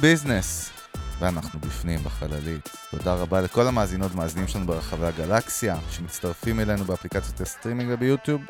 [0.00, 0.70] Business,
[1.18, 2.68] ואנחנו בפנים בחללית.
[2.90, 8.40] תודה רבה לכל המאזינות והמאזינים שלנו ברחבי הגלקסיה, שמצטרפים אלינו באפליקציות הסטרימינג וביוטיוב.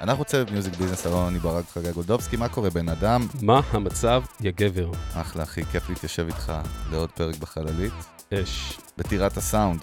[0.00, 3.26] אנחנו צוות Music Business, אלון אני ברק חגי גולדובסקי, מה קורה בן אדם?
[3.42, 4.90] מה המצב, יא גבר?
[5.14, 6.52] אחלה אחי, כיף להתיישב איתך
[6.90, 7.92] לעוד פרק בחללית.
[8.34, 8.78] אש.
[8.98, 9.80] בטירת הסאונד.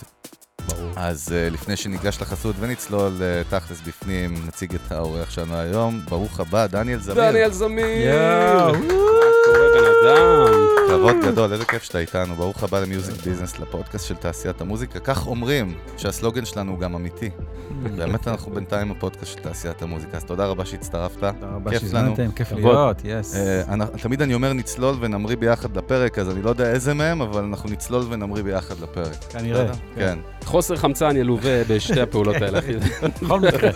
[0.67, 0.91] ברור.
[0.95, 6.01] אז אה, לפני שניגש לחסות ונצלול אה, תכלס בפנים, נציג את האורח שלנו היום.
[6.09, 7.15] ברוך הבא, דניאל זמיר.
[7.15, 8.13] דניאל זמיר!
[8.13, 9.30] יואו.
[9.51, 10.67] מה קורה בן אדם?
[10.87, 12.35] כבוד גדול, איזה כיף שאתה איתנו.
[12.35, 14.99] ברוך הבא ל Music Business, לפודקאסט של תעשיית המוזיקה.
[14.99, 17.29] כך אומרים שהסלוגן שלנו הוא גם אמיתי.
[17.97, 21.33] באמת אנחנו בינתיים הפודקאסט של תעשיית המוזיקה, אז תודה רבה שהצטרפת.
[21.39, 21.79] תודה רבה.
[21.79, 22.51] שהזמנתם, כיף.
[22.51, 23.35] להיות, יס.
[23.35, 27.43] אה, תמיד אני אומר נצלול ונמריא ביחד לפרק, אז אני לא יודע איזה מהם, אבל
[27.43, 29.23] אנחנו נצלול ונמריא ביחד לפרק.
[29.29, 29.63] כנראה.
[29.63, 29.73] בסדר?
[29.95, 30.19] כן.
[30.43, 32.73] חוסר חמצן ילווה בשתי הפעולות האלה, אחי.
[33.21, 33.69] בכל מקרה.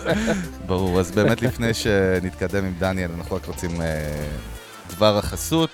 [0.66, 3.86] ברור, אז באמת לפני שנתקדם עם דניאל, אנחנו רק רוצים אה,
[4.88, 5.70] דבר החסות,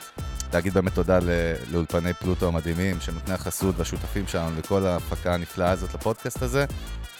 [0.52, 1.18] להגיד באמת תודה
[1.72, 6.64] לאולפני פלוטו המדהימים, שנותני החסות והשותפים שלנו לכל ההפקה הנפלאה הזאת לפודקאסט הזה.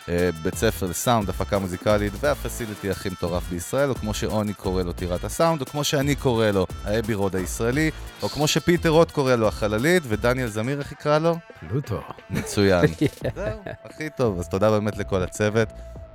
[0.09, 4.93] אה, בית ספר לסאונד, הפקה מוזיקלית והפסיליטי הכי מטורף בישראל, או כמו שעוני קורא לו
[4.93, 7.91] טירת הסאונד, או כמו שאני קורא לו האבי רוד הישראלי,
[8.23, 11.37] או כמו שפיטר רוט קורא לו החללית, ודניאל זמיר איך יקרא לו?
[11.61, 12.01] פלוטו.
[12.31, 12.87] מצוין.
[13.37, 15.69] זהו, הכי טוב, אז תודה באמת לכל הצוות,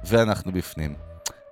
[0.03, 0.93] ואנחנו בפנים.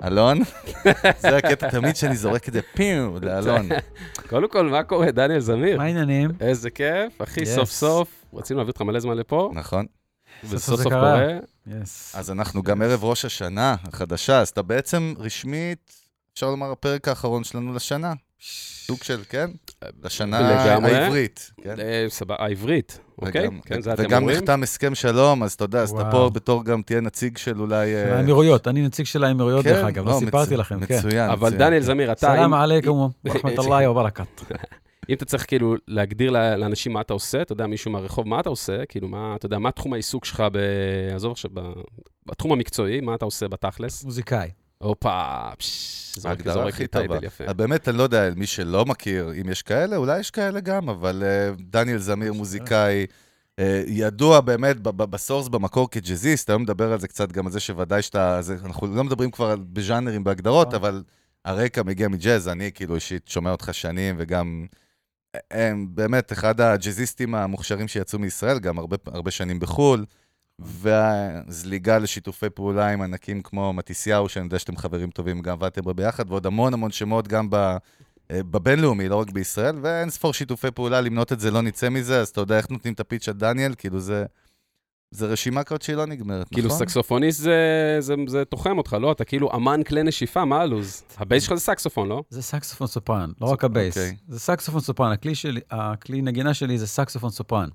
[0.04, 0.40] אלון,
[1.20, 3.70] זה הקטע תמיד שאני זורק את זה פיו לאלון.
[4.30, 5.78] קודם כל, מה קורה, דניאל זמיר?
[5.78, 6.32] מה העניינים?
[6.40, 7.46] איזה כיף, אחי.
[7.46, 8.26] סוף סוף.
[8.34, 9.86] רצינו להביא אותך מלא זמן לפה, נכון.
[10.44, 10.94] וסוף סוף.
[10.94, 11.28] קורה.
[12.14, 15.94] אז אנחנו גם ערב ראש השנה החדשה, אז אתה בעצם רשמית,
[16.34, 18.14] אפשר לומר, הפרק האחרון שלנו לשנה.
[18.86, 19.50] סוג של, כן?
[20.04, 20.96] לשנה לגמרי.
[20.96, 21.52] העברית.
[21.64, 21.80] כן?
[21.80, 23.48] אה, סבבה, העברית, אוקיי?
[23.48, 24.38] וגם- כן, זה אתם וגם אומרים.
[24.38, 26.12] נחתם הסכם שלום, אז אתה יודע, אז אתה וואו.
[26.12, 27.92] פה בתור גם תהיה נציג של אולי...
[27.92, 30.98] של אה, האמירויות, אני נציג של האמירויות כן, דרך אגב, לא סיפרתי מצו- לכם, כן.
[30.98, 31.30] מצוין.
[31.30, 31.86] אבל מצוין, דניאל כן.
[31.86, 34.42] זמיר, אתה, סלאם אם- עליכום ורחמת אללה וברכת.
[35.10, 38.40] אם אתה צריך כאילו להגדיר ל- לאנשים מה אתה עושה, אתה יודע, מישהו מהרחוב, מה
[38.40, 40.58] אתה עושה, כאילו, מה, אתה יודע, מה תחום העיסוק שלך ב...
[41.16, 41.74] עזוב עכשיו, ב-
[42.26, 44.04] בתחום המקצועי, מה אתה עושה בתכלס?
[44.04, 44.50] מוזיקאי.
[44.78, 47.18] הופה, פש, זורק ההגדרה הכי טובה.
[47.48, 50.90] אז באמת, אני לא יודע, מי שלא מכיר, אם יש כאלה, אולי יש כאלה גם,
[50.90, 53.06] אבל אה, דניאל זמיר, מוזיקאי,
[53.60, 58.02] אה, ידוע באמת בסורס, במקור כג'אזיסט, היום מדבר על זה קצת, גם על זה שוודאי
[58.02, 60.80] שאתה, זה, אנחנו לא מדברים כבר בז'אנרים, בהגדרות, נכון.
[60.80, 61.04] אבל
[61.46, 64.66] הרקע מגיע מג'אז, אני כאילו אישית שומע אותך שנים, וגם
[65.36, 70.06] אה, הם באמת אחד הג'אזיסטים המוכשרים שיצאו מישראל, גם הרבה, הרבה שנים בחו"ל.
[70.60, 75.94] והזליגה לשיתופי פעולה עם ענקים כמו מתיסיהו, שאני יודע שאתם חברים טובים, גם עבדתם בו
[75.94, 77.78] ביחד, ועוד המון המון שמות גם ב, אה,
[78.32, 82.28] בבינלאומי, לא רק בישראל, ואין ספור שיתופי פעולה, למנות את זה לא נצא מזה, אז
[82.28, 84.26] אתה יודע איך נותנים את הפיץ' של דניאל, כאילו זה,
[85.12, 86.80] זה רשימה כזאת שהיא לא נגמרת, כאילו נכון?
[86.80, 89.12] סקסופוניסט זה, זה, זה תוחם אותך, לא?
[89.12, 91.04] אתה כאילו אמן כלי נשיפה, מה הלו"ז?
[91.18, 92.24] ה base שלך זה סקסופון, לא?
[92.30, 93.98] זה סקסופון סופרן, לא רק ה base.
[93.98, 94.16] אוקיי.
[94.28, 97.70] זה סקסופון סופרן, הכלי שלי, הכלי נגינה שלי זה סקסופון סופרן.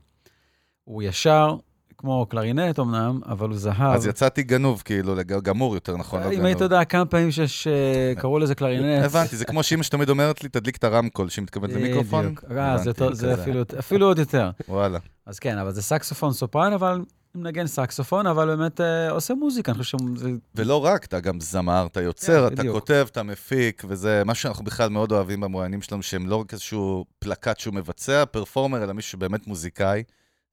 [0.85, 1.57] הוא ישר,
[2.01, 3.95] כמו קלרינט אמנם, אבל הוא זהב.
[3.95, 6.23] אז יצאתי גנוב, כאילו, גמור יותר, נכון?
[6.23, 6.45] לא אם.
[6.45, 9.05] היית יודע כמה פעמים שיש, אה, קראו לזה קלרינט.
[9.05, 12.25] הבנתי, זה כמו שאמא שתמיד אומרת לי, תדליק את הרמקול, שהיא מתכוונת למיקרופון.
[12.25, 12.45] בדיוק.
[12.51, 12.79] אה,
[13.13, 13.35] זה.
[13.79, 14.51] אפילו- עוד יותר.
[14.69, 14.99] וואלה.
[15.27, 17.01] אז כן, אבל זה סקסופון סופרן, אבל
[17.35, 20.31] מנגן סקסופון, אבל באמת אה, עושה מוזיקה, אני חושב שזה...
[20.55, 22.75] ולא רק, אתה גם זמר, אתה יוצר, כן, אתה בדיוק.
[22.75, 27.05] כותב, אתה מפיק, וזה משהו שאנחנו בכלל מאוד אוהבים במרואיינים שלנו, שהם לא רק איזשהו
[27.19, 30.03] פלקט שהוא מבצע, performer, אלא מישהו שבאמת מוזיקאי,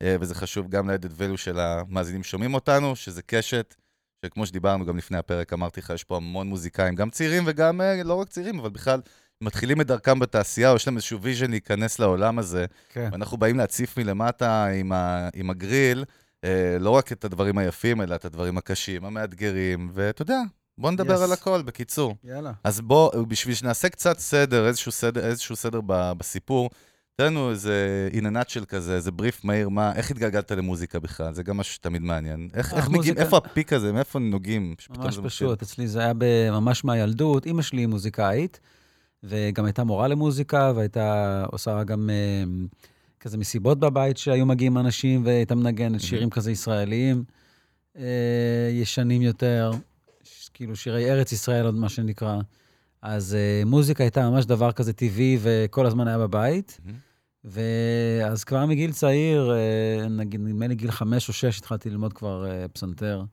[0.03, 3.75] וזה חשוב גם ל-added value של המאזינים שומעים אותנו, שזה קשת,
[4.25, 8.03] שכמו שדיברנו גם לפני הפרק, אמרתי לך, יש פה המון מוזיקאים, גם צעירים וגם אה,
[8.03, 9.01] לא רק צעירים, אבל בכלל
[9.41, 13.09] מתחילים את דרכם בתעשייה, או יש להם איזשהו vision להיכנס לעולם הזה, כן.
[13.11, 16.05] ואנחנו באים להציף מלמטה עם, ה, עם הגריל,
[16.43, 20.39] אה, לא רק את הדברים היפים, אלא את הדברים הקשים, המאתגרים, ואתה יודע,
[20.77, 21.23] בוא נדבר Yes.
[21.23, 22.15] על הכל, בקיצור.
[22.23, 22.51] יאללה.
[22.63, 26.69] אז בוא, בשביל שנעשה קצת סדר, איזשהו סדר, איזשהו סדר ב, בסיפור,
[27.21, 31.33] תן לנו איזה a nutshell כזה, איזה בריף מהיר, מה, איך התגלגלת למוזיקה בכלל?
[31.33, 32.49] זה גם משהו שתמיד מעניין.
[32.53, 34.75] איך, אה, איך מגיעים, מוזיקה- איפה הפיק הזה, מאיפה נוגעים?
[34.89, 36.13] ממש פשוט, אצלי זה היה
[36.51, 37.45] ממש מהילדות.
[37.45, 38.59] אימא שלי היא מוזיקאית,
[39.23, 42.43] וגם הייתה מורה למוזיקה, והייתה עושה גם אה,
[43.19, 47.23] כזה מסיבות בבית שהיו מגיעים אנשים, והייתה מנגנת שירים כזה ישראליים,
[47.97, 48.03] אה,
[48.73, 49.71] ישנים יותר,
[50.23, 52.37] ש- כאילו שירי ארץ ישראל, עוד מה שנקרא.
[53.01, 56.79] אז אה, מוזיקה הייתה ממש דבר כזה טבעי, וכל הזמן היה בבית.
[56.85, 57.06] מהמם.
[57.43, 62.45] ואז כבר מגיל צעיר, אה, נגיד, נדמה לי גיל חמש או שש, התחלתי ללמוד כבר
[62.49, 63.23] אה, פסנתר.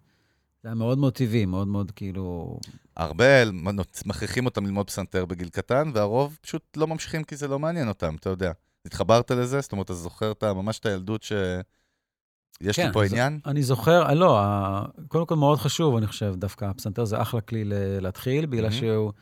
[0.62, 2.58] זה היה מאוד מאוד טבעי, מאוד מאוד כאילו...
[2.96, 3.24] הרבה
[4.06, 8.14] מכריחים אותם ללמוד פסנתר בגיל קטן, והרוב פשוט לא ממשיכים כי זה לא מעניין אותם,
[8.14, 8.52] אתה יודע.
[8.86, 9.60] התחברת לזה?
[9.60, 11.32] זאת אומרת, אתה זוכר את ממש את הילדות ש...
[12.60, 13.40] יש לי כן, פה אז עניין?
[13.46, 14.40] אני זוכר, אה, לא,
[15.08, 17.64] קודם כל מאוד חשוב, אני חושב, דווקא הפסנתר זה אחלה כלי
[18.00, 18.80] להתחיל, בגלל מהמם.
[18.80, 19.12] שהוא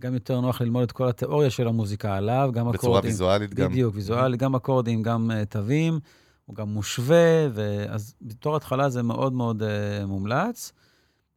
[0.00, 3.10] גם יותר נוח ללמוד את כל התיאוריה של המוזיקה עליו, גם בצורה אקורדים.
[3.10, 3.70] ויזואלית גם.
[3.70, 6.00] בדיוק, ויזואלי, גם אקורדים, גם uh, תווים,
[6.44, 10.72] הוא גם מושווה, ואז בתור התחלה זה מאוד מאוד uh, מומלץ.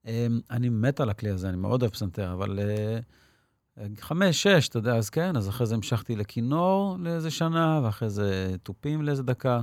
[0.05, 0.07] Um,
[0.51, 4.95] אני מת על הכלי הזה, אני מאוד אוהב פסנתר, אבל uh, חמש, שש, אתה יודע,
[4.95, 9.61] אז כן, אז אחרי זה המשכתי לכינור לאיזה שנה, ואחרי זה תופים לאיזה דקה,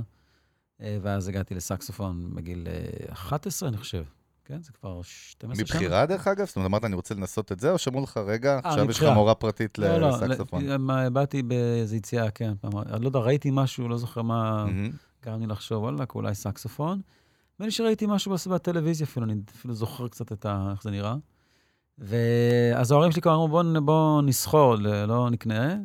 [0.79, 2.67] uh, ואז הגעתי לסקסופון בגיל
[3.09, 4.03] uh, 11, אני חושב.
[4.51, 5.63] כן, זה כבר 12 שנה.
[5.63, 6.45] מבחירה, דרך אגב?
[6.47, 9.09] זאת אומרת, אמרת, אני רוצה לנסות את זה, או שאמרו לך, רגע, עכשיו יש לך.
[9.13, 10.65] מורה פרטית לא, לא, לסקסופון?
[10.65, 12.53] ל- מה, באתי באיזו יציאה, כן,
[12.99, 14.89] לא יודע, ראיתי משהו, לא זוכר מה מהמם.
[15.25, 17.01] גרם לי לחשוב, וואלה, אולי סקסופון.
[17.55, 20.69] נדמה לי שראיתי משהו בטלוויזיה אפילו, אני אפילו זוכר קצת את ה...
[20.71, 21.15] איך זה נראה.
[21.97, 24.75] ואז ההורים שלי כבר אמרו, בוא, נ- בוא נסחור,
[25.07, 25.75] לא נקנה,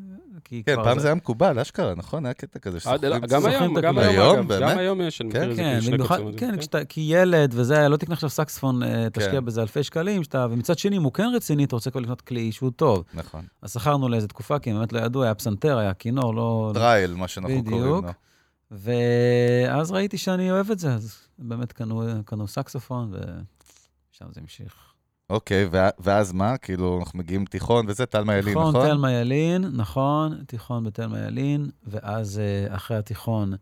[0.48, 0.84] כי כן, כבר...
[0.84, 2.26] פעם זה היה מקובל, אשכרה, נכון?
[2.26, 3.22] היה קטע כזה עד- ששוכרים...
[3.28, 3.98] גם היום, את גם.
[3.98, 4.62] היום, באמת?
[4.70, 5.38] גם היום יש, אני כן?
[5.38, 6.18] מכיר את זה כן, כשני במיוחד.
[6.36, 9.44] כן, כשאתה, כי ילד וזה, לא תקנה עכשיו סקספון, אה, תשקיע כן.
[9.44, 12.52] בזה אלפי שקלים, שאתה, ומצד שני, אם הוא כן רציני, אתה רוצה כבר לקנות כלי
[12.52, 13.04] שהוא טוב.
[13.14, 13.44] נכון.
[13.62, 16.70] אז שכרנו לאיזה תקופה, כי באמת לא ידעו, היה פסנתר, היה כינור, לא...
[16.74, 17.68] trial, מה שאנחנו בדיוק.
[17.68, 18.10] קוראים לו.
[18.70, 24.74] ואז ראיתי שאני אוהב את זה, אז באמת קנו, קנו סקסופון, ושם זה המשיך.
[25.30, 25.68] אוקיי,
[25.98, 26.56] ואז מה?
[26.56, 28.86] כאילו, אנחנו מגיעים תיכון וזה, תלמה ילין, תיכון נכון?
[28.88, 33.52] תלמה ילין, נכון, תיכון בתלמה ילין, ואז אה, אחרי התיכון,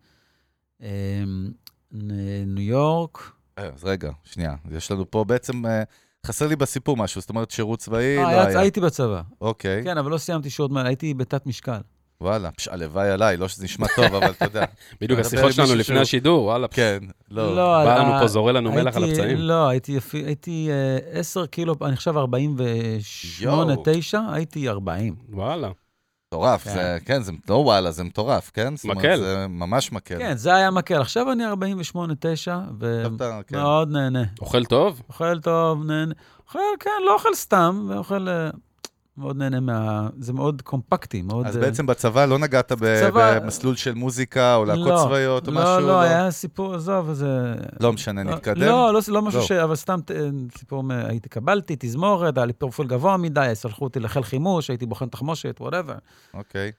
[1.93, 3.33] נ- ניו יורק.
[3.59, 4.55] אה, אז רגע, שנייה.
[4.71, 5.83] יש לנו פה בעצם, אה,
[6.27, 8.61] חסר לי בסיפור משהו, זאת אומרת, שירות צבאי לא היה-.
[8.61, 9.23] הייתי בצבא.
[9.41, 11.81] אוקיי, כן, אבל לא סיימתי שירות הייתי בתת משקל.
[12.25, 14.65] וואלה, פש, הלוואי עליי, לא שזה נשמע טוב, אבל אתה יודע.
[15.01, 16.69] בדיוק, השיחות שלנו לפני שהוא- השידור, וואלה.
[16.69, 16.99] כן,
[17.31, 17.55] לא.
[17.85, 19.37] בא לנו אה, פה, זורה לנו מלח על הפצעים.
[19.39, 23.03] לא, הייתי יפי- הייתי אה, 10 קילו, אני חושב 48,
[23.73, 23.83] יואו.
[23.85, 25.15] 9, הייתי 40.
[25.33, 25.69] וואלה.
[26.29, 26.71] מטורף, כן.
[26.75, 28.77] זה, כן, זה לא וואלה, זה מטורף, כן?
[28.77, 29.17] זאת אומרת, מקל.
[29.17, 30.19] זה ממש מקל.
[30.19, 31.01] כן, זה היה מקל.
[31.01, 33.57] עכשיו אני 48, 9, עכשיו אתה, כן.
[33.57, 34.23] ומאוד נהנה.
[34.41, 35.03] אוכל טוב?
[35.09, 36.15] אוכל טוב, נהנה.
[36.47, 38.27] אוכל, כן, לא אוכל סתם, ואוכל...
[39.19, 40.09] אה, מאוד נהנה מה...
[40.19, 41.47] זה מאוד קומפקטי, מאוד...
[41.47, 45.49] אז אה, בעצם בצבא לא נגעת ב- צבא- במסלול של מוזיקה או להקות לא, צבאיות
[45.49, 45.87] או לא, משהו?
[45.87, 47.55] לא, היה סיפור, עזוב, זה...
[47.81, 48.61] לא משנה, נתקדם.
[48.61, 49.47] לא, לא, לא משהו לא.
[49.47, 49.53] ש...
[49.53, 50.29] אבל סתם אה,
[50.59, 55.09] סיפור, הייתי קבלתי, תזמורת, היה לי פרופיל גבוה מדי, שלחו אותי לחיל חימוש, הייתי בוחן
[55.09, 55.95] תחמושת, whatever.
[56.35, 56.73] אוקיי.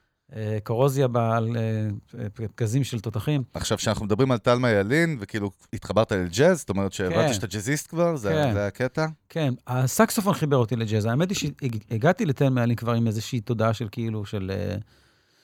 [0.64, 3.42] קורוזיה בעל אה, פגזים של תותחים.
[3.54, 7.32] עכשיו, כשאנחנו מדברים על תלמה ילין, וכאילו התחברת לג'אז, זאת אומרת שהבנתי כן.
[7.32, 8.16] שאתה ג'אזיסט כבר?
[8.16, 8.52] זה כן.
[8.52, 9.06] זה הקטע?
[9.28, 11.04] כן, הסקסופון חיבר אותי לג'אז.
[11.04, 14.76] האמת היא שהגעתי לתלמה ילין כבר עם איזושהי תודעה של כאילו, של, אה,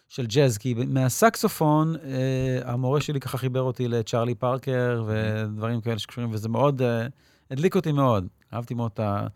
[0.08, 6.30] של ג'אז, כי מהסקסופון, אה, המורה שלי ככה חיבר אותי לצ'ארלי פארקר ודברים כאלה שקשורים,
[6.32, 7.06] וזה מאוד, אה,
[7.50, 8.26] הדליק אותי מאוד.
[8.54, 9.26] אהבתי מאוד את ה...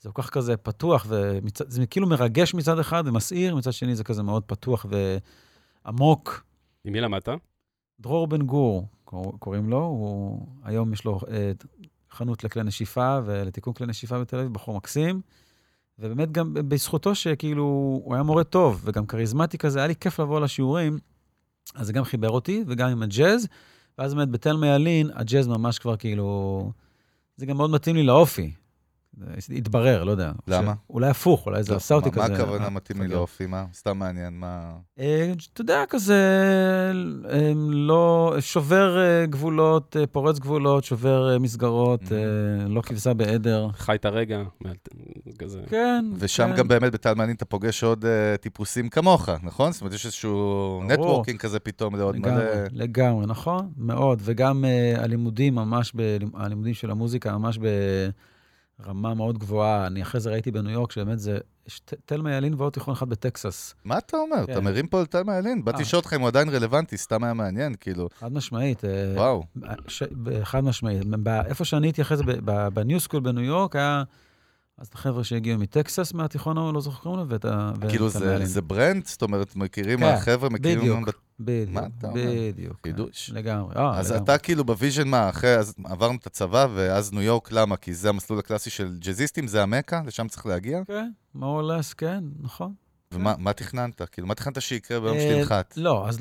[0.00, 4.22] זה כל כך כזה פתוח, וזה כאילו מרגש מצד אחד ומסעיר, מצד שני זה כזה
[4.22, 4.86] מאוד פתוח
[5.84, 6.44] ועמוק.
[6.84, 7.28] עם מי למדת?
[8.00, 11.52] דרור בן גור, קור- קוראים לו, הוא, היום יש לו אה,
[12.10, 15.20] חנות לכלי נשיפה ולתיקון כלי נשיפה בתל אביב, בחור מקסים.
[15.98, 17.62] ובאמת גם בזכותו שכאילו,
[18.04, 20.98] הוא היה מורה טוב וגם כריזמטי כזה, היה לי כיף לבוא לשיעורים,
[21.74, 23.48] אז זה גם חיבר אותי, וגם עם הג'אז.
[23.98, 26.70] ואז באמת בתלמה ילין, הג'אז ממש כבר כאילו,
[27.36, 28.52] זה גם מאוד מתאים לי לאופי.
[29.38, 30.32] זה התברר, לא יודע.
[30.48, 30.74] למה?
[30.90, 32.28] אולי הפוך, אולי זה עשה אותי מה- כזה.
[32.28, 33.08] מה הכוונה אה, מתאים לי.
[33.08, 33.46] לאופי?
[33.46, 33.64] מה?
[33.74, 34.72] סתם מעניין, מה...
[34.98, 36.22] אה, אתה יודע, כזה,
[37.70, 42.02] לא, שובר אה, גבולות, פורץ גבולות, שובר מסגרות.
[42.12, 42.18] אה,
[42.68, 43.68] לא כבשה בעדר.
[43.72, 44.42] חי את הרגע,
[45.38, 45.60] כזה.
[45.68, 46.04] כן.
[46.18, 46.56] ושם כן.
[46.56, 48.04] גם באמת בתלמה ילין אתה פוגש עוד
[48.40, 49.72] טיפוסים כמוך, נכון?
[49.72, 50.82] זאת אומרת, יש איזשהו.
[50.88, 52.42] נטוורקינג כזה פתאום לעוד מלא...
[52.72, 53.68] לגמרי, נכון?
[53.76, 54.22] מאוד.
[54.24, 54.64] וגם
[54.96, 57.58] הלימודים ממש, ב, הלימודים של המוזיקה ממש
[58.78, 59.86] ברמה מאוד גבוהה.
[59.86, 63.74] אני אחרי זה ראיתי בניו יורק, שבאמת זה, יש תלמה ילין ועוד תיכון אחד בטקסס.
[63.84, 64.46] מה אתה אומר?
[64.46, 64.52] כן.
[64.52, 65.64] אתה מרים פה על תלמה ילין?
[65.64, 65.82] באתי אה.
[65.82, 68.84] לשאול אותך אם הוא עדיין רלוונטי, סתם היה מעניין, כאילו, חד משמעית.
[68.84, 69.42] אה, וואו.
[69.88, 70.02] ש...
[70.42, 71.02] חד משמעית.
[71.46, 72.22] איפה שאני הייתי אחרי זה,
[72.74, 74.02] ב New School בניו יורק, היה...
[74.78, 77.72] אז את החבר'ה שהגיעו מטקסס מהתיכון ההוא, לא זוכר קוראים לו, ואת ה...
[77.88, 78.46] כאילו זה-.
[78.46, 79.06] זה brand?
[79.06, 80.78] זאת אומרת, מכירים, כן, החבר'ה מכירים...
[80.78, 81.22] בדיוק.
[81.40, 82.20] בדיוק, מה אתה אומר?
[82.52, 82.76] בדיוק.
[82.82, 83.30] כן, חידוש.
[83.34, 83.74] לגמרי.
[83.76, 84.24] אה, אז לגמרי.
[84.24, 87.76] אתה כאילו ב vision מה, אחרי, אז עברנו את הצבא, ואז ניו יורק, למה?
[87.76, 90.80] כי זה המסלול הקלאסי של ג'אזיסטים, זה המכה, לשם צריך להגיע?
[90.86, 92.72] כן, more or less, כן, נכון.
[93.12, 94.02] ומה מה תכננת?
[94.12, 95.74] כאילו, מה תכננת שיקרה ביום אה, שתנחת?
[95.76, 96.18] לא, אז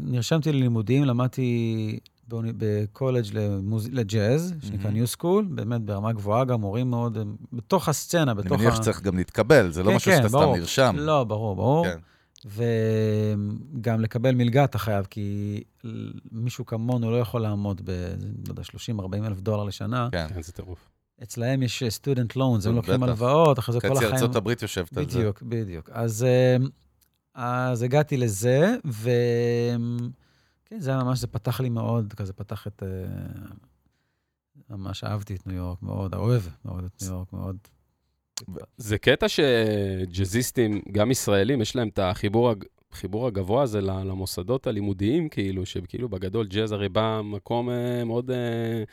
[0.00, 4.90] נרשמתי ללימודים, למדתי בקולג' למוז- לג'אז, שנקרא.
[4.90, 7.18] New School, באמת ברמה גבוהה, גם מורים מאוד,
[7.52, 8.76] בתוך הסצנה, אני בתוך מניח ה...
[8.76, 10.56] שצריך גם להתקבל, זה לא כן, משהו כן, שאתה סתם ברור.
[10.56, 10.96] נרשם.
[10.98, 11.86] לא, ברור, ברור.
[11.86, 11.98] כן.
[12.44, 15.60] וגם לקבל מלגה אתה חייב, כי
[16.32, 17.90] מישהו כמונו לא יכול לעמוד ב,
[18.46, 18.62] לא יודע,
[19.22, 20.08] 30-40 אלף דולר לשנה.
[20.12, 20.26] כן.
[20.34, 20.78] כן, זה טירוף.
[21.22, 23.02] אצלהם יש student loans, הם לוקחים.
[23.02, 24.12] הלוואות, אחרי זה כל חצי החיים...
[24.14, 25.18] ארצות הברית יושבת על זה.
[25.18, 25.90] בדיוק, בדיוק.
[25.92, 26.56] אז, אה,
[27.34, 29.10] אז הגעתי לזה, ו...
[30.72, 32.82] כן, זה היה ממש, זה פתח לי מאוד, כזה פתח את...
[32.82, 32.88] אה,
[34.70, 37.56] ממש אהבתי את ניו יורק מאוד, אוהב מאוד את ניו יורק מאוד.
[38.76, 42.52] זה קטע שג'אזיסטים, גם ישראלים, יש להם את החיבור,
[42.92, 48.84] החיבור הגבוה הזה למוסדות הלימודיים, כאילו, שכאילו בגדול ג'אז הרי בא ממקום אה, מאוד אה,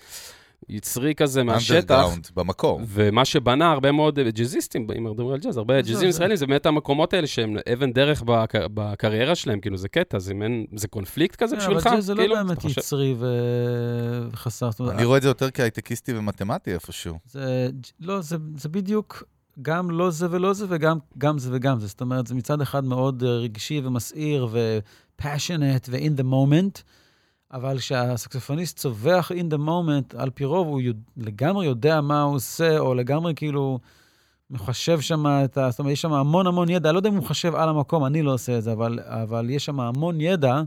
[0.70, 2.06] יצרי כזה מהשטח.
[2.06, 2.82] Underground, במקור.
[2.88, 6.36] ומה שבנה הרבה מאוד אה, ג'אזיסטים, אם מדברים על ג'אז, הרבה זה- ג'אזים זה- ישראלים,
[6.38, 10.66] זה באמת המקומות האלה שהם אבן דרך בק- בקריירה שלהם, כאילו, זה קטע, זה מעין,
[10.76, 11.88] זה קונפליקט כזה כן, בשבילך?
[11.88, 12.36] אבל זה לא כאילו?
[12.36, 14.70] באמת יצרי ו- וחסר...
[14.90, 17.18] אני רואה את זה יותר כהייטקיסטי ומתמטי איפשהו.
[17.32, 19.24] זה, לא, זה, זה בדיוק
[19.62, 21.88] גם לא זה ולא זה, וגם גם זה וגם זה.
[21.88, 26.82] זאת אומרת, זה מצד אחד מאוד אה, רגשי ומסעיר ו-passionate ו-in the moment,
[27.54, 32.36] אבל כשהסקסופוניסט צווח in the moment, על פי רוב הוא יודע, לגמרי יודע מה הוא
[32.36, 33.80] עושה, או לגמרי כאילו
[34.50, 35.72] מחשב שם את ה...
[35.72, 36.90] זאת אומרת, יש שם המון המון ידע.
[36.90, 39.50] אני לא יודע אם הוא מחשב על המקום, אני לא עושה את זה, אבל, אבל
[39.50, 40.62] יש שם המון ידע.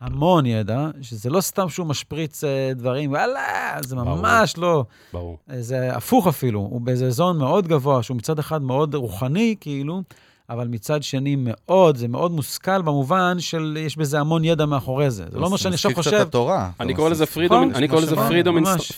[0.00, 4.16] המון ידע, שזה לא סתם שהוא משפריץ אה, דברים, וואלה, זה ברור.
[4.16, 4.84] ממש לא.
[5.12, 5.38] ברור.
[5.58, 10.02] זה הפוך אפילו, הוא באיזה זון מאוד גבוה, שהוא מצד אחד מאוד רוחני, כאילו,
[10.50, 15.24] אבל מצד שני מאוד, זה מאוד מושכל במובן של יש בזה המון ידע מאחורי זה.
[15.30, 16.16] זה לא אומר שאני עכשיו קצת חושב...
[16.16, 16.70] את התורה.
[16.80, 17.26] אני אתה קורא לזה.
[17.26, 18.16] פרידום, נכון, אני קורא לזה.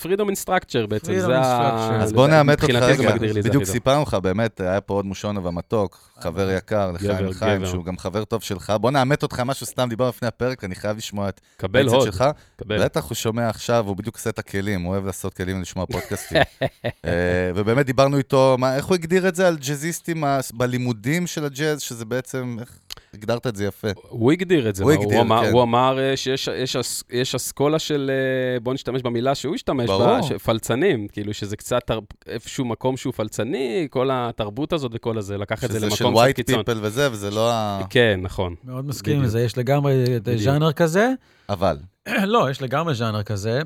[0.02, 2.02] פרידום אינסטרקצ'ר בעצם, זה ה...
[2.02, 3.64] אז בוא נאמת אותך רגע, בדיוק.
[3.64, 7.66] סיפרנו לך, באמת, היה פה עוד מושון ומתוק, חבר יקר, לחיים גבר.
[7.66, 8.72] שהוא גם חבר טוב שלך.
[8.80, 12.24] בוא נאמת אותך משהו, סתם דיברנו לפני הפרק, אני חייב לשמוע את קבל הוד, שלך.
[12.56, 12.84] קבל.
[12.84, 16.38] בטח הוא שומע עכשיו, הוא בדיוק עושה את הכלים, הוא אוהב לעשות כלים ולשמוע פודקאסטים.
[17.04, 17.10] אה,
[17.54, 22.04] ובאמת דיברנו איתו, מה- איך הוא הגדיר את זה על ג'אזיסטים בלימודים של הג'אז, שזה
[22.04, 22.78] בעצם, איך
[23.14, 23.88] הגדרת את זה יפה.
[24.08, 25.52] הוא הגדיר את זה, הוא הגדיר, אמר, כן.
[25.52, 28.10] הוא אמר אה, שיש יש אס- יש אסכולה של,
[28.54, 30.22] אה, בוא נשתמש במילה שהוא השתמש בה, ברור.
[30.22, 35.38] ש- פלצנים, כאילו שזה קצת תר- איפשהו מקום שהוא פלצני, כל התרבות הזאת וכל הזה,
[35.38, 36.60] לקח את זה שזה של למקום קצת white קיצון.
[36.60, 37.80] people וזה, וזה לא ה...
[37.90, 38.54] כן, נכון.
[38.64, 39.32] מאוד מסכים עם בדיוק.
[39.32, 40.40] זה, יש לגמרי בדיוק.
[40.40, 41.10] ז'אנר כזה.
[41.48, 41.76] אבל,
[42.34, 43.60] לא, יש לגמרי ז'אנר כזה,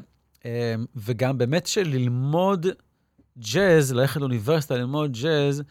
[0.45, 0.51] אמ,
[0.97, 2.67] וגם באמת שללמוד
[3.53, 5.63] ג'אז, ללכת לאוניברסיטה ללמוד ג'אז,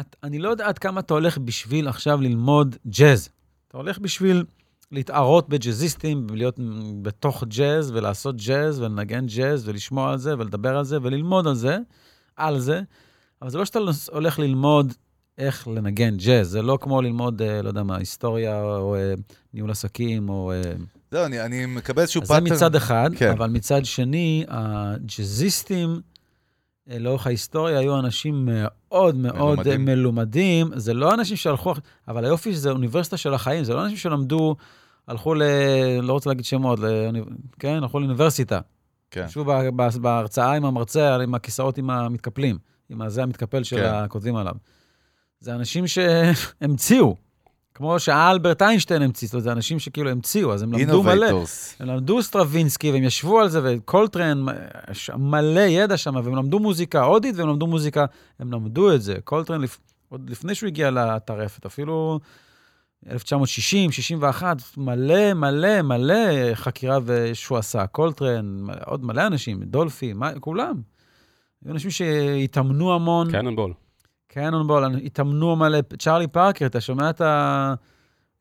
[0.00, 3.28] את, אני לא יודע עד כמה אתה הולך בשביל עכשיו ללמוד ג'אז.
[3.68, 4.44] אתה הולך בשביל
[4.92, 6.60] להתערות בג'אזיסטים, להיות
[7.02, 11.78] בתוך ג'אז ולעשות ג'אז ולנגן ג'אז ולשמוע על זה ולדבר על זה וללמוד על זה,
[12.36, 12.80] על זה,
[13.42, 13.78] אבל זה לא שאתה
[14.12, 14.92] הולך ללמוד
[15.38, 19.14] איך לנגן ג'אז, זה לא כמו ללמוד, אה, לא יודע מה, היסטוריה או אה,
[19.54, 20.52] ניהול עסקים או...
[20.52, 20.72] אה,
[21.10, 22.40] זהו, אני, אני מקבל איזשהו אז זה.
[22.40, 23.30] מצד אחד, כן.
[23.30, 26.00] אבל מצד שני, הג'אזיסטים
[26.88, 29.84] לאורך ההיסטוריה היו אנשים מאוד מאוד מלומדים.
[29.84, 30.70] מלומדים.
[30.76, 31.74] זה לא אנשים שהלכו,
[32.08, 34.56] אבל היופי שזה אוניברסיטה של החיים, זה לא אנשים שלמדו,
[35.08, 35.42] הלכו ל...
[36.02, 37.24] לא רוצה להגיד שמות, לאוניב...
[37.58, 38.60] כן, הלכו לאוניברסיטה.
[39.10, 39.24] כן.
[39.28, 43.94] ישבו ב- ב- בהרצאה עם המרצה, עם הכיסאות עם המתקפלים, עם הזה המתקפל של כן.
[43.94, 44.54] הכותבים עליו.
[45.40, 47.16] זה אנשים שהמציאו,
[47.78, 51.12] כמו שאלברט איינשטיין המציא, זאת אומרת, זה אנשים שכאילו המציאו, אז הם למדו מלא.
[51.12, 51.76] innovators.
[51.80, 54.44] הם למדו סטרווינסקי, והם ישבו על זה, וקולטרן,
[55.16, 58.04] מלא ידע שם, והם למדו מוזיקה הודית, והם למדו מוזיקה,
[58.38, 59.14] הם למדו את זה.
[59.24, 59.78] קולטרן, לפ...
[60.08, 62.20] עוד לפני שהוא הגיע לטרפת, אפילו
[63.10, 66.98] 1960, 61, מלא, מלא, מלא חקירה
[67.34, 67.86] שהוא עשה.
[67.86, 70.80] קולטרן, עוד מלא אנשים, דולפי, מה, כולם.
[71.64, 73.32] היו אנשים שהתאמנו המון.
[73.32, 73.72] קנונבול.
[74.28, 77.74] קנונבול, התאמנו מלא, צ'ארלי פארקר, אתה שומע את ה...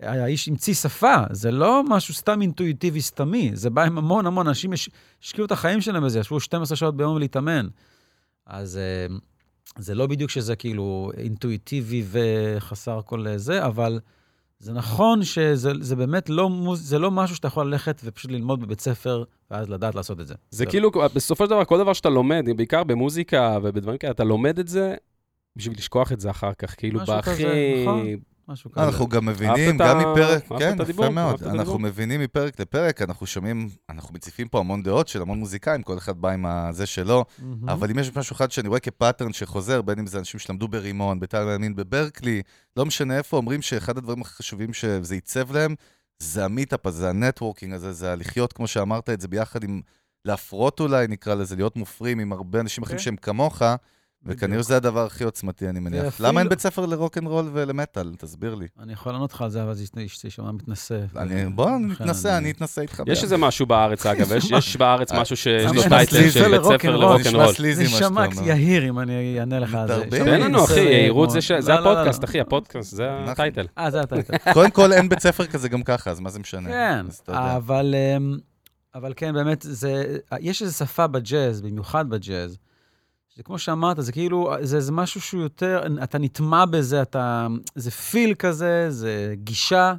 [0.01, 4.73] האיש המציא שפה, זה לא משהו סתם אינטואיטיבי סתמי, זה בא עם המון המון, אנשים
[4.73, 4.89] הש-
[5.23, 7.67] השקיעו את החיים שלהם בזה, ישבו 12 שעות ביום להתאמן.
[8.45, 9.15] אז אה,
[9.77, 13.99] זה לא בדיוק שזה כאילו אינטואיטיבי וחסר כל זה, אבל
[14.59, 18.61] זה נכון שזה זה באמת לא, מוז- זה לא משהו שאתה יכול ללכת ופשוט ללמוד
[18.61, 20.33] בבית ספר, ואז לדעת לעשות את זה.
[20.51, 24.59] זה כאילו, בסופו של דבר, כל דבר שאתה לומד, בעיקר במוזיקה ובדברים כאלה, אתה לומד
[24.59, 24.95] את זה
[25.57, 27.31] בשביל לשכוח את זה אחר כך, כאילו, משהו בהכי...
[27.31, 28.05] כזה, נכון.
[28.47, 28.85] משהו כזה.
[28.85, 30.75] אנחנו גם מבינים, גם ה- מפרק, כן?
[30.89, 31.43] יפה מאוד.
[31.43, 31.79] אנחנו הדיבור?
[31.79, 36.17] מבינים מפרק לפרק, אנחנו שומעים, אנחנו מציפים פה המון דעות של המון מוזיקאים, כל אחד
[36.21, 37.25] בא עם הזה שלו.
[37.67, 41.19] אבל אם יש משהו אחד שאני רואה כפאטרן שחוזר, בין אם זה אנשים שלמדו ברימון,
[41.19, 42.41] בתל הימין, בברקלי,
[42.77, 45.75] לא משנה איפה, אומרים שאחד הדברים הכי חשובים שזה ייצב להם,
[46.19, 49.81] זה ה meetup הזה, ה networking הזה, זה להיות, כמו שאמרת את זה, ביחד עם,
[50.25, 53.03] להפרות אולי, נקרא לזה, להיות מופרים עם הרבה אנשים אחרים כן.
[53.03, 53.61] שהם כמוך,
[54.25, 56.03] וכנראה שזה הדבר הכי עוצמתי, אני מניח.
[56.05, 58.15] ואפילו- למה אין בית ספר לרוקנרול ולמטאל?
[58.17, 58.67] תסביר לי.
[58.79, 59.83] אני יכול לענות לך על זה, אבל זה
[60.23, 60.99] יישמע מתנשא.
[61.15, 63.03] אני, בוא נתנשא, אני אתנשא איתך.
[63.07, 66.61] יש איזה משהו בארץ, אגב, יש- יש בארץ משהו שיש לו נשמע title של בית
[66.63, 66.99] ספר לרוקנרול.
[67.01, 67.43] לרוקנרול.
[67.43, 68.47] נשמע sleazy זה מה שאתה יישמע אומר.
[68.51, 70.03] יהיר אם אני אענה לך על זה.
[70.09, 72.25] תן לנו, אחי, יהירות זה לא, זה לא, לא, הפודקאסט, לא.
[72.29, 73.65] אחי, הפודקאסט, זה אנחנו- ה title.
[73.77, 74.33] אה, זה ה title.
[74.53, 76.69] קודם כל, אין בית ספר כזה גם ככה, אז מה זה משנה?
[76.69, 77.05] כן.
[77.27, 78.37] אבל, אמ,
[78.95, 82.57] אבל כן, באמת, זה, יש איזו שפה בג'אז, במיוחד בג'אז,
[83.37, 88.33] שכמו שאמרת, זה כאילו, זה, זה משהו שהוא יותר, אתה נטמע בזה, אתה, זה פיל
[88.33, 89.93] כזה, זה גישה,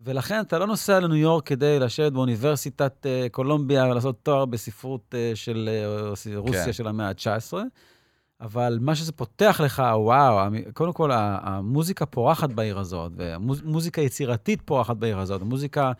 [0.00, 5.36] ולכן אתה לא נוסע לניו יורק כדי לשבת באוניברסיטת uh, קולומביה ולעשות תואר בספרות uh,
[5.36, 5.68] של
[6.14, 6.72] uh, רוסיה כן.
[6.72, 7.52] של המאה ה-19.
[8.40, 14.96] אבל מה שזה פותח לך, וואו, קודם כל, המוזיקה פורחת בעיר הזאת, ומוזיקה יצירתית פורחת
[14.96, 15.92] בעיר הזאת, מוזיקה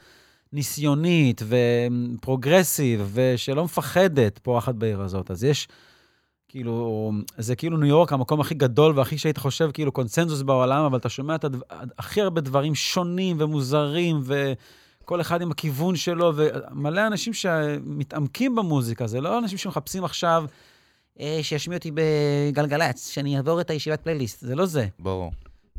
[0.53, 5.31] ניסיונית ופרוגרסיב, ושלא מפחדת פורחת בעיר הזאת.
[5.31, 5.69] אז יש,
[6.49, 10.99] כאילו, זה כאילו ניו יורק, המקום הכי גדול והכי שהיית חושב, כאילו, קונצנזוס בעולם, אבל
[10.99, 11.65] אתה שומע את הדבר,
[11.99, 19.21] הכי הרבה דברים שונים ומוזרים, וכל אחד עם הכיוון שלו, ומלא אנשים שמתעמקים במוזיקה, זה
[19.21, 20.45] לא אנשים שמחפשים עכשיו...
[21.21, 24.87] אה, שישמיע אותי בגלגלצ, שאני אעבור את הישיבת פלייליסט, זה לא זה.
[24.99, 25.33] ברור.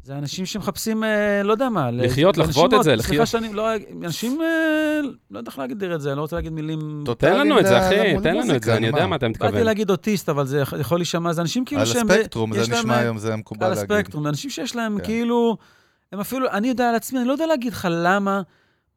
[0.04, 1.92] זה אנשים שמחפשים, אה, לא יודע מה.
[1.92, 3.28] לחיות, לחוות את זה, סליחה לחיות.
[3.28, 3.68] שאני לא...
[4.04, 5.00] אנשים, אה,
[5.32, 7.04] לא יודע איך להגיד את זה, אני לא רוצה להגיד מילים...
[7.18, 9.16] תן לנו את זה, אחי, תן לנו את זה, אני יודע מה?
[9.16, 9.52] אתה מתכוון.
[9.52, 12.12] באתי להגיד אוטיסט, אבל זה יכול להישמע, זה אנשים כאילו על שהם...
[12.12, 13.92] הספקטרום, יש זה נשמע אה, היום, זה מקובל על להגיד.
[13.92, 15.06] הספקטרום, זה אנשים שיש להם כן.
[15.06, 15.58] כאילו...
[16.12, 18.42] הם אפילו, אני יודע על עצמי, אני לא יודע להגיד לך למה,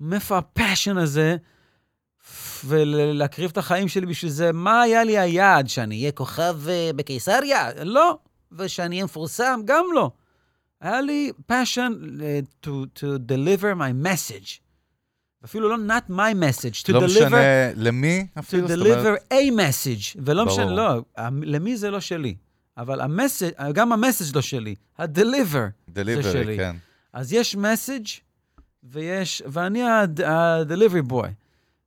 [0.01, 1.37] מאיפה הפאשן הזה,
[2.65, 4.53] ולהקריב את החיים שלי בשביל זה.
[4.53, 5.69] מה היה לי היעד?
[5.69, 7.69] שאני אהיה כוכב אה, בקיסריה?
[7.85, 8.19] לא.
[8.53, 9.61] ושאני אהיה מפורסם?
[9.65, 10.11] גם לא.
[10.83, 14.59] היה לי passion אה, to, to deliver my message.
[15.45, 19.35] אפילו לא not my message, to לא deliver, משנה למי to אפילו, זאת אומרת, deliver
[19.35, 20.19] a message.
[20.25, 20.59] ולא ברור.
[20.59, 21.03] משנה, לא,
[21.43, 22.35] למי זה לא שלי.
[22.77, 25.91] אבל המסג', גם המסג' לא שלי, ה-deliver.
[25.91, 26.57] delivery, שלי.
[26.57, 26.77] כן.
[27.13, 28.07] אז יש מסאג'
[28.85, 31.29] ויש, ואני ה-delivery boy.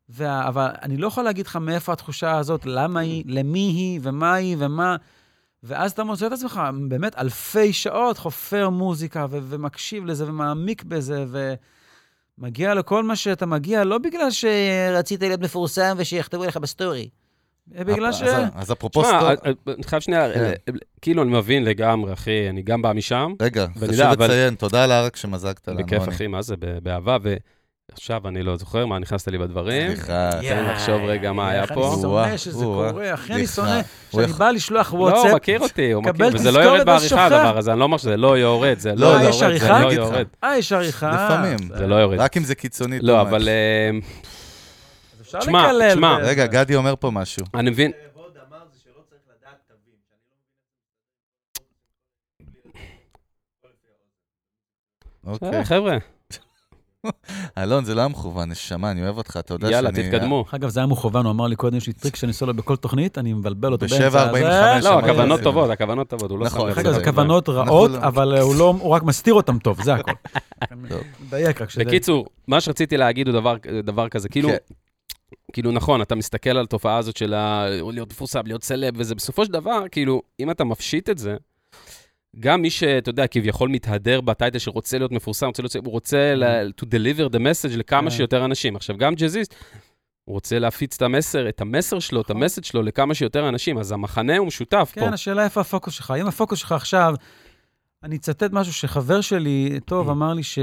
[0.10, 4.34] וה, אבל אני לא יכול להגיד לך מאיפה התחושה הזאת, למה היא, למי היא, ומה
[4.34, 4.96] היא, ומה...
[5.64, 11.26] ואז אתה מוצא את עצמך באמת אלפי שעות חופר מוזיקה ו- ומקשיב לזה ומעמיק בזה,
[12.40, 17.10] ומגיע לכל מה שאתה מגיע, לא בגלל שרצית להיות מפורסם ושיכתבו לך בסטורי,
[17.68, 18.22] בגלל ש...
[18.22, 19.30] אז- אפרופו תשמע, סטור...
[19.30, 20.40] אה, אה, אני חייב שנייה, כן.
[20.44, 20.54] אה,
[21.02, 23.34] כאילו, אני מבין לגמרי, אחי, אני גם בא משם.
[23.42, 25.86] רגע, חשוב לציין, תודה על הערק שמזגת לנו.
[25.86, 27.18] בכיף, אחי, מה זה, באהבה,
[27.92, 29.96] ועכשיו אני לא זוכר מה נכנסת לי בדברים.
[29.96, 30.30] סליחה.
[30.32, 31.94] תן לי לחשוב רגע מה היה איך פה.
[31.94, 33.48] אני שונא שזה קורה, אחי, אני.
[33.48, 37.26] שונא שאני בא לשלוח לא, וואטסאפ, הוא מכיר אותי, הוא מכיר, וזה לא יורד בעריכה.
[37.26, 39.70] הדבר הזה, אני לא אומר שזה לא יורד, זה לא, לא יורד, זה?
[39.70, 39.92] לא.
[39.94, 40.28] יורד.
[40.44, 41.12] אה, יש עריכה.
[41.12, 41.58] לפעמים.
[41.78, 42.20] זה לא יורד.
[42.20, 43.00] רק אם זה קיצוני.
[43.00, 43.50] לא, אבל.
[43.50, 43.90] אה,
[45.40, 45.72] תשמע.
[45.90, 46.18] תשמע.
[46.18, 47.46] רגע, גדי אומר פה משהו.
[47.54, 47.92] אני מבין,
[55.28, 55.50] אוקיי.
[55.54, 55.98] אה, חבר'ה,
[57.58, 60.10] אלון, זה לא היה מכוון, נשמה, אני אוהב אותך, אתה יודע יאללה, שאני...
[60.10, 60.44] תתקדמו.
[60.44, 62.54] דרך אגב, זה היה מכוון, הוא אמר לי קודם, יש לי טריק שאני עושה לו
[62.54, 64.08] בכל תוכנית, אני מבלבל אותו באמצע.
[64.08, 64.90] 7:45 הזה.
[64.90, 65.42] לא, אמרתי הכוונות.
[65.42, 66.94] טובות, הכוונות טובות, הוא לא נכון, שם לזה.
[66.94, 70.12] זה כוונות רעות, לא- אבל הוא לא, הוא רק מסתיר אותם טוב, זה הכל.
[70.90, 71.02] טוב.
[71.28, 71.84] מדייק רק שזה...
[71.86, 74.56] בקיצור, מה שרציתי להגיד הוא דבר, דבר כזה, כאילו, כן.
[75.54, 77.36] כאילו נכון, אתה מסתכל על התופעה הזאת של
[77.92, 81.36] להיות מפורסם, להיות סלב, וזה בסופו של דבר, כאילו, אם אתה מפשיט את זה,
[82.40, 86.36] גם מי שאתה יודע, כביכול מתהדר ב title שרוצה להיות מפורסם, רוצה להיות, הוא רוצה
[86.36, 88.16] ל- to deliver the message לכמה כן.
[88.16, 88.76] שיותר אנשים.
[88.76, 89.56] עכשיו, גם ג'אזיסט,
[90.26, 92.42] הוא רוצה להפיץ את המסר, את המסר שלו, את נכון.
[92.42, 95.02] המסד שלו לכמה שיותר אנשים, אז המחנה הוא משותף פה.
[95.02, 96.14] כן, השאלה איפה הפוקוס שלך.
[96.22, 97.16] אם הפוקוס שלך עכשיו,
[98.04, 100.60] אני אצטט משהו שחבר שלי, טוב, אמר לי ש...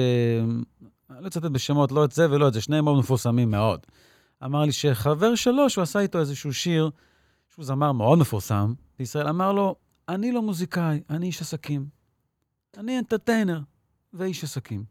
[1.21, 3.81] לא אצטט בשמות, לא את זה ולא את זה, שניהם מאוד מפורסמים מאוד.
[4.45, 6.91] אמר לי שחבר שלו, שהוא עשה איתו איזשהו שיר,
[7.55, 9.75] שהוא זמר מאוד מפורסם בישראל, אמר לו,
[10.09, 11.85] אני לא מוזיקאי, אני איש עסקים.
[12.79, 13.61] אני אנטרטיינר
[14.15, 14.85] ואיש עסקים.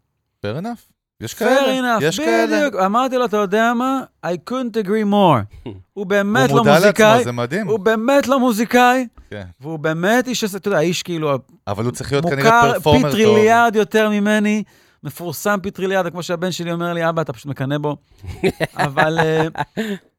[0.46, 0.92] fair enough.
[1.22, 1.98] יש fair כאלה.
[1.98, 2.58] enough, יש כאלה.
[2.68, 2.76] בדיוק.
[2.86, 4.04] אמרתי לו, אתה יודע מה?
[4.26, 5.70] I couldn't agree more.
[5.94, 7.68] הוא באמת הוא לא מודע לעצמו, מוזיקאי, זה מדהים.
[7.68, 9.46] הוא באמת לא מוזיקאי, כן.
[9.60, 11.32] והוא באמת איש, עסק- אתה יודע, איש כאילו
[11.68, 13.12] אבל הוא צריך להיות כנראה מוכר performer פי טוב.
[13.12, 14.64] טריליארד יותר ממני,
[15.04, 17.98] מפורסם פי טריליארד, כמו שהבן שלי אומר לי, אבא, אתה פשוט מקנא בו.
[18.76, 19.48] אבל, אה,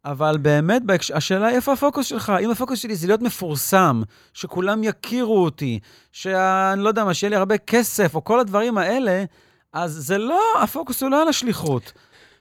[0.04, 0.82] אבל באמת.
[1.14, 2.32] השאלה היא איפה הפוקוס שלך?
[2.44, 4.02] אם הפוקוס שלי זה להיות מפורסם,
[4.34, 5.78] שכולם יכירו אותי,
[6.12, 9.24] שאני לא יודע מה, שיהיה לי הרבה כסף, או כל הדברים האלה,
[9.72, 11.92] אז זה לא, הפוקוס הוא לא על השליחות.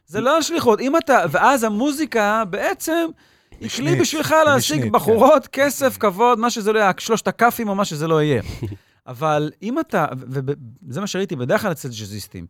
[0.06, 0.80] זה לא על שליחות.
[0.80, 3.08] אם אתה, ואז המוזיקה בעצם
[3.60, 7.76] היא כלי בשבילך להשיג משנית, בחורות, כסף, כבוד, מה שזה לא יהיה, שלושת הכאפים או
[7.76, 8.42] מה שזה לא יהיה.
[9.08, 10.06] אבל אם אתה,
[10.88, 12.46] וזה מה שראיתי בדרך כלל אצל ג'אזיסטים,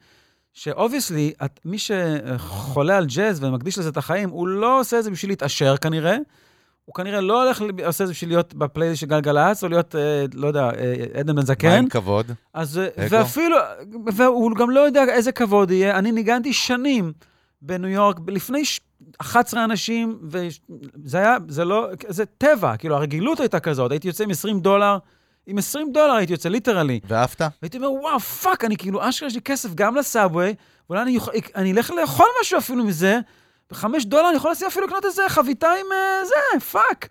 [0.54, 1.34] שאובייסלי,
[1.66, 5.78] מי שחולה על ג'אז ומקדיש לזה את החיים, הוא לא עושה את זה בשביל להתעשר
[5.78, 6.18] כנראה,
[6.86, 10.26] הוא כנראה לא הולך, עושה את זה בשביל להיות בפלייליסט של גלגלצ, או להיות, אה,
[10.34, 11.68] לא יודע, אה, עדן בן מה זקן.
[11.72, 12.32] עם כבוד?
[12.54, 13.16] אז, אה, אגו?
[13.16, 13.58] ואפילו,
[14.16, 15.98] והוא גם לא יודע איזה כבוד יהיה.
[15.98, 17.14] אני ניגנתי שנים
[17.62, 18.80] בניו יורק, לפני ש-
[19.18, 23.92] 11 אנשים, וזה היה, זה לא, זה טבע, כאילו, הרגילות הייתה כזאת.
[23.92, 24.98] הייתי יוצא עם 20 דולר,
[25.47, 27.00] עם 20 דולר הייתי יוצא, literally.
[27.08, 27.41] ואהבת?
[27.62, 30.54] והייתי אומר, וואו, fuck, אני כאילו, אשכרה יש לי כסף גם ל subway,
[30.89, 33.19] ואולי אני, יוכל- אני אלך לאכול משהו אפילו מזה,
[33.71, 37.08] בחמש דולר אני יכול לשים אפילו לקנות איזה חביתה עם אה, זה, fuck.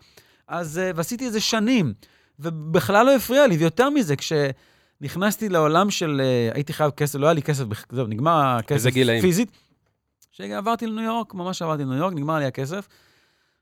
[0.49, 1.93] אז, אה, ועשיתי את זה שנים,
[2.39, 7.33] ובכלל לא הפריע לי, ויותר מזה, כשנכנסתי לעולם של, אה, הייתי חייב כסף, לא היה
[7.35, 9.23] לי כסף, זהו, נגמר הכסף איזה גילאים?
[9.23, 9.51] פיזית.
[10.33, 12.89] כשעברתי לניו יורק, ממש עברתי לניו יורק, נגמר לי הכסף.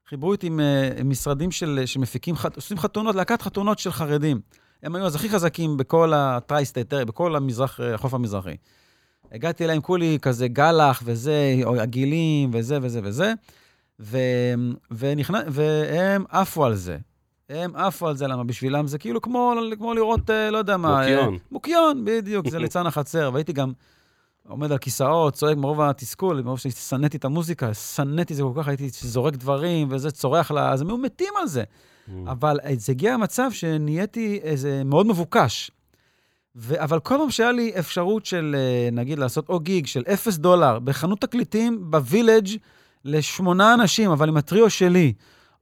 [0.09, 4.40] חיברו אותי עם אה, משרדים של, שמפיקים, ח- עושים חתונות, להקת חתונות של חרדים.
[4.83, 8.57] הם היו אז הכי חזקים בכל ה tri-state, בכל המזרח, אה, החוף המזרחי.
[9.33, 13.33] הגעתי אליהם כולי כזה גלח וזה, או עגילים וזה וזה וזה,
[14.01, 14.18] ו,
[14.90, 15.35] ונכנ...
[15.49, 16.99] והם עפו על זה.
[17.49, 20.88] הם עפו על זה, למה בשבילם זה כאילו כמו, כמו לראות, אה, לא יודע מה...
[20.88, 21.38] אה, מוקיון.
[21.51, 23.31] מוקיון, בדיוק, זה ליצן החצר.
[23.33, 23.73] והייתי גם
[24.49, 28.89] עומד על כיסאות, צועק מרוב התסכול, מרוב ששנאתי את המוזיקה, שנאתי זה כל כך, הייתי
[28.93, 31.65] זורק דברים וזה, צורח לה, אז הם היו מתים על זה.
[32.27, 35.71] אבל זה הגיע למצב שנהייתי איזה מאוד מבוקש.
[36.57, 40.37] ו- אבל כל פעם שהיה לי אפשרות של, אה, נגיד, לעשות או גיג של אפס
[40.37, 42.49] דולר בחנות תקליטים בווילג'
[43.05, 45.13] לשמונה אנשים, אבל עם הטריו שלי,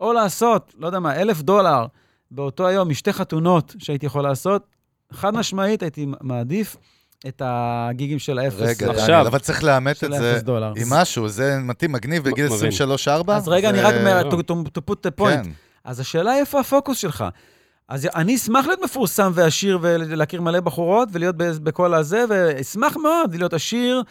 [0.00, 1.86] או לעשות, לא יודע מה, אלף דולר
[2.30, 4.66] באותו היום משתי חתונות שהייתי יכול לעשות,
[5.12, 6.76] חד משמעית הייתי מעדיף
[7.28, 9.06] את הגיגים של האפס רגע, עכשיו.
[9.06, 10.72] דניאל, אבל צריך לאמת את זה דולר.
[10.76, 12.70] עם משהו, זה מתאים, מגניב, בגיל מבין.
[13.28, 13.32] 23-4.
[13.32, 15.44] אז רגע, אני רק אומר, to, put the point.
[15.44, 15.50] כן,
[15.84, 17.24] אז השאלה היא איפה הפוקוס שלך.
[17.88, 23.52] אז אני אשמח להיות מפורסם ועשיר ולהכיר מלא בחורות ולהיות בכל הזה, ואשמח מאוד להיות
[23.52, 24.02] עשיר,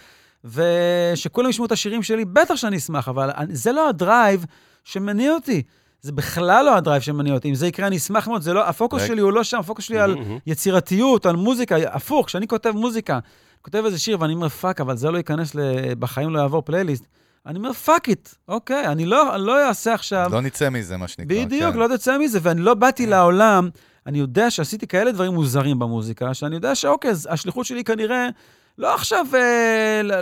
[0.45, 4.45] ושכולם ישמעו את השירים שלי, בטח שאני אשמח, אבל זה לא ה drive
[4.83, 5.63] שמניע אותי.
[6.05, 7.49] זה בכלל לא ה drive שמניע אותי.
[7.49, 8.41] אם זה יקרה, אני אשמח מאוד.
[8.41, 9.03] זה לא, הפוקוס.
[9.07, 10.37] שלי הוא לא שם, הפוקוס שלי על מהמם.
[10.47, 11.75] יצירתיות, על מוזיקה.
[11.85, 13.19] הפוך, כשאני כותב מוזיקה,
[13.61, 15.55] כותב איזה שיר ואני אומר, fuck, אבל זה לא ייכנס,
[15.99, 17.05] בחיים לא יעבור פלייליסט.
[17.45, 20.29] אני אומר, fuck it, אוקיי, אני לא, לא אעשה עכשיו...
[20.31, 21.45] לא נצא מזה, מה שנקרא.
[21.45, 21.79] בדיוק, כן.
[21.79, 23.69] לא תצא מזה, ואני לא באתי לעולם,
[24.07, 28.29] אני יודע שעשיתי כאלה דברים מוזרים במוזיקה, שאני יודע שאוקיי, השליחות שלי כנראה,
[28.77, 30.19] לא עכשיו, אה,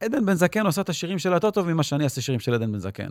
[0.00, 2.72] עדן בן זקן עושה את השירים שלה יותר טוב ממה שאני אעשה שירים של עדן
[2.72, 3.08] בן זקן.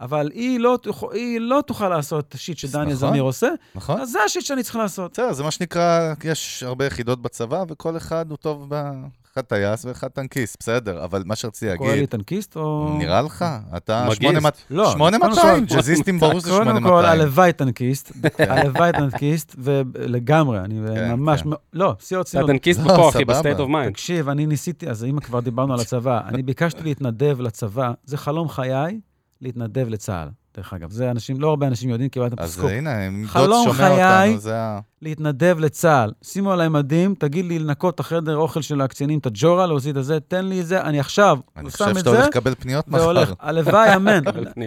[0.00, 0.78] אבל היא לא,
[1.12, 3.08] היא לא תוכל לעשות את השיט שדניאל נכון.
[3.08, 4.00] זמיר עושה, נכון?
[4.00, 5.12] אז זה השיט שאני צריך לעשות.
[5.12, 8.90] בסדר, זה מה שנקרא, יש הרבה יחידות בצבא, וכל אחד הוא טוב ב...
[9.32, 12.94] אחד טייס ואחד טנקיסט, בסדר, אבל מה שרציתי קורא לי להגיד, טנקיסט או...
[12.98, 13.44] נראה לך?
[13.76, 14.16] אתה מגיסט.
[14.22, 17.20] 8200, לא, 8200, קודם כל- ג'אזיסטים ברור שזה קודם כל, 8200.
[17.20, 18.12] הלוואי טנקיסט,
[18.48, 21.48] הלוואי טנקיסט, ולגמרי, אני כן, ממש, כן.
[21.72, 22.46] לא, שיא אתה הרצינות.
[22.46, 23.24] טנקיסט לא, פה, אחי.
[23.24, 23.92] ב state of mind.
[23.92, 28.48] תקשיב, אני ניסיתי, אז אם כבר דיברנו על הצבא, אני ביקשתי להתנדב לצבא, זה חלום
[28.48, 29.00] חיי,
[29.40, 30.28] להתנדב לצה"ל.
[30.56, 32.70] דרך אגב, זה אנשים, לא הרבה אנשים יודעים, קיבלתם אז סקופ.
[32.70, 34.28] הנה, אם דוד חלום שומע חיי.
[34.28, 34.80] אותנו, זה ה...
[35.02, 36.12] להתנדב לצה"ל.
[36.22, 39.96] שימו עליי מדים, תגיד לי לנקות את החדר אוכל של הקצינים, את הג'ורה, להוציא את
[39.96, 42.88] הזה, תן לי את זה, אני עכשיו אני שם חושב את שאתה הולך לקבל פניות
[42.88, 43.00] מחר.
[43.00, 43.32] והולך.
[43.40, 44.22] הלוואי, אמן.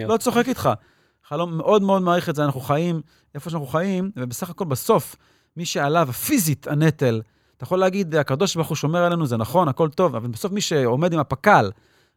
[0.08, 0.70] לא צוחק איתך.
[1.28, 3.00] חלום מאוד מאוד מעריך את זה, אנחנו חיים
[3.34, 5.16] איפה שאנחנו חיים, ובסך הכל בסוף,
[5.56, 7.20] מי שעליו פיזית הנטל,
[7.56, 10.60] אתה יכול להגיד, הקדוש ברוך הוא שומר עלינו, זה נכון, הכל טוב, אבל בסוף מי
[10.60, 11.70] שעומד עם הפק"ל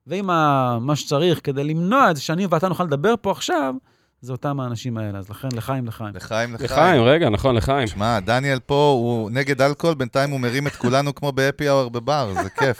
[0.08, 3.76] ועם ה- מה שצריך כדי למנוע את זה שאני ואתה נוכל לדבר פה עכשיו,
[4.22, 5.20] זה אותם האנשים האלה.
[5.20, 6.16] אז לכן, לחיים, לחיים.
[6.16, 6.70] לחיים, לחיים.
[6.72, 7.88] לחיים, רגע, נכון, לחיים.
[7.88, 12.34] שמע, דניאל פה, הוא נגד אלכוהול, בינתיים הוא מרים את כולנו כמו בהפי אאואר בבר,
[12.44, 12.78] זה כיף.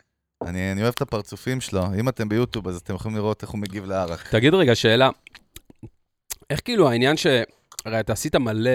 [0.46, 1.82] אני, אני אוהב את הפרצופים שלו.
[2.00, 4.28] אם אתם ביוטיוב, אז אתם יכולים לראות איך הוא מגיב לערק.
[4.30, 5.10] תגיד רגע, שאלה,
[6.50, 7.26] איך כאילו העניין ש...
[7.84, 8.70] הרי אתה עשית מלא,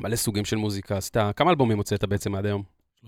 [0.00, 2.62] מלא סוגים של מוזיקה, עשית, כמה אלבומים הוצאת בעצם עד היום?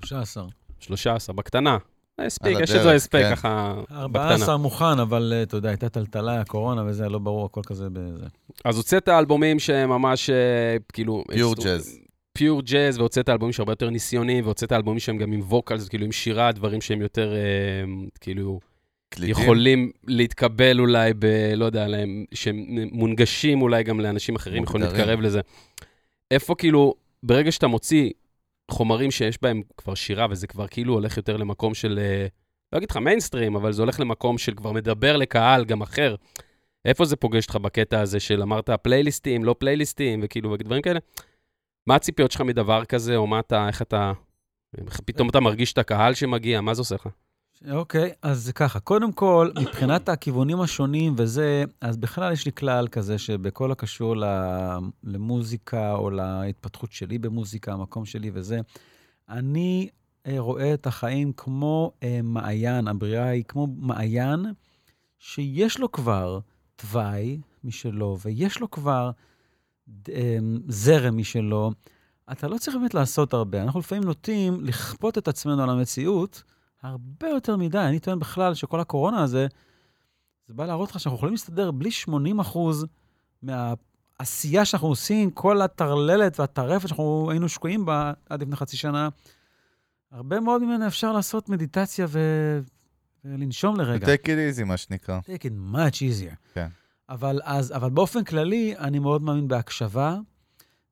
[0.05, 0.45] 13.
[0.81, 1.79] 13, בקטנה.
[2.19, 3.35] הספיק, יש את זה הדרך, הספק כן.
[3.35, 4.03] ככה, בקטנה.
[4.03, 8.27] 14 מוכן, אבל אה, אתה יודע, הייתה טלטלה, הקורונה וזה, לא ברור, הכל כזה בזה.
[8.65, 11.25] אז הוצאת אלבומים שהם ממש, אה, כאילו...
[11.33, 11.99] פיור ג'אז.
[12.33, 16.13] פיור ג'אז, והוצאת אלבומים שהרבה יותר ניסיוניים, והוצאת אלבומים שהם גם עם ווקלס, כאילו עם
[16.13, 17.39] שירה, דברים שהם יותר, אה,
[18.21, 18.61] כאילו,
[19.09, 19.43] קליטים.
[19.43, 21.27] יכולים להתקבל אולי ב...
[21.57, 25.09] לא יודע, להם, שהם מונגשים אולי גם לאנשים אחרים, יכולים מוגדרים.
[25.09, 25.41] להתקרב לזה.
[26.31, 28.11] איפה כאילו, ברגע שאתה מוציא
[28.73, 32.27] חומרים שיש בהם כבר שירה, וזה כבר כאילו הולך יותר למקום של, אה,
[32.73, 36.15] לא אגיד לך מיינסטרים, אבל זה הולך למקום של כבר מדבר לקהל גם אחר.
[36.85, 41.01] איפה זה פוגש אותך בקטע הזה של אמרת פלייליסטים, לא פלייליסטים, וכאילו, ודברים כאלה?
[41.87, 44.13] מה הציפיות שלך מדבר כזה, או מה אתה, איך אתה,
[44.87, 47.09] איך פתאום אתה מרגיש את הקהל שמגיע, מה זה עושה לך?
[47.71, 48.81] אוקיי, אז זה ככה.
[48.81, 54.17] קודם כל, מבחינת הכיוונים השונים וזה, אז בכלל יש לי כלל כזה שבכל הקשור
[55.05, 58.61] למוזיקה או להתפתחות שלי במוזיקה, המקום שלי וזה,
[59.29, 59.89] אני
[60.27, 64.47] אה, רואה את החיים כמו אה, מעיין, הבריאה היא כמו מעיין
[65.19, 66.39] שיש לו כבר
[66.77, 69.11] תוואי משלו, ויש לו כבר
[70.09, 71.73] אה, זרם משלו.
[72.33, 73.63] אתה לא צריך באמת לעשות הרבה.
[73.63, 76.43] אנחנו לפעמים נוטים לכפות את עצמנו על המציאות,
[76.83, 77.79] הרבה יותר מדי.
[77.79, 79.47] אני טוען בכלל שכל הקורונה הזה,
[80.47, 82.87] זה בא להראות לך שאנחנו יכולים להסתדר בלי 80 אחוז
[83.43, 89.09] מהעשייה שאנחנו עושים, כל הטרללת והטרפת שאנחנו היינו שקועים בה עד לפני חצי שנה.
[90.13, 92.19] הרבה מאוד ממנה אפשר לעשות מדיטציה ו...
[93.25, 94.07] ולנשום לרגע.
[94.07, 95.21] take it easy, מה שנקרא.
[95.21, 96.35] take it much easier.
[96.55, 96.69] כן.
[97.09, 100.17] אבל, אז, אבל באופן כללי, אני מאוד מאמין בהקשבה,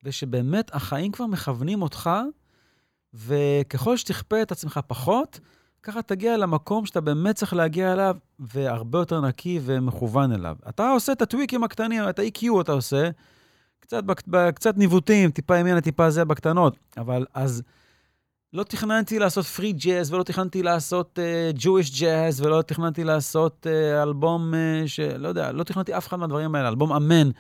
[0.05, 2.11] ושבאמת החיים כבר מכוונים אותך,
[3.15, 5.41] וככל שתכפה את עצמך פחות,
[5.83, 10.57] ככה תגיע למקום שאתה באמת צריך להגיע אליו, והרבה יותר נקי ומכוון אליו.
[10.69, 13.11] אתה עושה את הטוויקים הקטנים, את ה-EQ אתה עושה,
[13.81, 17.63] קצת, בק- קצת ניווטים, טיפה ימינה, טיפה זה בקטנות, אבל אז
[18.53, 24.03] לא תכננתי לעשות פרי ג'אז, ולא תכננתי לעשות uh, Jewish ג'אז, ולא תכננתי לעשות uh,
[24.03, 27.31] אלבום uh, שלא יודע, לא תכננתי אף אחד מהדברים האלה, אלבום אמן,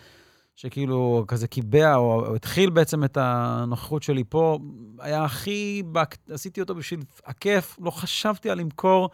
[0.56, 4.58] שכאילו כזה קיבע, או, התחיל בעצם את הנוכחות שלי פה,
[4.98, 6.16] היה הכי, בק...
[6.30, 9.10] עשיתי אותו בשביל הכיף, לא חשבתי על למכור.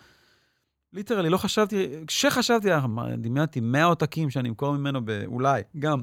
[0.93, 6.03] literally, לא חשבתי, כשחשבתי, מה, דמיינתי 100 עותקים שאני אמכור ממנו באולי, גם.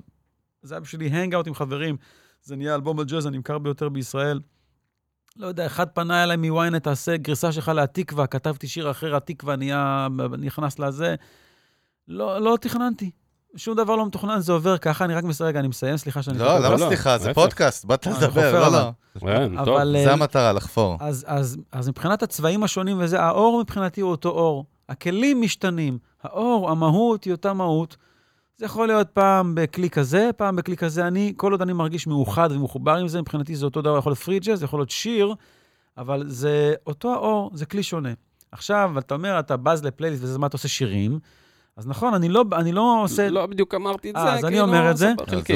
[0.62, 1.98] זה היה בשבילי hangout עם חברים,
[2.42, 4.40] זה נהיה אלבום הג'אז הנמכר ביותר בישראל.
[5.36, 9.56] לא יודע, אחד פנה אליי מ ynet, תעשה גרסה שלך להתקווה, כתבתי שיר אחר, התקווה
[9.56, 10.08] נהיה,
[10.40, 11.16] נכנס לזה.
[12.08, 13.12] לא, לא תכננתי.
[13.56, 16.38] שום דבר לא מתוכנן, זה עובר ככה, אני רק מסיים, רגע, אני מסיים, סליחה שאני...
[16.38, 16.60] לא.
[16.60, 17.18] למה לא, סליחה?
[17.18, 17.34] זה.
[17.34, 18.72] פודקאסט, באת לדבר, לא.
[18.72, 18.92] לא.
[19.20, 19.76] כן, טוב.
[19.76, 20.98] אבל, זה אה, המטרה, לחפור.
[21.00, 24.66] אז, אז, אז מבחינת הצבעים השונים וזה, האור מבחינתי הוא אותו אור.
[24.90, 25.98] הכלים משתנים.
[26.24, 27.98] האור, המהות היא אותה מהות.
[28.58, 31.08] זה יכול להיות פעם בכלי כזה, פעם בכלי כזה.
[31.08, 33.98] אני, כל עוד אני מרגיש מאוחד ומחובר עם זה, מבחינתי זה אותו דבר.
[33.98, 35.36] יכול להיות פרי ג'אז, זה יכול להיות שיר,
[35.98, 38.14] אבל זה אותו האור, זה כלי שונה.
[38.52, 41.20] עכשיו, אתה אומר, אתה בז לפלייליסט וזה מה אתה עושה שירים,
[41.78, 43.30] אז נכון, אני לא, אני לא עושה...
[43.30, 45.14] לא בדיוק אמרתי את זה, אז אני כאילו, אומר את זה.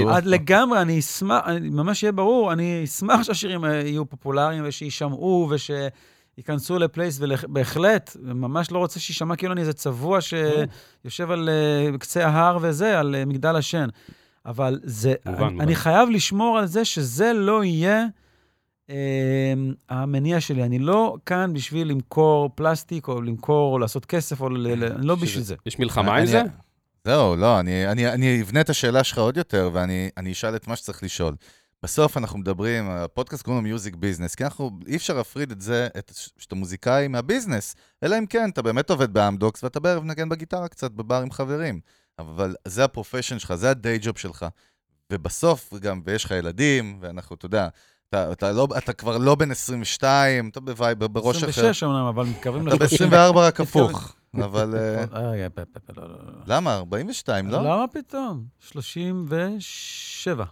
[0.09, 5.49] אז לגמרי, אני אשמח, אני- ממש שיהיה ברור, אני אשמח שהשירים אה, יהיו פופולריים ושישמעו
[5.51, 12.27] ושייכנסו לפלייס, ובהחלט, ממש לא רוצה שיישמע כאילו אני איזה צבוע שיושב על אה, קצה
[12.27, 13.87] ההר וזה, על אה, מגדל השן.
[14.45, 15.61] אבל זה, מובן, אני, מובן.
[15.61, 18.05] אני חייב לשמור על זה שזה לא יהיה
[19.89, 20.63] המניע שלי.
[20.63, 24.83] אני לא כאן בשביל למכור פלסטיק, או למכור, או לעשות כסף, או ל...
[24.83, 25.55] אני לא בשביל זה.
[25.65, 26.41] יש מלחמה עם זה?
[27.05, 30.67] זהו, לא, אני, אני, אני אבנה את השאלה שלך עוד יותר, ואני אני אשאל את
[30.67, 31.35] מה שצריך לשאול.
[31.83, 35.87] בסוף אנחנו מדברים, הפודקאסט קוראים לו Music Business, כי אנחנו, אי אפשר להפריד את זה,
[35.97, 40.29] את, שאתה מוזיקאי מה business, אלא אם כן, אתה באמת עובד באמדוקס, ואתה בערב מנגן
[40.29, 41.79] בגיטרה קצת בבר עם חברים.
[42.19, 44.45] אבל זה ה profession שלך, זה ה day job שלך.
[45.13, 47.67] ובסוף גם, ויש לך ילדים, ואנחנו, אתה יודע,
[48.09, 51.47] אתה, אתה, לא, אתה כבר לא בן 22, אתה ב vibe, בראש אחר.
[51.47, 53.09] 26 אומנם, אבל מתקרבים אתה ל-30.
[53.09, 54.15] ב-24 רק הפוך.
[54.35, 54.75] אבל.
[56.47, 56.75] למה?
[56.75, 57.59] 42, לא?
[57.59, 58.43] למה פתאום?
[58.59, 60.45] 37.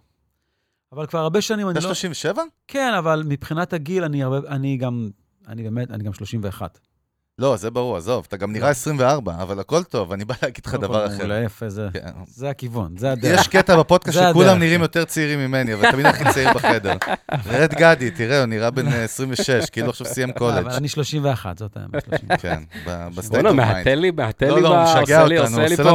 [0.92, 1.94] אבל כבר הרבה שנים אני אתה לא...
[1.94, 2.44] 37?
[2.68, 4.38] כן, אבל מבחינת הגיל, אני הרבה...
[4.48, 5.10] אני גם...
[5.48, 6.80] אני באמת, אני גם 31.
[7.40, 10.72] לא, זה ברור, עזוב, אתה גם נראה 24, אבל הכל טוב, אני בא להגיד לך
[10.72, 11.18] קודם דבר אחר.
[11.18, 11.88] מעולה, יפה, זה...
[11.94, 12.00] כן.
[12.28, 13.40] זה הכיוון, זה הדרך.
[13.42, 14.60] יש קטע בפודקאסט זה שכולם הדרך.
[14.60, 16.94] נראים יותר צעירים ממני, אבל תמיד הכי צעיר בחדר.
[17.52, 20.68] רד גדי, תראה, הוא נראה בן אה, 26, כאילו עכשיו סיים אבל קולג'.
[20.68, 22.40] אני 31, זאת האמת, 31.
[22.42, 22.64] כן,
[23.16, 23.76] בסטייט אוף מיינד.
[23.78, 24.84] מהתל לי, מהתל לא, לי, לא,
[25.44, 25.90] עושה לי- פה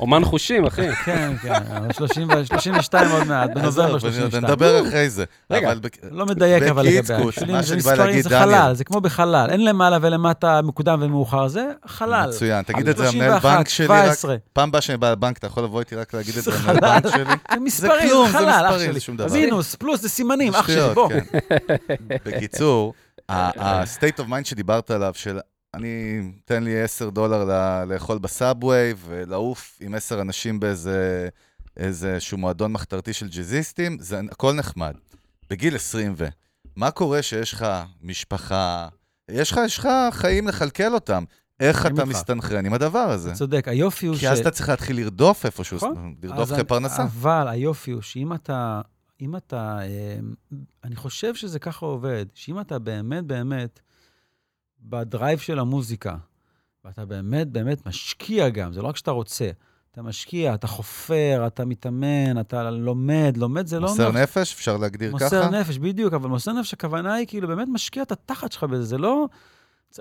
[0.00, 0.94] אומן- חושים, אחי.
[1.04, 4.44] כן, כן, אבל 30 ו- 32 עוד מעט, בנובמבר עזוב, 32.
[4.44, 5.24] נדבר אחרי זה.
[5.50, 8.44] רגע, אבל לא מדייק אבל בקיצקוס, לגבי מה זה שאני בא מספרים, להגיד, זה דניאל.
[8.60, 12.30] חלל, זה כמו בחלל, אין למעלה ולמטה מוקדם ומאוחר, זה חלל.
[12.34, 14.36] מצוין, תגיד את זה 31, למנהל בנק שלי, רק 17.
[14.52, 17.12] פעם הבאה שאני בא לבנק, אתה יכול לבוא איתי רק להגיד את זה למנהל בנק
[17.12, 17.24] שלי?
[17.24, 19.16] זה מספרים, זה חלל, אח שלי.
[19.32, 21.08] מינוס, פלוס, זה סימנים, אח שלי, בוא.
[21.08, 21.38] כן.
[22.24, 22.94] בקיצור,
[23.28, 25.38] ה-state of mind שדיברת עליו, של
[25.74, 27.44] אני, תן לי 10 דולר
[27.86, 31.28] לאכול בסאבווי ולעוף עם 10 אנשים באיזה
[31.76, 34.94] איזשהו מועדון מחתרתי של ג'אזיסטים, זה הכל נחמד.
[35.50, 36.28] בגיל 20 ו...
[36.76, 37.66] מה קורה שיש לך
[38.02, 38.88] משפחה,
[39.28, 41.24] יש לך, יש לך חיים לכלכל אותם.
[41.60, 42.04] איך אתה.
[42.04, 43.28] מסתנכרן עם הדבר הזה?
[43.28, 44.20] אתה צודק, היופי הוא ש...
[44.20, 46.14] כי אז אתה צריך להתחיל לרדוף איפשהו, נכון.
[46.22, 47.02] לרדוף אחרי פרנסה.
[47.02, 48.80] אבל היופי הוא שאם אתה,
[49.20, 50.18] אם אתה, אה,
[50.84, 53.80] אני חושב שזה ככה עובד, שאם אתה באמת באמת
[54.80, 56.16] בדרייב של המוזיקה,
[56.84, 59.50] ואתה באמת באמת משקיע גם, זה לא רק שאתה רוצה,
[59.92, 64.10] אתה משקיע, אתה חופר, אתה מתאמן, אתה לומד, לומד זה לא מוסר.
[64.12, 65.24] נפש, אפשר להגדיר ככה?
[65.24, 68.82] מוסר נפש, בדיוק, אבל מוסר נפש, הכוונה היא כאילו באמת משקיע את התחת שלך בזה,
[68.84, 69.26] זה לא...
[69.96, 70.00] all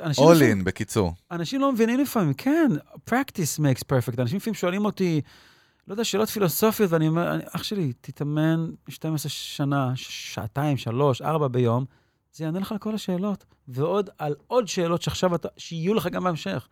[0.62, 1.14] in, בקיצור.
[1.32, 2.72] אנשים לא מבינים לפעמים, כן,
[3.10, 4.22] practice makes perfect.
[4.22, 5.22] אנשים לפעמים שואלים אותי,
[5.88, 11.48] לא יודע, שאלות פילוסופיות, ואני אומר, אני- אח שלי, תתאמן 12 שנה, שעתיים, שלוש, ארבע
[11.48, 11.86] ביום,
[12.34, 16.24] זה יענה לך על כל השאלות, ועוד על עוד שאלות שעכשיו אתה, שיהיו לך גם
[16.24, 16.68] בהמשך.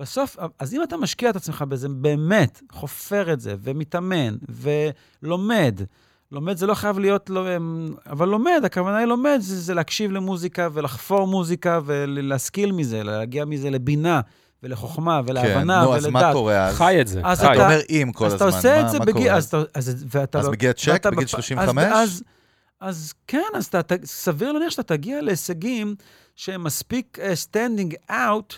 [0.00, 4.36] בסוף, אז אם אתה משקיע את עצמך בזה, באמת, חופר את זה, ומתאמן,
[5.22, 5.80] ולומד,
[6.32, 10.10] לומד זה לא חייב להיות, לא, אמ, אבל לומד, הכוונה היא לומד, זה, זה להקשיב
[10.12, 14.20] למוזיקה ולחפור מוזיקה ולהשכיל מזה, להגיע מזה לבינה
[14.62, 16.32] ולחוכמה ולהבנה כן, נו, אז מה ולדעת.
[16.34, 16.74] קורה אז?
[16.76, 17.52] חי את זה, אז חי.
[17.52, 19.22] אתה אומר אם כל אז הזמן, אתה עושה מה- את זה מה בגיל...
[19.22, 19.62] קורה אז אתה...
[19.74, 21.84] אז, ואתה, אז מגיע צ'ק בגיל בפ- 35?
[21.84, 22.22] אז, אז,
[22.80, 23.70] אז כן, אז
[24.04, 25.94] סביר להניח שאתה תגיע להישגים
[26.36, 28.54] שהם מספיק uh, standing out,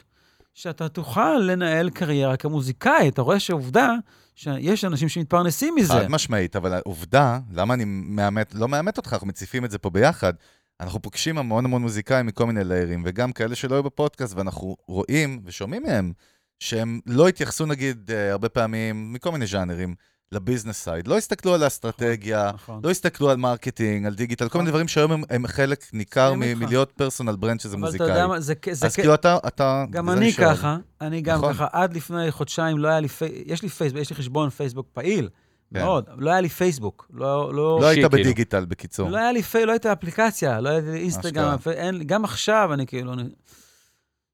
[0.55, 3.09] שאתה תוכל לנהל קריירה כמוזיקאי.
[3.09, 3.95] אתה רואה שעובדה
[4.35, 5.93] שיש אנשים שמתפרנסים מזה.
[5.93, 9.91] חד משמעית, אבל העובדה, למה אני מאמת, לא מאמת אותך, אנחנו מציפים את זה פה
[9.91, 10.33] ביחד,
[10.81, 15.41] אנחנו פוגשים המון המון מוזיקאים מכל מיני ליירים, וגם כאלה שלא היו בפודקאסט, ואנחנו רואים
[15.45, 16.13] ושומעים מהם
[16.61, 19.95] שהם לא התייחסו, נגיד, אה, הרבה פעמים, מכל מיני ז'אנרים,
[20.33, 21.09] ל business side.
[21.09, 22.81] לא הסתכלו על האסטרטגיה, נכון.
[22.85, 24.71] לא הסתכלו על marketing, על דיגיטל, כל מיני נכון.
[24.73, 26.35] דברים שהיום הם, הם חלק ניכר.
[26.35, 28.09] מ- מלהיות personal brand שזה אבל אתה מוזיקאי.
[28.09, 29.85] יודע מה, זה כ- זה אז כ- כאילו אתה, אתה...
[29.91, 30.55] גם אני שואל.
[30.55, 31.53] ככה, אני גם נכון.
[31.53, 31.67] ככה.
[31.73, 35.29] עד לפני חודשיים לא היה לי, פי- יש לי פייסבוק, יש לי חשבון פייסבוק פעיל,
[35.75, 35.81] כן.
[35.81, 37.09] מאוד, אבל לא היה לי פייסבוק.
[37.15, 38.11] לא, לא, לא היית כאילו.
[38.11, 39.11] בדיגיטל, בקיצור.
[39.11, 42.87] לא היה לי פייסבוק, לא הייתה אפליקציה, לא היה לי אינסטגרם, אין גם עכשיו אני
[42.87, 43.13] כאילו...
[43.13, 43.23] אני-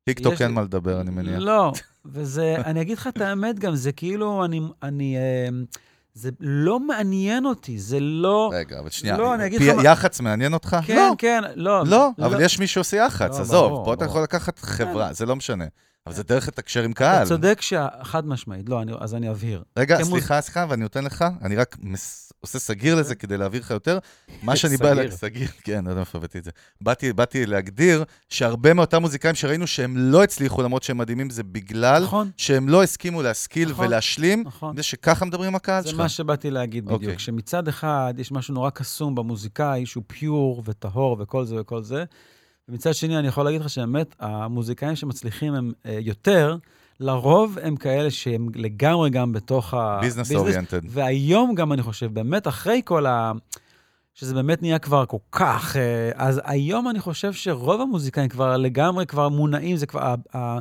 [0.05, 1.39] טיק טוק יש אין מה לדבר, אני מניח.
[1.39, 1.73] לא,
[2.05, 5.49] וזה, אני אגיד לך את האמת גם, זה כאילו, אני, אני, אה,
[6.19, 8.51] זה לא מעניין אותי, זה לא...
[8.55, 9.17] רגע, אבל שנייה.
[9.17, 10.77] לא, אני אגיד פי- לך יח"צ מעניין אותך?
[10.87, 11.15] כן, לא.
[11.19, 11.83] כן, לא.
[11.87, 14.11] לא, אבל יש מי שעושה יח"צ, לא, עזוב, ברור, פה אתה ברור.
[14.11, 15.65] יכול לקחת חברה, זה לא משנה.
[16.07, 17.27] אבל זה דרך לתקשר עם אתה קהל.
[17.27, 17.87] צודק שה...
[18.03, 19.63] חד משמעית, לא, אני, אז אני אבהיר.
[19.79, 23.61] רגע, כמוז- סליחה, סליחה, ואני נותן לך, אני רק מס- עושה סגיר לזה כדי להעביר
[23.61, 23.99] לך יותר.
[24.43, 24.95] מה שאני בא...
[24.95, 25.11] סגיר.
[25.11, 26.51] סגיר, כן, לא יודע מאיפה הבאתי את זה.
[26.81, 32.03] באתי באתי להגדיר שהרבה מאותם מוזיקאים שראינו שהם לא הצליחו, למרות שהם מדהימים, זה בגלל
[32.03, 34.77] נכון, שהם לא הסכימו להשכיל נכון, ולהשלים, נכון.
[34.77, 35.99] זה שככה מדברים עם הקהל זה שלך.
[36.01, 37.03] מה שבאתי להגיד בדיוק.
[37.03, 37.19] אוקיי.
[37.19, 42.05] שמצד אחד יש משהו נורא קסום במוזיקאי, שהוא פיור וטהור וכל זה וכל זה,
[42.69, 46.57] ומצד שני, אני יכול להגיד לך שבאמת, המוזיקאים שמצליחים הם אה, יותר,
[47.01, 49.99] לרוב הם כאלה שהם לגמרי גם בתוך ה...
[50.01, 50.33] ביזנס.
[50.35, 50.81] אוריינטד.
[50.85, 53.33] והיום גם, אני חושב, באמת, אחרי כל ה...
[54.15, 55.77] שזה באמת נהיה כבר כל כך...
[55.77, 60.01] אה, אז היום אני חושב שרוב המוזיקאים כבר לגמרי כבר מונעים, זה כבר...
[60.01, 60.59] ה- ה-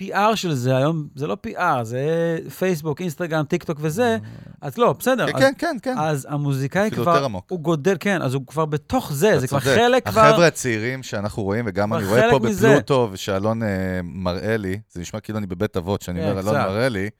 [0.00, 4.18] PR של זה היום, זה לא PR, זה פייסבוק, אינסטגרם, טיק טוק וזה,
[4.60, 5.26] אז לא, בסדר.
[5.26, 5.94] כן, אז, כן, כן, כן.
[5.98, 7.26] אז המוזיקאי כבר.
[7.48, 9.60] הוא גודל, כן, אז הוא כבר בתוך זה, זה כבר.
[9.60, 10.20] חלק כבר...
[10.20, 12.38] החבר'ה הצעירים שאנחנו רואים, וגם אני רואה פה.
[12.38, 13.68] בפלוטו, ושאלון אה,
[14.02, 16.54] מראה לי, זה נשמע כאילו אני בבית אבות, שאני כן, אומר, אלון.
[16.54, 17.10] מראה לי,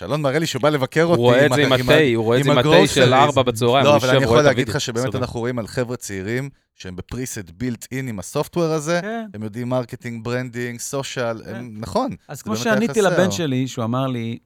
[0.00, 1.16] שאלון מראה לי שהוא בא לבקר אותי.
[1.20, 1.82] הוא רואה את זה עם התה,
[2.14, 3.14] הוא רואה את זה עם התה של.
[3.14, 4.68] ארבע בצהריים, לא, אבל אני יכול להגיד.
[4.68, 5.14] לך שבאמת.
[5.14, 9.26] אנחנו רואים על חבר'ה צעירים, שהם ב preset built in עם ה software הזה, כן.
[9.34, 12.10] הם יודעים marketing, branding, social, הם- נכון.
[12.28, 13.00] אז כמו שעניתי.
[13.02, 14.38] לבן שלי, שהוא אמר לי,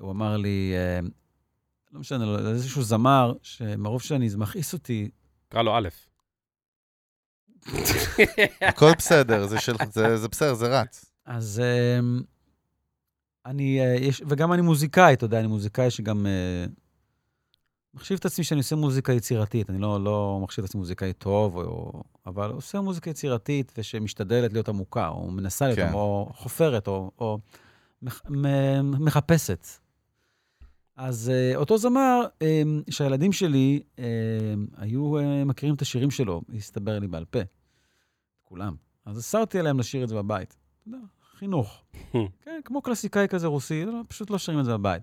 [0.00, 1.00] הוא אמר לי, אה,
[1.92, 5.08] לא משנה, לא, איזשהו זמר, שמרוב שאני, זה מכעיס אותי,
[5.48, 5.88] קרא לו א'.
[8.60, 11.04] הכל בסדר, זה של- זה זה בסדר, זה רץ.
[11.26, 11.62] אז
[11.98, 12.22] אמ,
[13.46, 16.66] אני, אה, יש, וגם אני מוזיקאי, אתה יודע, אני מוזיקאי שגם אה,
[17.94, 19.70] מחשיב את עצמי שאני עושה מוזיקה יצירתית.
[19.70, 24.68] אני לא, לא מחשיב את עצמי מוזיקאי טוב, או, אבל עושה מוזיקה יצירתית ושמשתדלת להיות
[24.68, 25.92] עמוקה, או מנסה להיות, כן.
[25.92, 27.38] או חופרת, או, או
[28.02, 29.66] מח, מ, מחפשת.
[30.96, 32.26] אז אה, אותו זמר,
[32.90, 33.82] שהילדים שלי
[34.76, 35.12] היו
[35.46, 37.40] מכירים את השירים שלו, הסתבר לי בעל פה,
[38.42, 38.74] כולם.
[39.04, 40.56] אז אסרתי עליהם לשיר את זה בבית.
[41.42, 41.82] חינוך.
[42.42, 45.02] כן, כמו קלאסיקאי כזה רוסי, לא, פשוט לא שרים את זה בבית.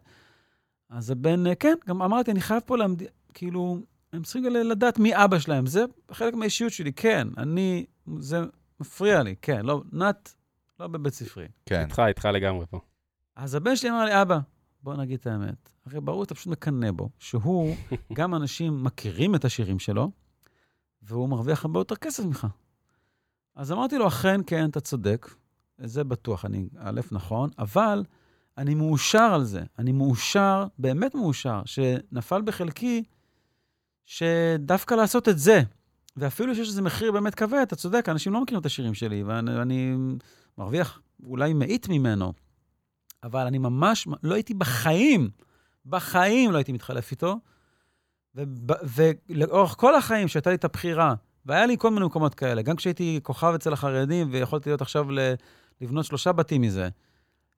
[0.89, 3.02] אז הבן, אה, כן, גם אמרתי, אני חייב פה להמד...
[3.34, 3.78] כאילו,
[4.13, 5.65] הם צריכים לדעת מי אבא שלהם.
[5.65, 7.28] זה חלק מהאישיות שלי, כן.
[7.38, 7.86] אני,
[8.19, 8.39] זה
[8.80, 9.65] מפריע לי, כן.
[9.65, 10.36] לא, נת,
[10.80, 11.47] לא בבית ספרי.
[11.65, 11.82] כן.
[11.82, 12.80] איתך, איתך לגמרי פה.
[13.36, 14.39] אז הבן שלי אמר לי, אבא,
[14.84, 15.69] בוא נגיד את האמת.
[15.86, 17.75] הרי ברור, אתה פשוט מקנא בו, שהוא,
[18.17, 20.12] גם אנשים מכירים את השירים שלו,
[21.02, 22.47] והוא מרוויח הרבה יותר כסף ממך.
[23.56, 25.30] אז אמרתי לו, אכן, כן, אתה צודק,
[25.84, 28.04] זה בטוח, אני, א', נכון, אבל
[28.58, 29.62] אני מאושר על זה.
[29.80, 33.04] אני מאושר, באמת מאושר, שנפל בחלקי
[34.06, 35.62] שדווקא לעשות את זה,
[36.18, 39.62] ואפילו שיש לזה מחיר באמת כבד, אתה צודק, אנשים לא מכירים את השירים שלי, ואני
[39.62, 39.96] אני
[40.58, 42.34] מרוויח אולי מאית ממנו,
[43.24, 45.30] אבל אני ממש, לא הייתי בחיים,
[45.86, 47.39] בחיים לא הייתי מתחלף איתו,
[49.30, 51.13] ולאורך כל החיים שהייתה לי את הבחירה,
[51.46, 55.34] והיה לי כל מיני מקומות כאלה, גם כשהייתי כוכב אצל החרדים ויכולתי להיות עכשיו ל-
[55.82, 56.89] לבנות שלושה בתים מזה,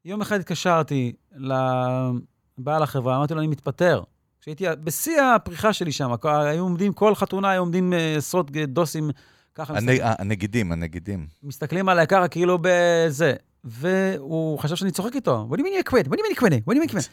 [0.05, 4.03] יום אחד התקשרתי לבעל החברה, אמרתי לו, אני מתפטר.
[4.41, 9.09] כשהייתי בשיא הפריחה שלי שם, היו עומדים, כל חתונה היו עומדים אה, עשרות דוסים,
[9.55, 11.27] ככה הנ- הנגידים, הנגידים.
[11.43, 13.33] מסתכלים עליי ככה כאילו בזה.
[13.63, 15.47] והוא חשב שאני צוחק איתו.
[15.51, 16.09] What do you mean you're quitting?
[16.09, 16.61] What do you mean you're quitting?
[16.67, 17.11] What do you mean you're quitting?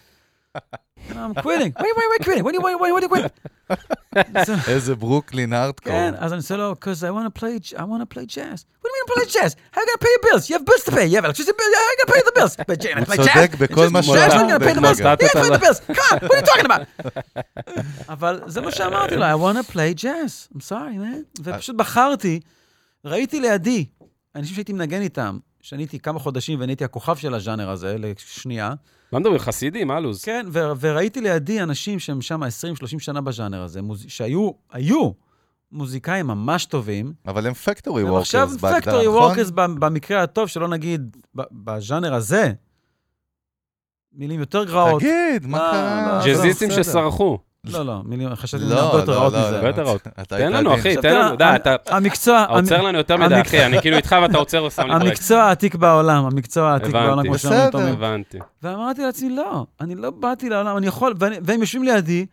[0.56, 1.72] I'm quitting.
[1.78, 2.44] You mean you're quitting?
[2.44, 3.32] What do you you- what do you quitting?
[4.68, 5.92] איזה ברוקלין הארדקור.
[5.92, 8.58] כן, אז אני עושה לו, because I want to play, I want to play jazz.
[8.80, 9.56] What do you mean play jazz?
[9.72, 10.42] How are you going to pay your bills?
[10.50, 11.06] You have bills to pay.
[11.10, 11.70] You have electricity bill.
[11.78, 12.54] How are you going to pay the bills?
[12.68, 13.34] But Jay, הוא play jazz?
[13.34, 15.00] צודק בכל מה שהוא jazz, going to pay the bills.
[15.00, 15.80] pay the bills.
[15.98, 16.82] Come on, what are you talking about?
[18.08, 20.54] אבל זה מה שאמרתי לו, I want to play jazz.
[20.54, 21.42] I'm sorry, man.
[21.42, 22.40] ופשוט בחרתי,
[23.04, 23.84] ראיתי לידי,
[24.36, 28.72] אנשים שהייתי מנגן איתם, שאני הייתי כמה חודשים ואני הייתי הכוכב של הז'אנר הזה, לשנייה,
[29.12, 29.88] מה מדברים, חסידים?
[29.88, 30.24] מה לו"ז?
[30.24, 32.46] כן, ו- וראיתי לידי אנשים שהם שם 20-30
[32.98, 34.04] שנה בז'אנר הזה, מוז...
[34.08, 35.10] שהיו, היו
[35.72, 39.22] מוזיקאים ממש טובים, אבל הם factory workers עכשיו factory נכון?
[39.22, 42.52] workers במקרה הטוב, שלא נגיד ב- בז'אנר הזה,
[44.12, 45.02] מילים יותר גרועות.
[45.02, 46.18] תגיד, מה לא, קרה?
[46.18, 46.82] לא, ג'אזיסטים בסדר.
[46.82, 47.38] שסרחו.
[47.64, 49.50] לא, לא, מילים, חשבתי לא, מילים הרבה יותר לא, רעות לא, מזה.
[49.50, 49.56] לא.
[49.56, 50.06] הרבה יותר רעות.
[50.06, 50.74] אתה תן לנו.
[50.74, 54.38] אחי, תן לנו, די, אתה המקצוע, עוצר לנו יותר מדי, אחי, אני כאילו איתך ואתה
[54.38, 55.06] עוצר ושם לי ברקס.
[55.06, 56.92] המקצוע העתיק בעולם, המקצוע העתיק.
[56.92, 57.70] בעולם, כמו בסדר.
[57.70, 57.92] תומר.
[57.92, 58.38] הבנתי.
[58.62, 62.26] ואמרתי לעצמי, לא, אני לא באתי לעולם, אני יכול, והם יושבים לידי,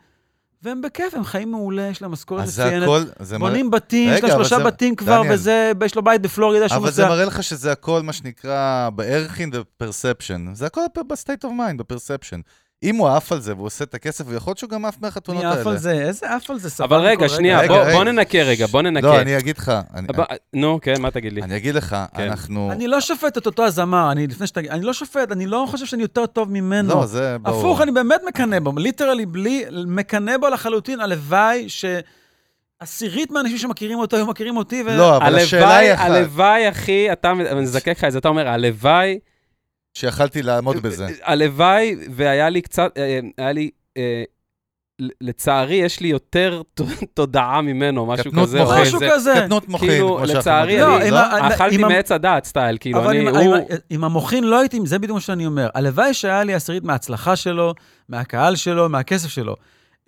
[0.63, 3.39] והם בכיף, הם חיים מעולה, יש להם משכורת אז זה מצוינת.
[3.39, 5.21] בונים בתים, יש אבל שלושה בתים כבר.
[5.29, 7.13] וזה, יש לו בית בפלורידה שהוא אבל זה נוסע.
[7.13, 10.45] מראה לך שזה הכל מה שנקרא בערכין ו perception.
[10.53, 12.39] זה הכל ב-state of mind, ב perception.
[12.85, 15.43] אם הוא עף על זה והוא עושה את הכסף, ויכול להיות שהוא גם עף מהחתונות
[15.43, 15.61] מי האלה.
[15.61, 15.91] עף על זה?
[15.91, 16.83] איזה עף על זה?
[16.83, 19.07] אבל רגע, שנייה, בוא- ננקה רגע, בוא ננקה.
[19.07, 19.71] לא, אני אגיד לך,
[20.53, 21.41] נו, כן, מה תגיד לי?
[21.41, 22.23] אני אגיד לך, כן.
[22.23, 22.71] אנחנו...
[22.71, 24.59] אני לא שופט את אותו הזמר, אני לפני שאתה...
[24.69, 26.89] אני לא שופט, אני לא חושב שאני יותר טוב ממנו.
[26.89, 27.59] לא, זה ברור.
[27.59, 34.17] הפוך, אני באמת מקנא בו, literally בלי, מקנא בו לחלוטין, הלוואי שעשירית מהאנשים שמכירים אותו
[34.17, 34.97] היו מכירים אותי, ו...
[34.97, 38.47] לא, אבל השאלה היא אחת, הלוואי, אחי, אתה, אני מזקק לך את זה, אתה אומר,
[38.47, 39.19] הלוואי,
[39.95, 41.07] שיכלתי לעמוד בזה.
[41.23, 44.23] הלוואי, והיה לי קצת, אה, היה לי, אה,
[44.99, 46.61] ל- לצערי, יש לי יותר
[47.13, 48.59] תודעה ממנו, משהו קטנות כזה.
[48.61, 48.81] או מוחין.
[48.81, 49.33] משהו איזה- כזה.
[49.45, 50.79] קטנות מוחין, כאילו, לצערי,
[51.11, 53.55] לא, אכלתי מעץ הדעת סטייל, כאילו, אני, הוא...
[53.55, 55.69] עם, עם המוחין לא הייתי, זה בדיוק מה שאני אומר.
[55.75, 57.73] הלוואי שהיה לי עשירית מההצלחה שלו,
[58.09, 59.55] מהקהל שלו, מהכסף שלו.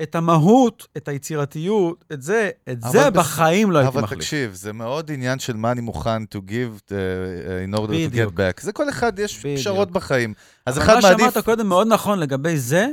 [0.02, 4.20] את המהות, את היצירתיות, את זה, את אבל זה בחיים לא הייתי אבל מחליף.
[4.20, 7.92] תקשיב, זה מאוד עניין של מה אני מוכן to give uh, uh, in order to
[7.92, 8.34] בדיוק.
[8.34, 8.64] get back.
[8.64, 9.60] זה כל אחד, יש בדיוק.
[9.60, 10.34] פשרות בחיים.
[10.66, 11.20] אז אבל אחד מה מעדיף...
[11.20, 12.88] שאמרת קודם מאוד נכון לגבי זה,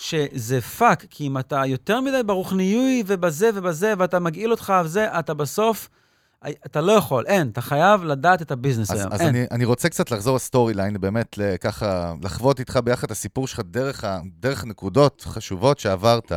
[0.00, 5.34] שזה פאק, כי אם אתה יותר מדי ברוחניות ובזה ובזה, ואתה מגעיל אותך וזה, אתה
[5.34, 5.88] בסוף,
[6.66, 9.28] אתה לא יכול, אין, אתה חייב לדעת את ה business אז, היום, אז אין.
[9.28, 13.10] אני, אני רוצה קצת לחזור ל story line, באמת ל- ככה לחוות איתך ביחד את
[13.10, 16.32] הסיפור שלך דרך, ה, דרך נקודות חשובות שעברת.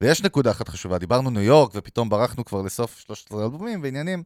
[0.00, 4.22] ויש נקודה אחת חשובה, דיברנו ניו יורק, ופתאום ברחנו כבר לסוף שלושת האלבומים ועניינים,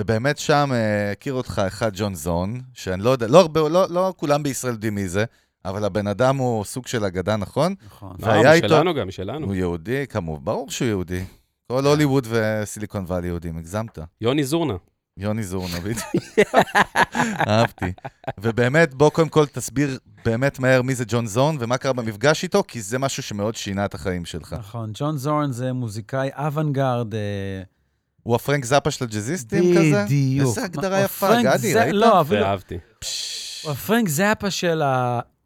[0.00, 4.14] ובאמת שם אה, הכיר אותך אחד ג'ון זון, שאני לא יודע, לא, הרבה, לא, לא
[4.16, 5.24] כולם בישראל יודעים מי זה,
[5.64, 7.74] אבל הבן אדם הוא סוג של אגדה, נכון?
[7.86, 8.16] נכון.
[8.20, 9.46] לא, והיה איתו- משלנו גם, משלנו.
[9.46, 11.24] הוא יהודי, כמובן, ברור שהוא יהודי.
[11.72, 13.98] כל הוליווד וסיליקון וואלי יהודים, הגזמת.
[14.20, 14.74] יוני זורנה.
[15.16, 16.54] יוני זורנה, בדיוק.
[17.48, 17.92] אהבתי.
[18.38, 22.62] ובאמת, בוא קודם כל תסביר באמת מהר מי זה ג'ון זון ומה קרה במפגש איתו,
[22.68, 24.52] כי זה משהו שמאוד שינה את החיים שלך.
[24.58, 27.14] נכון, ג'ון זורן זה מוזיקאי אוונגרד.
[27.14, 27.20] אה,
[28.22, 30.04] הוא הפרנק זאפה של הג'אזיסטים כזה?
[30.04, 30.48] בדיוק.
[30.48, 31.94] איזה הגדרה יפה, גדי, ראית?
[31.94, 32.40] לא, אפילו...
[32.40, 32.78] ואהבתי.
[32.98, 34.82] פש, הוא הפרנק זאפה של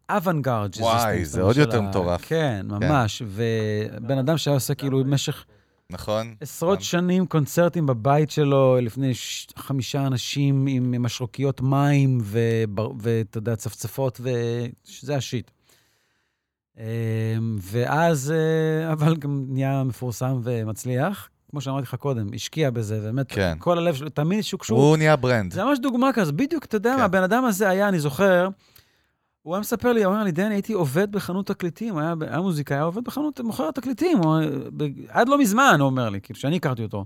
[0.09, 0.71] האוונגרד.
[0.79, 2.21] וואי, זה עוד יותר מטורף.
[2.25, 3.21] כן, ממש.
[3.25, 5.45] ובן אדם שהיה עושה כאילו במשך
[5.93, 6.35] נכון?
[6.41, 12.17] עשרות שנים קונצרטים בבית שלו, לפני ש- חמישה אנשים עם משרוקיות מים
[12.97, 15.51] ואתה יודע, צפצפות, וזה השיט.
[16.77, 16.83] אמ,
[17.61, 21.29] ואז, אה, אבל גם נהיה מפורסם ומצליח.
[21.51, 23.55] כמו שאמרתי לך קודם, השקיע בזה, באמת, כן.
[23.59, 24.79] כל הלב שלו, תמיד שהוא קשור.
[24.79, 25.53] הוא נהיה ברנד.
[25.53, 26.97] זה ממש דוגמה כזאת, בדיוק, אתה יודע כן.
[26.97, 28.47] מה, הבן אדם הזה היה, אני זוכר,
[29.43, 32.77] הוא היה מספר לי, הוא אומר לי, דני, הייתי עובד בחנות תקליטים, היה, היה מוזיקאי,
[32.77, 34.39] היה עובד בחנות, מוכר תקליטים, הוא,
[34.77, 37.05] ב, עד לא מזמן, הוא אומר לי, כאילו, שאני הכרתי אותו.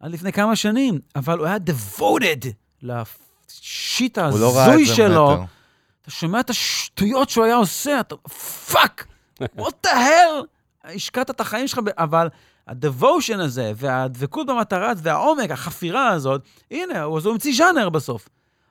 [0.00, 2.46] עד לפני כמה שנים, אבל הוא היה devoted
[2.82, 5.30] ל shit לא ההזוי זה שלו.
[5.32, 5.42] מטר.
[6.02, 8.16] אתה שומע את השטויות שהוא היה עושה, אתה,
[8.72, 9.06] fuck,
[9.42, 10.46] what the hell,
[10.84, 12.28] השקעת את החיים שלך, אבל
[12.66, 18.28] ה devotion הזה, והדבקות במטרה והעומק, החפירה הזאת, הנה, אז הוא המציא ז'אנר בסוף.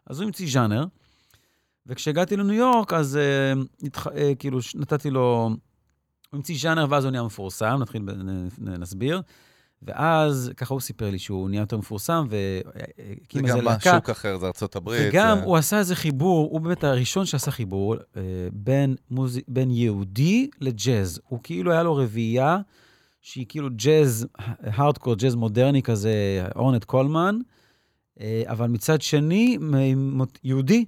[0.08, 0.86] אז הוא המציא ז'אנר,
[1.88, 3.20] וכשהגעתי לניו יורק, אז
[3.56, 4.08] אה, התח...
[4.08, 5.50] אה, כאילו, נתתי לו...
[6.32, 8.02] הוא המציא ז'אנר, ואז הוא נהיה מפורסם, נתחיל,
[8.60, 9.22] נסביר.
[9.82, 12.62] ואז, ככה הוא סיפר לי שהוא נהיה יותר מפורסם, זה
[13.20, 13.96] והקים איזה גם להקה.
[13.96, 15.02] שוק אחר, זה ארצות הברית.
[15.10, 18.22] וגם זה- הוא עשה איזה חיבור, הוא באמת הראשון שעשה חיבור אה,
[18.54, 19.40] בין, מוז...
[19.48, 21.22] בין יהודי לג'אז.
[21.28, 22.58] הוא כאילו, היה לו רביעייה,
[23.22, 24.28] שהיא כאילו ג'אז,
[24.64, 26.14] הארדקור, ג'אז מודרני כזה,
[26.56, 27.40] אורנט קולמן,
[28.20, 29.58] אה, אבל מצד שני,
[30.44, 30.86] יהודי.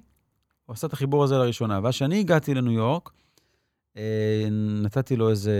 [0.68, 1.80] הוא עשה את החיבור הזה לראשונה.
[1.82, 3.10] ואז כשאני הגעתי לניו יורק,
[3.96, 4.48] אה,
[4.82, 5.52] נתתי לו איזה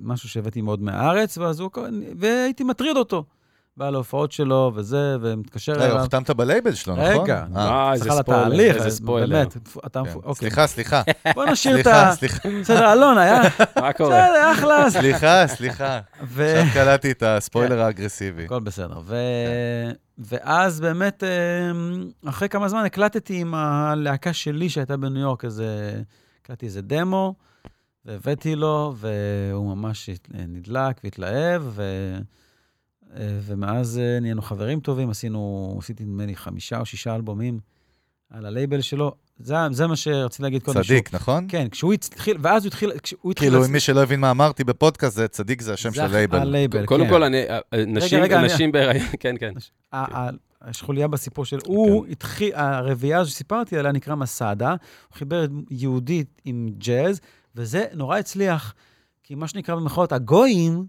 [0.00, 1.70] משהו שהבאתי מאוד מהארץ, ואז הוא,
[2.18, 3.24] והייתי מטריד אותו.
[3.80, 5.98] בא להופעות שלו וזה, ומתקשר רגע, אליו.
[5.98, 7.24] החתמת בלייבל שלו, נכון?
[7.24, 9.36] רגע, אה, איזה סליחה על ספוילר, התהליך, איזה ספוילר.
[9.36, 9.56] באמת,
[9.86, 10.02] אתה...
[10.04, 10.12] כן.
[10.14, 10.34] אוקיי.
[10.34, 11.02] סליחה, סליחה.
[11.34, 12.14] בוא נשאיר את סליחה, ה...
[12.14, 12.48] סליחה.
[12.60, 13.42] בסדר, אלון, היה...
[13.82, 14.08] מה קורה?
[14.08, 14.90] בסדר, אחלה.
[14.90, 16.00] סליחה, סליחה.
[16.20, 18.44] עכשיו קלטתי את הספוילר האגרסיבי.
[18.44, 19.00] הכל בסדר.
[19.04, 19.16] ו...
[20.18, 26.00] ואז באמת, אה, אחרי כמה זמן הקלטתי עם הלהקה שלי שהייתה בניו יורק, איזה...
[26.42, 27.34] הקלטתי איזה דמו,
[28.04, 31.82] והבאתי לו, והוא ממש נדלק והתלהב, ו...
[33.16, 37.60] אה, ומאז אה, נהיינו חברים טובים, עשינו, עשיתי נדמה לי חמישה או שישה אלבומים
[38.30, 39.12] על הלייבל שלו.
[39.38, 40.82] זה, זה מה שרציתי להגיד קודם.
[40.82, 41.46] שהוא- צדיק, נכון?
[41.48, 43.48] כן, כשהוא התחיל, ואז הוא התחיל, כשהוא התחיל...
[43.50, 46.38] כאילו, לצ- מי שלא הבין מה אמרתי בפודקאסט, זה צדיק זה השם זה של לייבל.
[46.38, 47.10] הלייבל, קודם כן.
[47.10, 49.52] כל, אני- אה, נשים רגע, אני- נשים בהיריון, כן, כן.
[50.70, 51.58] יש חוליה בסיפור של...
[51.66, 54.78] הוא התחיל, הרביעייה הזו שסיפרתי עליה נקרא מסאדה, הוא
[55.18, 57.20] חיבר יהודית עם ג'אז,
[57.56, 58.74] וזה נורא הצליח,
[59.22, 60.86] כי מה שנקרא במחאות הגויים,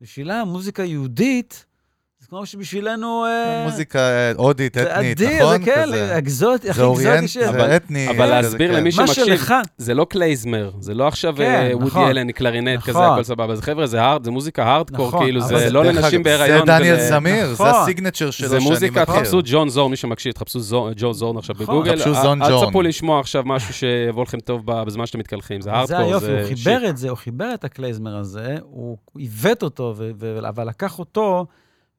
[0.00, 1.66] בשבילם מוזיקה יהודית,
[2.30, 3.24] כמו שבשבילנו...
[3.26, 5.58] אה, מוזיקה אה, הודית, זה אתנית, אדיר, נכון?
[5.58, 6.18] זה כן, כזה.
[6.18, 7.44] אקזוטי, הכי זה אוריינט, אקזוטי שיש.
[7.50, 8.10] זה אתני.
[8.10, 8.74] אבל להסביר כן.
[8.76, 9.34] למי מה שמקשיב,
[9.78, 12.08] זה לא קלייזמר, זה לא עכשיו כן, אה, וודי נכון.
[12.08, 13.12] אלן, קלרינט כזה, נכון.
[13.12, 13.56] הכל סבבה.
[13.56, 16.58] זה חבר'ה, זה הארד, זה מוזיקה הארדקור, נכון, כאילו, זה זה- לא לנשים בהיריון.
[16.58, 17.64] זה דניאל זמיר, זה.
[17.70, 19.14] הסיגנצ'ר שלו זה שאני מוזיקה, מכיר.
[19.16, 20.58] תחפשו ג'ון זורן, מי שמקשיב, תחפשו
[20.96, 21.54] ג'ו זורן עכשיו.
[21.54, 21.94] בגוגל.
[21.96, 22.66] תחפשו אל- זון אל ג'ון.
[22.66, 26.42] תצפו לשמוע עכשיו משהו שיבוא לכם טוב בזמן שאתם מתקלחים, זה זה הארדקור, היופי, הוא
[26.42, 26.48] זה.
[26.54, 29.94] חיבר את זה, הוא חיבר את הקלייזמר הזה, הוא עיוות אותו,
[30.48, 31.46] אבל לקח אותו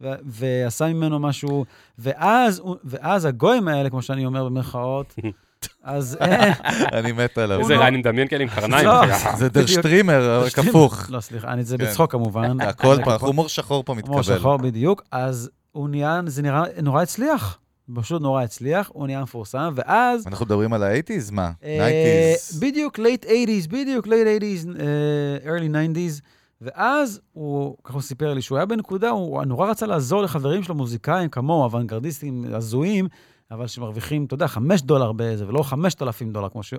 [0.02, 1.66] ו- ועשה ממנו משהו,
[2.00, 5.16] ואז, ואז הגויים האלה, כמו שאני אומר במרכאות,
[5.84, 6.18] אז...
[6.22, 6.52] אה,
[7.00, 7.60] אני מת עליו.
[7.60, 8.86] איזה רע, אני מדמיין כאלה עם קרניים.
[8.86, 9.02] לא.
[9.38, 9.66] זה דר.
[9.66, 11.10] שטרימר, רק הפוך.
[11.10, 11.86] לא, סליחה, אני זה כן.
[11.86, 12.62] בצחוק כמובן.
[12.70, 14.38] הכל פעם, הומור שחור פה הומור מתקבל.
[14.38, 17.58] שחור בדיוק, אז הוא נהיה, זה נראה, נורא הצליח.
[17.96, 20.28] פשוט נורא הצליח, הוא נהיה מפורסם, ואז...
[20.28, 21.32] אנחנו מדברים על האייטיז?
[21.32, 21.52] מה?
[21.64, 22.60] אה, 90's?
[22.60, 26.22] בדיוק, late 80's, בדיוק, late 80's, אה, early 90's,
[26.62, 30.76] ואז הוא, ככה הוא סיפר לי, שהוא היה בנקודה, הוא נורא רצה לעזור לחברים שלו,
[30.76, 33.08] מוזיקאים כמוהו, אוונגרדיסטים הזויים,
[33.52, 36.74] אבל שמרוויחים, אתה יודע, 5 דולר באיזה, ולא 5,000 דולר כמו ש...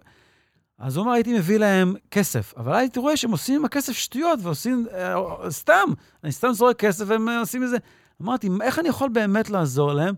[0.79, 4.39] אז הוא אמר, הייתי מביא להם כסף, אבל הייתי רואה שהם עושים עם הכסף שטויות,
[4.43, 5.15] ועושים, אה,
[5.51, 5.89] סתם,
[6.25, 7.77] אני סתם זורק כסף והם אה, עושים את זה.
[8.23, 10.15] אמרתי, איך אני יכול באמת לעזור להם?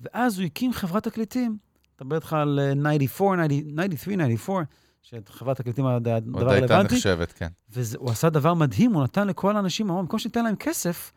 [0.00, 1.56] ואז הוא הקים חברת תקליטים.
[2.00, 4.64] מדבר איתך על אה, 94, 90, 93, 94,
[5.10, 6.82] שאת חברת תקליטים היה עוד דבר הייתה.
[6.82, 7.46] נחשבת, כן.
[7.68, 11.12] והוא עשה דבר מדהים, הוא נתן לכל האנשים, הוא אמר, במקום שניתן להם כסף,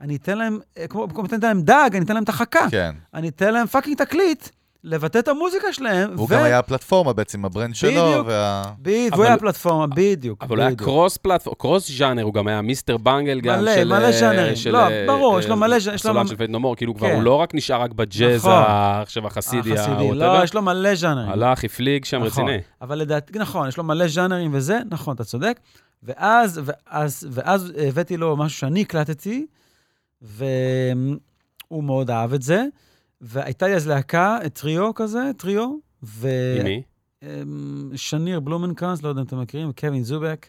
[0.00, 2.70] אני אתן להם, אה, כמו במקום שניתן להם דג, אני אתן להם את החכה.
[2.70, 2.94] כן.
[3.14, 4.48] אני אתן להם fucking תקליט,
[4.84, 6.10] לבטא את המוזיקה שלהם.
[6.16, 8.26] הוא ו- גם היה הפלטפורמה בעצם, ה brand שלו, בדיוק.
[8.26, 8.62] וה...
[8.78, 10.42] בדיוק, אבל- והוא היה פלטפורמה, בדיוק.
[10.42, 10.76] אבל הוא היה.
[10.76, 12.96] קרוס פלטפורם, קרוס ז'אנר, הוא גם היה Mr.
[12.96, 13.88] Bungle גם מלא, של...
[13.88, 14.56] מלא אה, ז'אנרים.
[14.56, 16.57] של, לא, אה, ברור, אה, יש לו מלא ז'- יש לו הסולן של Faith No
[16.57, 17.14] More, כאילו כבר כן.
[17.14, 18.62] הוא לא רק נשאר רק בג'אז נכון.
[19.02, 20.42] עכשיו החסידי, החסידי, לא.
[20.44, 21.30] יש לו מלא ז'אנרים.
[21.30, 22.44] הלך, הפליג שם נכון.
[22.44, 22.58] רציני.
[22.82, 25.60] אבל לדעתי, נכון, יש לו מלא ז'אנרים וזה, נכון, אתה צודק.
[26.02, 29.46] ואז, ואז, ואז הבאתי לו משהו שאני הקלטתי,
[30.22, 32.64] והוא מאוד אהב את זה.
[33.22, 36.28] והייתה לי אז להקה, טריו כזה, טריו, ו...
[36.58, 36.82] עם מי?
[37.22, 40.48] אמ, שניר בלומנקרנץ, לא יודע אם אתם מכירים, קווין זובק.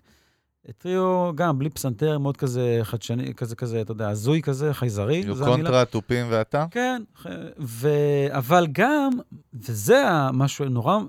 [0.78, 5.16] טריו, גם בלי פסנתר, מאוד כזה חדשני, כזה, כזה, אתה יודע, הזוי כזה, חייזרי.
[5.16, 5.36] יו.
[5.36, 6.66] קונטרה, תופים ואתה?
[6.72, 7.04] כן,
[7.60, 7.90] ו...
[8.30, 9.12] אבל גם,
[9.54, 11.00] וזה המשהו נורא,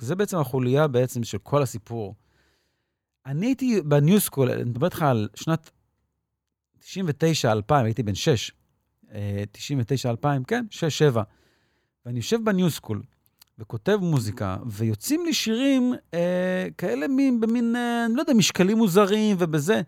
[0.00, 2.14] זה בעצם החוליה בעצם של כל הסיפור.
[3.26, 5.70] אני הייתי בניו סקול, אני מדבר איתך על שנת
[6.80, 6.84] 99-2000,
[7.70, 8.52] הייתי בן 6.
[9.12, 10.64] 99-2000, כן,
[11.14, 11.18] 6-7.
[12.06, 13.02] ואני יושב בניו סקול
[13.58, 19.36] וכותב מוזיקה, ויוצאים לי שירים אה, כאלה מין, במין, אה, אני לא יודע, משקלים מוזרים
[19.38, 19.80] ובזה.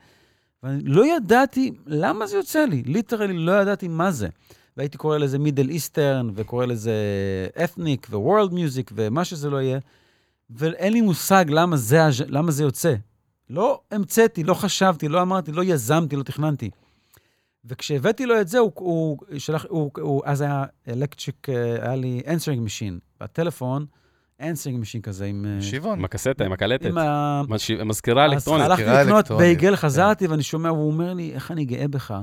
[0.63, 4.29] ואני לא ידעתי למה זה יוצא לי, literally לא ידעתי מה זה.
[4.77, 6.93] והייתי קורא לזה Middle Eastern, וקורא לזה
[7.65, 9.79] ethnic ו world music, ומה שזה לא יהיה,
[10.51, 12.95] ואין לי מושג למה זה, למה זה יוצא.
[13.51, 16.71] לא המצאתי, לא חשבתי, לא אמרתי, לא יזמתי, לא תכננתי.
[17.65, 21.49] וכשהבאתי לו את זה, הוא, הוא שלח, הוא, הוא, אז היה אלקטריק,
[21.83, 23.87] היה לי answering machine, בטלפון,
[24.41, 25.47] answering machine כזה עם...
[25.49, 25.99] אה, שיבון.
[25.99, 26.87] עם הקסטה, עם הקלטת.
[26.87, 27.43] עם ה...
[27.85, 28.67] מזכירה אז אלקטרונית.
[28.67, 29.77] הלכתי מזכירה לקנות בייגל, כן.
[29.77, 32.15] חזרתי ואני שומע, והוא אומר לי, איך אני גאה בך.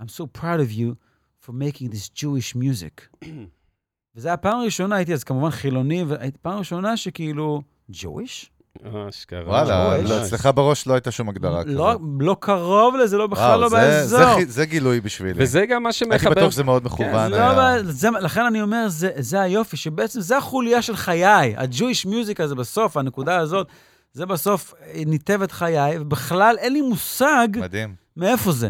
[0.00, 0.96] I'm so proud of you
[1.44, 3.24] for making this Jewish music.
[4.16, 8.59] וזו הייתה הפעם הראשונה, הייתי אז כמובן חילוני, והייתי פעם ראשונה שכאילו, Jewish?
[9.08, 9.48] אשכרה.
[9.48, 9.98] וואלה.
[9.98, 11.76] לא, אצלך בראש לא הייתה שום הגדרה כזאת.
[11.76, 14.20] לא, לא קרוב לזה, לא בכלל וואו, לא באזור.
[14.20, 15.42] זה זה גילוי בשבילי.
[15.42, 16.30] וזה גם מה הייתי שמחבר...
[16.30, 17.30] בטוח שזה מאוד מכוון.
[17.30, 21.56] לא, זה, לכן אני אומר, זה, זה היופי, שבעצם זה החוליה של חיי.
[21.56, 23.66] ה-Jewish music הזה בסוף, הנקודה הזאת,
[24.12, 27.94] זה בסוף אה, ניתב את חיי, ובכלל אין לי מושג מדהים.
[28.16, 28.68] מאיפה זה.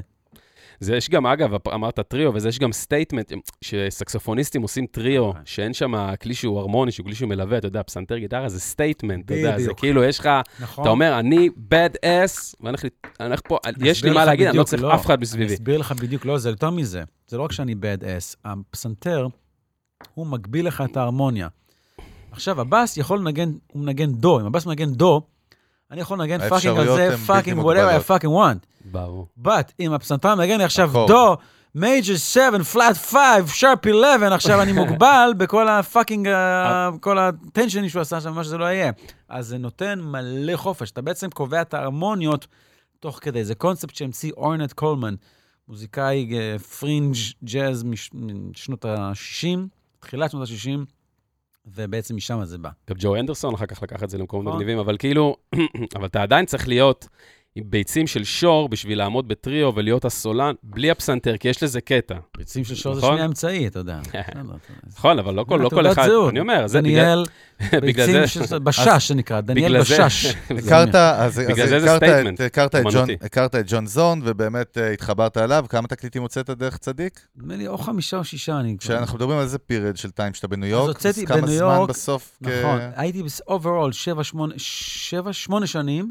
[0.81, 5.43] זה יש גם, אגב, אמרת trio, וזה יש גם statement, שסקסופוניסטים עושים טריו, נכון.
[5.45, 9.25] שאין שם כלי שהוא הרמוני, שהוא כלי שהוא מלווה, אתה יודע, פסנתר גיטרה זה statement,
[9.25, 9.75] אתה יודע, זה.
[9.75, 10.29] כאילו, יש לך,
[10.61, 10.85] נכון.
[10.85, 12.85] אתה אומר, אני bad ass, ואני הולך
[13.21, 14.95] אני פה, אני יש לי מה להגיד, אני לא צריך לא.
[14.95, 15.55] אף אחד אני מסביבי.
[15.55, 17.03] אסביר לך בדיוק, לא, זה יותר מזה.
[17.27, 19.27] זה לא רק שאני bad ass, הפסנתר,
[20.15, 21.49] הוא מגביל לך את ההרמוניה.
[22.33, 25.23] עכשיו, הבאס יכול לנגן, הוא מנגן דו, אם הבאס מנגן דו,
[25.91, 28.01] אני יכול לנגן fucking על זה, fucking whatever.
[28.01, 28.67] I fucking want.
[28.85, 29.27] ברור.
[29.45, 30.91] but אם הפסנתר מנגן עכשיו.
[31.09, 31.37] דו,
[31.75, 33.17] major 7, flat 5,
[33.61, 38.45] sharp 11, עכשיו אני מוגבל בכל ה fucking, אה, כל הטנשנים שהוא עשה שם, מה
[38.45, 38.93] שזה לא יהיה.
[39.29, 40.91] אז זה נותן מלא חופש.
[40.91, 42.47] אתה בעצם קובע את ההרמוניות
[43.01, 43.45] תוך כדי.
[43.45, 45.15] זה קונספט שהמציא אורנט קולמן,
[45.69, 47.15] מוזיקאי אה, פרינג'
[47.45, 48.11] ג'אז מש-
[48.51, 49.59] משנות ה-60,
[50.01, 50.79] תחילת שנות ה-60,
[51.75, 52.71] ובעצם משם זה בא.
[52.91, 54.57] גם ג'ו אנדרסון אחר כך לקח את זה למקומות נכון.
[54.57, 55.37] מגניבים, אבל כאילו,
[55.97, 57.09] אבל אתה עדיין צריך להיות
[57.57, 62.15] עם ביצים של שור בשביל לעמוד בטריו ולהיות הסולן, בלי הפסנתר, כי יש לזה קטע.
[62.39, 63.13] ביצים של שור זה נכון?
[63.13, 64.01] שנייה אמצעי, אתה יודע.
[64.09, 64.53] אתה יודע.
[64.97, 66.31] נכון, אבל לא כל, לא אחד, זהות.
[66.31, 67.25] אני אומר, זה בגלל...
[67.71, 70.27] דניאל, ביצים זה- של בשש שנקרא, דניאל בגלל זה- בשש.
[70.59, 72.03] הכרת, אז, אז זה זה את,
[72.41, 73.17] הכרת, את ג'ון, אומנותי.
[73.27, 75.65] הכרת את ג'ון זון, ובאמת uh, התחברת אליו.
[75.69, 77.21] כמה תקליטים הוצאת דרך צדיק?
[77.37, 78.95] נדמה לי או חמישה או שישה, אני כבר...
[78.95, 81.89] כשאנחנו מדברים על איזה פיריד של טיים שאתה בניו יורק, הוצאתי כמה בניו זמן יורק,
[81.89, 82.39] בסוף?
[82.41, 83.23] נכון, הייתי
[84.23, 86.11] שמונה, שבע, שמונה שנים,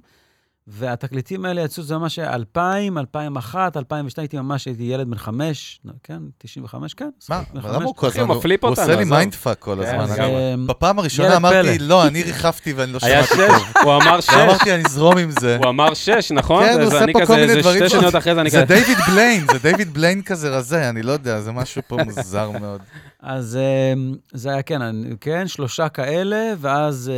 [0.72, 6.18] והתקליטים האלה יצאו, זה ממש 2000, 2001, 2002, הייתי ממש, הייתי ילד בן חמש, כן,
[6.38, 7.10] 95, כן.
[7.30, 7.42] מה?
[7.54, 8.22] למה הוא כל הזמן?
[8.22, 9.04] הוא אותנו, עושה לי.
[9.06, 10.68] מיינדפאק כל כן, הזמן.
[10.68, 11.80] בפעם הראשונה אמרתי.
[11.80, 13.60] לא, אני ריחפתי ואני לא היה שמעתי טוב.
[13.60, 15.58] שש, הוא אמר שש, ואמרתי, אני אזרום עם זה.
[15.58, 16.64] הוא אמר שש, נכון?
[16.64, 18.00] כן, הוא זה- עושה פה כל מיני דברים שתי פה.
[18.02, 18.76] שניות אחרי זה אני זה כזה...
[18.76, 22.82] דיוויד בליין, זה דיוויד בליין כזה רזה, אני לא יודע, זה משהו פה מוזר מאוד.
[23.22, 23.58] אז
[23.94, 24.80] אמ, זה היה, כן,
[25.22, 27.12] כן, שלושה כאלה, ואז...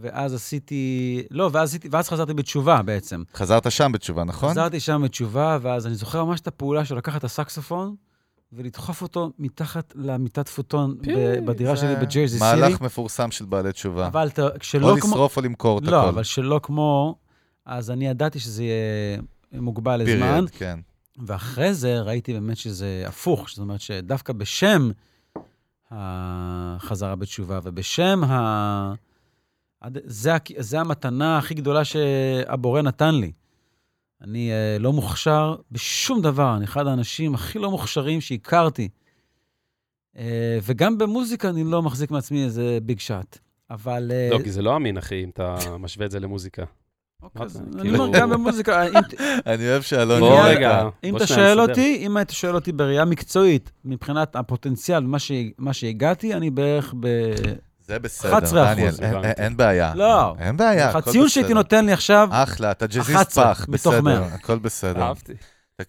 [0.00, 3.22] ואז עשיתי, לא, ואז, עשיתי, ואז חזרתי בתשובה בעצם.
[3.34, 4.50] חזרת שם בתשובה, נכון?
[4.50, 7.94] חזרתי שם בתשובה, ואז אני זוכר ממש את הפעולה של לקחת את הסקסופון
[8.52, 12.40] ולדחוף אותו מתחת למיטת פוטון פי, ב- בדירה זה שלי בג'רזי סיטי.
[12.60, 14.06] מהלך מפורסם של בעלי תשובה.
[14.06, 15.10] אבל אתה- או כשלא כמו...
[15.10, 16.08] לשרוף או למכור את לא, הכל.
[16.08, 17.14] אבל שלא כמו,
[17.66, 19.18] אז אני ידעתי שזה יהיה
[19.52, 20.78] מוגבל לזמן, פיריד, כן.
[21.26, 24.90] ואחרי זה ראיתי באמת שזה הפוך, זאת אומרת שדווקא בשם
[25.90, 28.94] החזרה בתשובה ובשם ה...
[30.04, 33.32] זה, זה המתנה הכי גדולה שהבורא נתן לי.
[34.22, 38.88] אני אה, לא מוכשר בשום דבר, אני אחד האנשים הכי לא מוכשרים שהכרתי.
[40.16, 43.38] אה, וגם במוזיקה אני לא מחזיק מעצמי איזה ביג שאט.
[43.70, 44.10] אבל...
[44.14, 46.64] אה, לא, כי זה לא אמין, אחי, אם אתה משווה את זה למוזיקה.
[47.22, 48.94] אוקיי, אני כאילו- אומר, גם במוזיקה, אם,
[49.46, 50.20] אני אוהב שאלון...
[50.20, 51.60] בוא רגע, אם אתה שואל.
[51.60, 55.32] אותי, אם היית שואל אותי בראייה מקצועית, מבחינת הפוטנציאל, מה, ש...
[55.58, 57.06] מה שהגעתי, אני בערך ב...
[57.90, 59.92] זה בסדר, 11%, דניאל, אין- בעיה.
[59.94, 60.34] לא.
[60.38, 61.54] אין בעיה, הכל הציון שהייתי בסדר.
[61.54, 64.24] נותן לי עכשיו, אחלה, אתה ג'אזיסט 11 פח, בסדר, 100.
[64.34, 65.02] הכל בסדר.
[65.02, 65.32] אהבתי.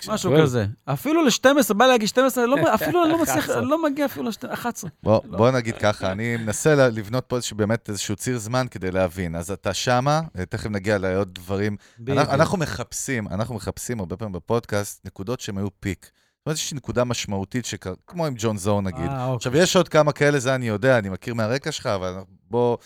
[0.08, 0.34] משהו.
[0.42, 0.66] כזה.
[0.86, 3.62] אפילו ל-12, בא להגיד 12, לא, אפילו אני לא מצליח, 11.
[3.62, 4.66] לא מגיע אפילו ל-11.
[5.04, 5.38] בוא, לא.
[5.38, 9.36] בוא נגיד ככה, אני מנסה לבנות פה באמת איזשהו ציר זמן כדי להבין.
[9.36, 11.78] אז אתה שמה, אה, תכף נגיע לעוד דברים.
[12.08, 16.12] אנחנו, אנחנו מחפשים, אנחנו מחפשים הרבה פעמים בפודקאסט נקודות שהן היו פיק.
[16.42, 17.94] זאת אומרת, יש נקודה משמעותית, שקר...
[18.08, 19.06] כמו עם ג'ון זור נגיד.
[19.06, 19.36] אה, אוקיי.
[19.36, 22.14] עכשיו, יש עוד כמה כאלה, זה אני יודע, אני מכיר מהרקע שלך, אבל
[22.50, 22.78] בוא...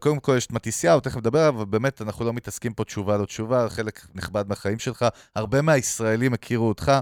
[0.00, 3.16] קודם כל יש את מתיסיהו, תכף נדבר עליו, אבל באמת אנחנו לא מתעסקים פה תשובה
[3.16, 5.06] לא תשובה, חלק נכבד מהחיים שלך.
[5.36, 6.92] הרבה מהישראלים הכירו אותך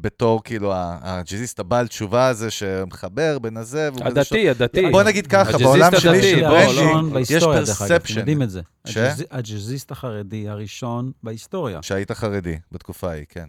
[0.00, 4.90] בתור כאילו הג'אזיסט הבעל תשובה הזה שמחבר בין הזה, הדתי, הדתי.
[4.90, 8.60] בוא נגיד ככה, בעולם שלי של בוא, ברנדי, הראשון יש פרספשן, יודעים את זה.
[8.86, 8.96] ש?
[8.96, 11.78] הג'אז- הג'אזיסט החרדי הראשון בהיסטוריה.
[11.82, 13.44] שהיית חרדי בתקופה ההיא, כן.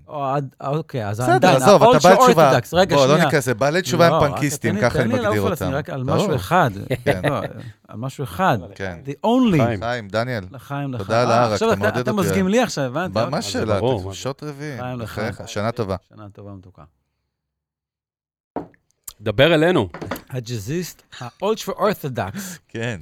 [0.61, 2.59] אוקיי, אז בסדר, עזוב, אתה בעל תשובה.
[2.89, 3.17] בוא, לא.
[3.17, 5.67] ניכנס בעלי תשובה לא, הם רק פנקיסטים, ככה אני תן לי מגדיר לעוף על עצמי,
[5.67, 5.77] אותם.
[5.77, 6.03] רק על.
[6.03, 6.69] משהו אחד.
[7.87, 7.93] כן.
[7.93, 8.57] על משהו אחד.
[8.75, 8.99] כן.
[9.05, 9.63] The only.
[9.65, 9.79] חיים.
[9.79, 11.01] חיים, דניאל, לחיים, לך.
[11.01, 12.21] תודה על אה, ההר, עכשיו אתה אתה- מעודד אתה אותי.
[12.27, 13.13] מזגים לי עכשיו, הבנתי.
[13.13, 13.31] מה- אוקיי.
[13.31, 13.77] מה השאלה?
[13.77, 14.13] אתה?
[14.13, 15.11] שוט רביעי, חיים לך.
[15.19, 15.95] בחייך, שנה טובה.
[16.09, 16.83] שנה טובה ומתוקה.
[19.21, 19.89] דבר אלינו.
[20.29, 23.01] הג'אזיסט האולטרה אורתודקס, כן.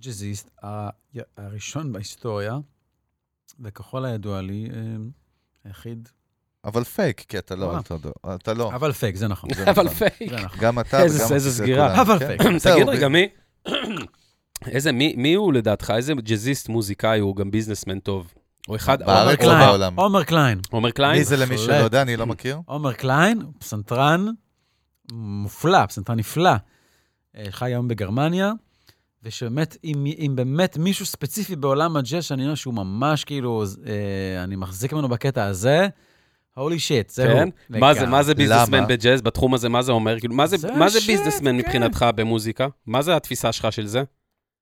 [0.00, 0.88] ג'אזיסט ה-
[1.36, 2.58] הראשון בהיסטוריה,
[3.60, 4.78] וככל הידוע לי, אה,
[5.64, 6.08] היחיד,
[6.64, 7.78] אבל פייק, כי אתה לא.
[7.78, 7.94] אתה
[8.54, 8.76] לא- אתה.
[8.76, 9.50] אבל פייק, זה נכון.
[9.70, 9.88] אבל נכון.
[9.88, 10.30] פייק.
[10.30, 10.58] זה נכון.
[10.60, 12.02] גם אתה וגם איזה זה סגירה.
[12.02, 12.26] אבל כן.
[12.26, 12.42] פייק.
[12.58, 13.28] זהו, תגיד רגע, מי...
[14.66, 15.92] איזה, מי, מי הוא לדעתך?
[15.96, 18.34] איזה ג'אזיסט מוזיקאי הוא גם businessman טוב?
[18.68, 18.98] או אחד...
[19.02, 19.98] בארץ עומר או קליין, בעולם?
[19.98, 20.60] עומר קליין.
[20.70, 21.18] עומר קליין?
[21.18, 21.74] מי זה למי שלא.
[21.74, 22.58] יודע, אני לא מכיר.
[22.66, 24.26] עומר קליין, פסנתרן
[25.12, 26.50] מופלא, פסנתרן נפלא.
[27.36, 28.52] אה, חי היום בגרמניה,
[29.22, 34.56] ושבאמת, אם, אם באמת מישהו ספציפי בעולם הג'אז, שאני יודע שהוא ממש כאילו, אה, אני
[34.56, 35.88] מחזיק ממנו בקטע הזה,
[36.54, 37.28] holy shit, זהו.
[37.36, 37.48] כן?
[37.68, 38.86] מה זה, מה זה businessman?
[38.88, 39.22] בג'אז?
[39.22, 40.20] בתחום הזה, מה זה אומר?
[40.20, 41.56] כאילו, מה זה, זה מה זה ביזנסמן כן.
[41.56, 42.66] מבחינתך במוזיקה?
[42.86, 44.02] מה זה התפיסה שלך של זה?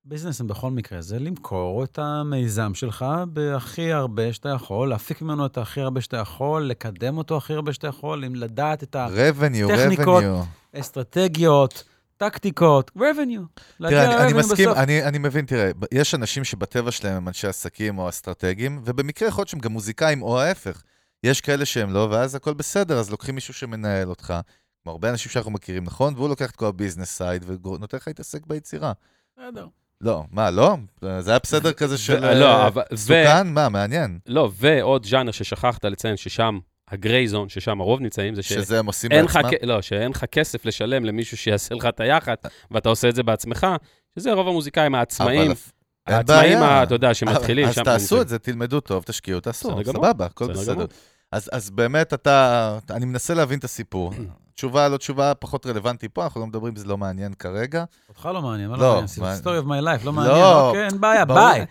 [0.04, 5.58] ביזנסים בכל מקרה זה למכור את המיזם שלך בהכי הרבה שאתה יכול, להפיק ממנו את
[5.58, 10.06] הכי הרבה שאתה יכול, לקדם אותו הכי הרבה שאתה יכול, אם לדעת את רבניו, טכניקות,
[10.24, 10.42] רבניו.
[10.74, 11.84] האסטרטגיות,
[12.16, 13.60] טקטיקות, revenue.
[13.88, 14.78] תראה, אני- אני מסכים, בסוף.
[14.78, 19.42] אני אני מבין, תראה, יש אנשים שבטבע שלהם הם אנשי עסקים או אסטרטגים, ובמקרה יכול
[19.42, 20.82] להיות שהם גם מוזיקאים או ההפך.
[21.24, 24.34] יש כאלה שהם לא, ואז הכל בסדר, אז לוקחים מישהו שמנהל אותך.
[24.82, 26.14] כמו הרבה אנשים שאנחנו מכירים, נכון?
[26.16, 28.92] והוא לוקח את כל ה business side ונותן לך להתעסק ביצירה.
[29.38, 29.66] בסדר.
[30.00, 30.76] לא, מה, לא?
[31.20, 32.14] זה היה בסדר כזה של...
[32.14, 32.82] ו- לא, אה, אבל...
[32.92, 33.46] ו- סוכן?
[33.48, 34.18] מה, מעניין.
[34.26, 36.58] לא, ועוד ז'אנר ששכחת לציין, ששם,
[36.88, 38.52] ה gray zone, ששם הרוב נמצאים, זה ש...
[38.52, 39.42] שזה הם עושים בעצמם?
[39.50, 43.22] כ- לא, שאין לך כסף לשלם למישהו שיעשה לך את היח"צ, ואתה עושה את זה
[43.22, 43.66] בעצמך,
[44.18, 45.50] שזה רוב המוזיקאים העצמאים,
[46.06, 47.84] אבל העצמאים, אתה יודע, שמתחילים אז שם.
[47.84, 49.84] תעשו את זה, תלמדו טוב, תשקיעו, תעשו.
[49.84, 50.74] סבבה, הכל בסדר בסדר.
[50.74, 50.86] גמור.
[51.32, 54.12] אז, אז באמת אתה, אני מנסה להבין את הסיפור.
[54.54, 57.84] תשובה, לא תשובה, פחות רלוונטי פה, אנחנו לא מדברים, זה לא מעניין כרגע.
[58.08, 59.36] אותך לא מעניין, מה לא, לא מעניין?
[59.36, 60.36] story of my life, לא לא, מעניין.
[60.36, 61.24] אוקיי, אין בעיה.
[61.24, 61.64] ביי.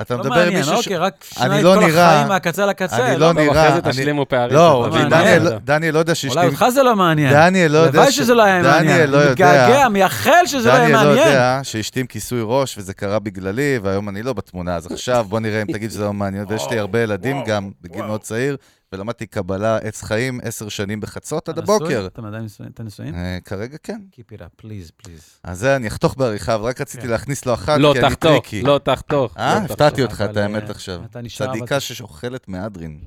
[0.00, 0.78] אתה לא מדבר עם מעניין, מישהו ש...
[0.78, 3.06] אוקיי, רק אני שינה את לא כל נראה- החיים מהקצה לקצה.
[3.08, 3.66] אני לא נראה...
[3.68, 4.56] אחרי זה תשלימו פערים.
[4.56, 4.88] לא.
[5.10, 5.42] מעניין.
[5.64, 6.38] דניאל, לא יודע שאשתי...
[6.38, 7.32] אולי אותך זה לא מעניין.
[7.32, 7.98] דניאל לא יודע...
[7.98, 8.82] הלוואי שזה לא היה מעניין.
[8.94, 9.30] דניאל לא יודע...
[9.32, 11.28] מתגעגע, מייחל שזה לא יהיה דניאל לא מעניין.
[11.28, 15.40] יודע שאשתי עם כיסוי ראש, וזה קרה בגללי, והיום אני לא בתמונה, אז עכשיו בוא
[15.40, 16.44] נראה אם תגיד שזה לא מעניין.
[16.48, 18.56] ויש לי הרבה ילדים גם, בגיל מאוד צעיר,
[18.94, 21.58] ולמדתי קבלה עץ חיים עשר שנים בחצות עד?
[21.58, 22.06] הבוקר.
[22.06, 22.46] אתה עדיין
[22.84, 23.14] נשואים?
[23.14, 24.00] אה, כרגע כן.
[24.12, 25.40] Keep it up, please, please.
[25.44, 27.08] אז זה אני אחתוך בעריכה, אבל רק רציתי כן.
[27.08, 28.62] להכניס לו אחת, לא כי אני תחתוך, טריקי.
[28.62, 29.36] לא תחתוך.
[29.36, 29.64] אה, לא.
[29.64, 31.04] הפתעתי אותך, את האמת אה, עכשיו.
[31.04, 33.00] אתה נשאר, אבל צדיקה ששוכלת מהדרין,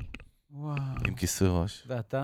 [0.52, 0.76] וואו.
[1.08, 1.84] עם כיסוי ראש.
[1.88, 2.24] ואתה?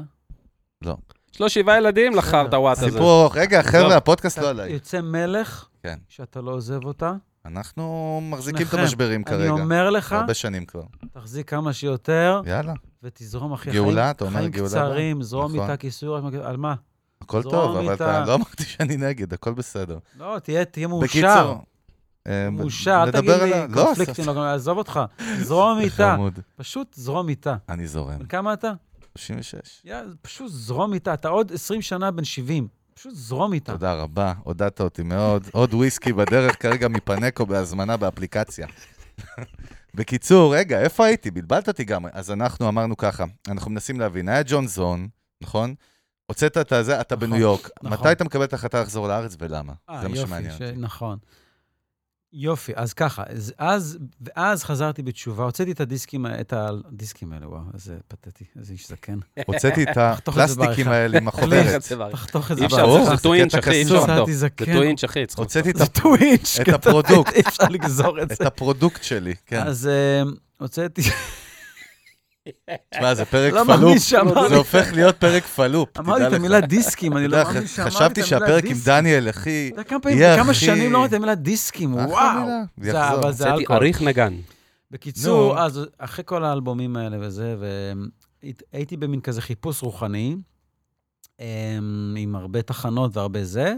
[0.82, 0.95] לא.
[1.34, 2.91] יש לו שבעה ילדים לחרת הוואט הזה.
[2.91, 3.32] סיפור.
[3.34, 3.61] רגע.
[3.64, 4.72] חבר'ה, הפודקאסט לא עליי.
[4.72, 5.97] יוצא מלך, כן.
[6.09, 7.14] שאתה לא עוזב אותה.
[7.46, 8.74] אנחנו מחזיקים את.
[8.74, 9.50] המשברים אני כרגע.
[9.50, 10.84] אומר לך, הרבה שנים כבר.
[11.12, 12.74] תחזיק כמה שיותר, יאללה,
[13.04, 13.72] ותזרום, אחי.
[13.72, 15.60] גאולה, חיים- אתה אומר חיים גאולה קצרים, זרום נכון.
[15.62, 16.76] איתה כיסוי, ראש, על מה?
[17.22, 17.94] הכל זרום טוב, אבל.
[17.94, 19.98] אתה לא אמרתי שאני נגד, הכל בסדר.
[20.20, 20.39] לא,
[20.72, 21.06] תהיה מאושר.
[21.08, 21.62] בקיצור,
[22.28, 25.00] אה, מאושר, אל תגיד נדבר לי לא, קונפליקטים, עזוב אותך.
[25.41, 26.16] זרום איתה.
[26.56, 27.56] פשוט זרום איתה.
[27.70, 28.26] אני זורם.
[28.26, 28.72] כמה אתה?
[29.18, 29.82] 36.
[29.86, 31.14] יאללה, פשוט זרום איתה.
[31.14, 32.68] אתה עוד 20 שנה בן 70.
[33.04, 33.72] פשוט זרום איתה.
[33.72, 35.47] תודה רבה, עודדת אותי מאוד.
[35.51, 38.68] עוד וויסקי בדרך, כרגע מפנקו בהזמנה באפליקציה.
[39.93, 41.32] בקיצור, רגע, איפה הייתי?
[41.32, 42.06] בלבלת אותי גם.
[42.14, 45.08] אז אנחנו אמרנו ככה, אנחנו מנסים להבין, היה ג'ון זון,
[45.41, 45.76] נכון?
[46.26, 47.70] הוצאת את הזה, אתה נכון, בניו יורק.
[47.84, 47.97] נכון.
[47.99, 49.74] מתי אתה מקבל את ההחלטה לחזור לארץ ולמה?
[49.89, 50.78] אה, זה מה שמעניין ש- אותי.
[50.78, 51.18] נכון.
[52.34, 57.61] יופי, אז ככה, אז, אז, ואז חזרתי בתשובה, הוצאתי את הדיסקים, את הדיסקים האלה, וואו,
[57.73, 59.19] איזה פתטי, איזה איש זקן.
[59.45, 60.91] הוצאתי את את הפלסטיקים בעריכה.
[60.91, 61.81] האלה עם החוברת.
[62.11, 63.95] תחתוך את זה אי אפשר, ברור, זה טו אינץ', אחי, אי אפשר.
[63.95, 64.29] לחתוך.
[64.29, 64.73] זה זקן.
[64.73, 65.75] טו אינץ', אחי, צריך הוצאתי את
[66.61, 67.34] את הפרודוקט.
[67.36, 68.47] אי אפשר לגזור את את זה.
[68.47, 69.67] הפרודוקט שלי, כן.
[69.67, 70.21] אז אה,
[70.59, 71.01] הוצאתי,
[72.94, 73.98] תשמע, זה פרק לא פלופ.
[74.50, 76.39] זה הופך להיות פרק פלופ, אמרתי תדע את לך.
[76.39, 78.94] המילה דיסקים, אני לא מאמין שאמרתי את חשבתי המילה שהפרק עם דיסקים.
[78.94, 80.66] דניאל, אחי, כמה יהיה, כמה אחי.
[80.66, 82.48] שנים לא אמרתי את המילה דיסקים, וואו.
[82.78, 82.91] זה-
[83.54, 83.64] אלכוהול.
[83.84, 84.34] אריך נגן.
[84.91, 85.60] בקיצור.
[85.60, 87.56] אז אחרי כל האלבומים האלה וזה,
[88.74, 90.36] והייתי במין כזה חיפוש רוחני,
[91.39, 91.46] אמ,
[92.18, 93.74] עם הרבה תחנות והרבה זה,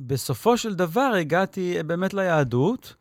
[0.00, 2.94] שבסופו של דבר הגעתי באמת ליהדות,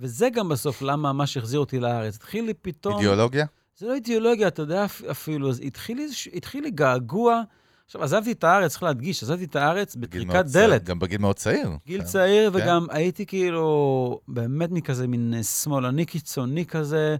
[0.00, 2.16] וזה גם בסוף למה מה שהחזיר אותי לארץ.
[2.16, 2.94] התחיל לי פתאום...
[2.94, 3.46] אידיאולוגיה?
[3.76, 7.42] זה לא אידיאולוגיה, אתה יודע אפ- אפילו, אז התחיל לי, התחיל לי געגוע.
[7.86, 10.84] עכשיו, עזבתי את הארץ, צריך להדגיש, עזבתי את הארץ בטריקת דלת.
[10.84, 11.70] גם בגיל מאוד צעיר.
[11.86, 12.06] גיל כן.
[12.06, 12.56] צעיר, כן.
[12.56, 17.16] וגם הייתי כאילו באמת מכזה מין שמאלני קיצוני כזה,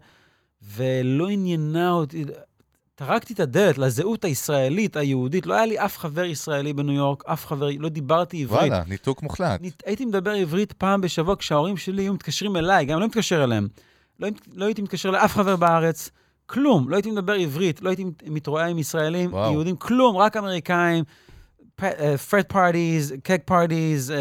[0.62, 2.24] ולא עניינה אותי,
[2.99, 5.47] טרקתי את הדלת לזהות הישראלית, היהודית.
[5.47, 8.70] לא היה לי אף חבר ישראלי בניו יורק, אף חבר, לא דיברתי עברית.
[8.70, 9.61] וואלה, ניתוק מוחלט.
[9.61, 13.68] אני הייתי מדבר עברית פעם בשבוע כשההורים שלי היו מתקשרים אליי, גם לא מתקשר אליהם.
[14.20, 16.11] לא, לא הייתי מתקשר לאף חבר בארץ,
[16.47, 16.88] כלום.
[16.88, 19.53] לא הייתי מדבר עברית, לא הייתי מתרועע עם ישראלים, וואו.
[19.53, 21.05] יהודים, כלום, רק אמריקאים.
[22.30, 24.12] פרד פארטיז, קק פארטיז,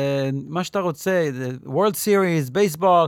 [0.48, 1.30] מה שאתה רוצה,
[1.64, 3.08] וורלד סיריס, בייסבול,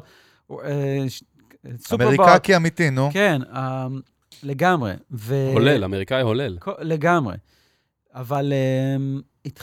[1.78, 2.26] סופרבול.
[2.26, 3.10] אמריקקי אמיתי, נו.
[3.14, 3.88] כן, אה,
[4.44, 4.94] לגמרי.
[5.12, 5.50] ו...
[5.54, 6.58] הולל, אמריקאי הולל.
[6.60, 7.36] כל- לגמרי.
[8.14, 9.22] אבל, אמ,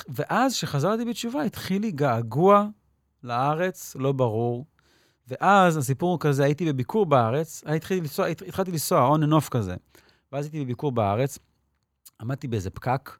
[0.09, 2.67] ואז, כשחזרתי בתשובה, התחיל לי געגוע
[3.23, 4.67] לארץ, לא ברור.
[5.29, 9.49] ואז הסיפור הוא כזה, הייתי בביקור בארץ, התחלתי לנסוע, הת- התחלתי לנסוע, on and off
[9.51, 9.75] כזה.
[10.33, 11.39] ואז הייתי בביקור בארץ,
[12.21, 13.11] עמדתי באיזה פקק,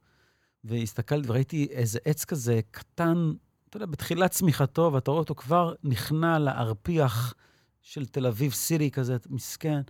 [0.65, 3.33] והסתכלתי וראיתי איזה עץ כזה קטן,
[3.69, 7.35] אתה יודע, בתחילת צמיחתו, ואתה רואה אותו כבר נכנע לארפיח
[7.83, 9.81] של תל אביב סיטי כזה, מסכן.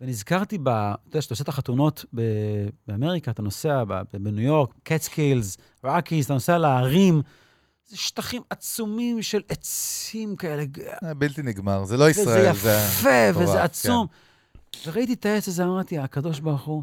[0.00, 0.68] ונזכרתי ב...
[0.68, 6.26] אתה יודע, כשאתה עושה את החתונות ב- באמריקה, אתה נוסע ב- בניו יורק, קטסקילס, ראקיס,
[6.26, 7.22] אתה נוסע להרים,
[7.86, 10.64] זה שטחים עצומים של עצים כאלה,
[11.04, 12.86] אה, בלתי נגמר, זה לא ישראל, וזה זה...
[12.88, 14.06] יפה, מטורף, וזה עצום.
[14.86, 16.82] וראיתי את העץ הזה, אמרתי, הקדוש ברוך הוא,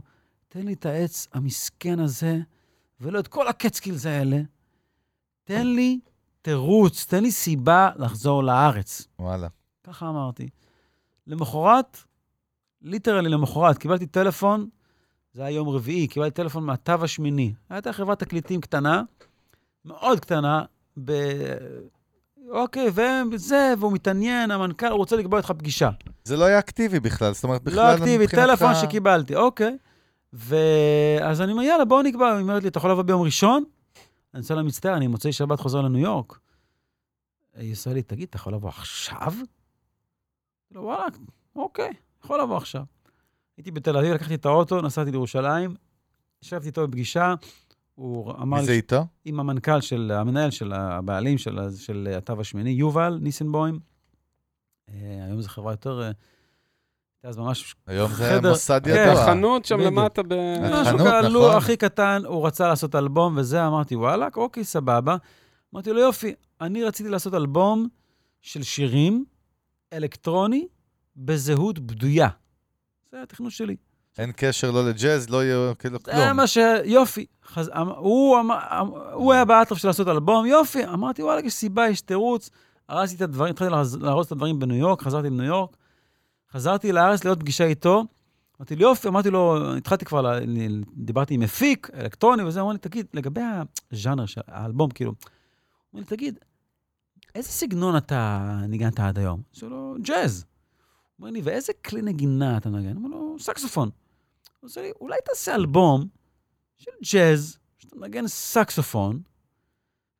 [0.49, 2.37] תן לי את העץ המסכן הזה,
[3.01, 4.37] ולא את כל ה Catskills האלה.
[5.43, 5.99] תן לי
[6.41, 9.07] תירוץ, תן לי סיבה לחזור לארץ.
[9.19, 9.47] וואלה.
[9.83, 10.49] ככה אמרתי.
[11.27, 12.03] למחרת,
[12.85, 14.69] literally למחרת, קיבלתי טלפון,
[15.33, 17.53] זה היה יום רביעי, קיבלתי טלפון מהתו השמיני.
[17.69, 19.03] הייתה חברת תקליטים קטנה,
[19.85, 20.63] מאוד קטנה,
[21.03, 21.11] ב...
[22.49, 22.87] אוקיי,
[23.31, 25.89] וזה, והוא מתעניין, המנכ"ל, הוא רוצה לקבוע איתך פגישה.
[26.23, 27.75] זה לא היה אקטיבי בכלל, זאת אומרת, בכלל...
[27.75, 29.77] לא אקטיבי, טלפון שקיבלתי, אוקיי.
[30.33, 32.33] ואז אני אומר, יאללה, בואו נקבע.
[32.33, 33.63] היא אומרת לי, אתה יכול לבוא ביום ראשון?
[34.33, 36.39] אני עושה לה מצטער, אני מוצאי שבת חוזר לניו יורק.
[37.55, 39.33] היא עושה לי, תגיד, אתה יכול לבוא עכשיו?
[40.71, 41.05] לו, וואלה,
[41.55, 41.93] אוקיי,
[42.25, 42.83] יכול לבוא עכשיו.
[43.57, 45.75] הייתי בתל אביב, לקחתי את האוטו, נסעתי לירושלים,
[46.43, 47.33] ישבתי איתו בפגישה,
[47.95, 49.05] הוא אמר מי זה איתו?
[49.25, 53.79] עם המנכ"ל של, המנהל של הבעלים של, של התו השמיני, יובל ניסנבוים.
[54.89, 54.93] אה,
[55.27, 56.11] היום זו חברה יותר, אה,
[57.23, 59.21] אז ממש היום זה חדר- מוסד כן, ידוע.
[59.23, 59.91] החנות שם בדיוק.
[59.93, 60.33] למטה ב...
[60.71, 61.57] משהו כאלה, לו נכון.
[61.57, 65.17] הכי קטן, הוא רצה לעשות אלבום וזה, אמרתי, וואלה, אוקיי, סבבה.
[65.73, 67.87] אמרתי לו, יופי, אני רציתי לעשות אלבום
[68.41, 69.25] של שירים
[69.93, 70.67] אלקטרוני
[71.17, 72.29] בזהות בדויה.
[73.11, 73.75] זה התכנון שלי.
[74.17, 76.37] אין קשר לא לג'אז, לא יהיה כאילו זה כלום.
[76.37, 76.57] מה ש...
[76.85, 77.25] יופי.
[77.45, 77.69] חז...
[77.69, 78.51] אמ- הוא, אמ...
[78.51, 80.85] אמ- הוא היה באטרף של לעשות אלבום, יופי.
[80.85, 82.49] אמרתי, וואלה, יש סיבה, יש תירוץ.
[82.89, 85.77] הרסתי את הדברים, התחלתי לארוז את הדברים בניו יורק, חזרתי לניו יורק.
[86.51, 88.03] חזרתי לארץ להיות פגישה איתו.
[88.59, 90.39] אמרתי לו, יופי, אמרתי לו, התחלתי כבר,
[90.97, 93.41] דיברתי עם מפיק, אלקטרוני וזה, אמר לי, תגיד, לגבי
[93.91, 95.13] הז'אנר של האלבום, כאילו,
[95.93, 96.39] אומר לי, תגיד,
[97.35, 99.41] איזה סגנון אתה ניגנת עד היום?
[99.51, 100.45] אמרתי לו, ג'אז.
[101.17, 102.97] הוא אומר לי, ואיזה כלי נגינה אתה נגן?
[102.97, 103.89] אמר לו, סקסופון.
[104.59, 106.07] הוא עושה לי, אולי תעשה אלבום
[106.77, 109.19] של ג'אז, שאתה מנגן סקסופון,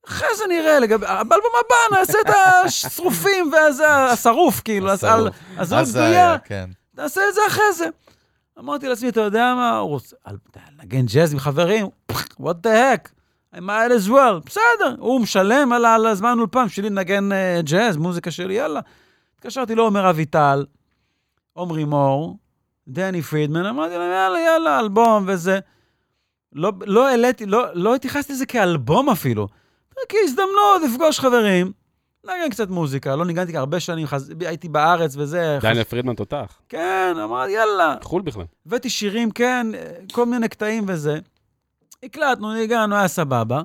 [0.07, 2.33] אחרי זה נראה, לגבי, באלבום הבא נעשה את
[2.65, 5.35] השרופים והזה, השרוף, כאילו, השרוף.
[5.57, 6.69] אז בדויה, היה, כן.
[6.97, 7.87] נעשה את זה אחרי זה.
[8.59, 10.15] אמרתי לעצמי, אתה יודע מה, הוא רוצה,
[10.79, 13.09] לנגן ג'אז עם חברים, what the heck,
[13.55, 17.97] I might as well, בסדר, הוא משלם על, על הזמן אולפן שלי לנגן uh, ג'אז,
[17.97, 18.79] מוזיקה שלי, יאללה.
[19.35, 20.65] התקשרתי לעומר אביטל,
[21.55, 22.37] עומרי מור,
[22.87, 25.59] דני פרידמן, אמרתי להם, יאללה, יאללה, אלבום וזה.
[26.53, 29.47] לא, לא העליתי, לא, לא התייחסתי לזה כאלבום אפילו,
[30.09, 31.71] כהזדמנות לפגוש חברים,
[32.23, 34.33] נגן קצת מוזיקה, לא ניגנתי הרבה שנים, חז...
[34.39, 35.59] הייתי בארץ וזה.
[35.61, 36.59] דניאל פרידמן תותח.
[36.69, 37.95] כן, אמרתי, יאללה.
[38.01, 38.45] חו"ל בכלל.
[38.65, 39.67] הבאתי שירים, כן,
[40.11, 41.19] כל מיני קטעים וזה.
[42.03, 43.61] הקלטנו, ניגענו, היה סבבה.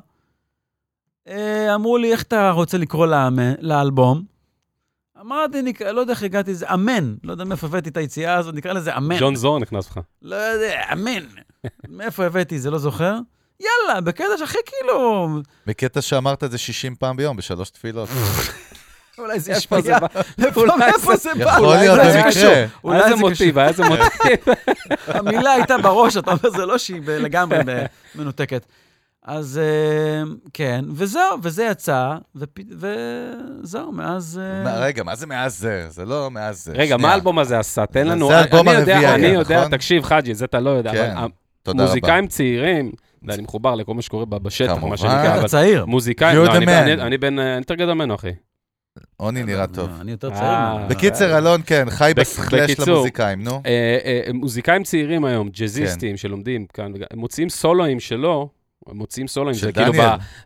[1.29, 3.07] אה, אמרו לי, איך אתה רוצה לקרוא
[3.61, 4.23] לאלבום?
[5.21, 5.83] אמרתי, נק...
[5.83, 7.15] לא יודע איך הגעתי לזה, אמן.
[7.25, 9.19] לא יודע מאיפה הבאתי את היציאה הזאת, נקרא לזה אמן.
[9.19, 10.01] ג'ון זור נכנס לך.
[10.23, 11.23] לא יודע, אמן.
[11.89, 13.19] מאיפה הבאתי את זה, לא זוכר.
[13.61, 15.29] יאללה, בקטע שהכי כאילו...
[15.67, 18.09] בקטע שאמרת את זה 60 פעם ביום, בשלוש תפילות.
[19.19, 19.99] אולי זה איפה זה.
[20.01, 20.07] בא?
[20.99, 21.31] זה- זה?
[21.43, 22.67] יכול להיות זה במקרה.
[22.85, 23.17] אולי זה.
[23.17, 24.55] מוטיב, היה איזה מוטיב.
[25.19, 27.59] המילה הייתה בראש, אתה אומר, זה לא שהיא לגמרי
[28.15, 28.67] מנותקת.
[29.33, 30.23] אז אה,
[30.55, 32.17] כן, וזהו, וזה יצא,
[32.79, 34.41] וזהו, מאז...
[34.43, 35.87] אה, מה, רגע, מה זה מאז זה?
[35.89, 36.73] זה לא מאז זה.
[36.73, 37.11] רגע, מה.
[37.11, 37.87] האלבום הזה עשה?
[37.87, 38.33] תן זה לנו...
[38.33, 39.71] האלבום אני יודע- הרביעי אני היה, יודע, נכון?
[39.71, 41.15] תקשיב, חאג'י, זה אתה לא יודע, כן,
[41.63, 41.89] תודה רבה.
[41.89, 42.93] מוזיקאים צעירים,
[43.29, 44.83] ואני מחובר לכל מה שקורה בשטח.
[44.85, 45.85] מה שנקרא, אתה אבל צעיר.
[45.87, 46.71] מוזיקאים, לא, אני- man.
[46.71, 48.31] אני- אני בן, אני יותר גדול ממנו, אחי.
[49.17, 49.91] עוני נראה טוב.
[50.01, 50.75] אני יותר אה, צעיר.
[50.79, 50.89] ממנו.
[50.89, 53.63] בקיצר, אלון, כן, חי בסלאש בקיצור, למוזיקאים, נו.
[53.67, 55.53] אה, אה, מוזיקאים צעירים היום, כן.
[55.61, 58.49] ג'אזיסטים שלומדים כאן, מוציאים סולואים שלו,
[58.93, 59.93] מוציאים סולואים, של זה כאילו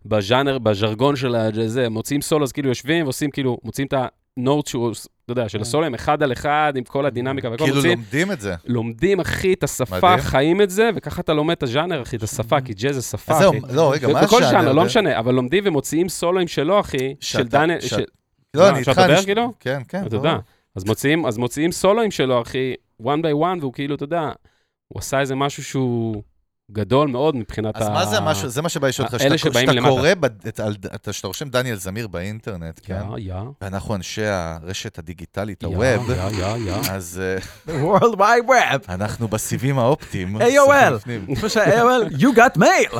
[0.07, 3.95] בז'אנר, בז'רגון של הזה, הם מוציאים סולו, אז כאילו יושבים ועושים כאילו, מוציאים את
[4.39, 4.93] הנוט שהוא,
[5.25, 5.63] אתה יודע, של כן.
[5.63, 8.55] הסולואים, אחד על אחד, עם כל הדינמיקה והכל, כאילו מוציאים, לומדים את זה.
[8.67, 10.19] לומדים, אחי, את השפה, מדהים.
[10.19, 13.33] חיים את זה, וככה אתה לומד את הז'אנר, אחי, את השפה, כי ג'אז זה שפה,
[13.33, 13.75] אז זהו, אחי.
[13.75, 14.43] לא, רגע, מה בכל?
[14.43, 14.87] ז'אנר, לא זה?
[14.87, 17.79] משנה, אבל לומדים ומוציאים סולואים שלו, אחי, של דניאל,
[18.55, 19.53] לא, אני אפשר איתך, לדבר, אני- כאילו?
[19.61, 20.07] כן, כן.
[20.07, 20.17] אתה.
[20.17, 20.37] יודע.
[21.27, 24.21] אז מוציאים, סולואים שלו, אחי, one by one, והוא כאילו, אתה יודע,
[24.89, 26.23] הוא עשה איזה משהו שהוא
[26.73, 27.91] גדול מאוד מבחינת אז ה...
[27.91, 29.89] מה זה המשהו, זה מה שבא לשאול אותך, אלה שאתה שבאים שאתה למטה.
[29.91, 30.61] קורא, בד- את-
[30.95, 33.01] אתה- שאתה רושם דניאל זמיר באינטרנט, כן?
[33.17, 36.75] יא, יא, ואנחנו אנשי הרשת הדיגיטלית, יא, הווב, יא, יא, יא.
[36.91, 37.21] אז
[37.69, 38.79] אה, World Wide Web.
[38.89, 40.37] אנחנו בסיבים האופטיים.
[40.37, 41.05] AOL.
[41.41, 42.99] כמו שה-AOL, you got mail.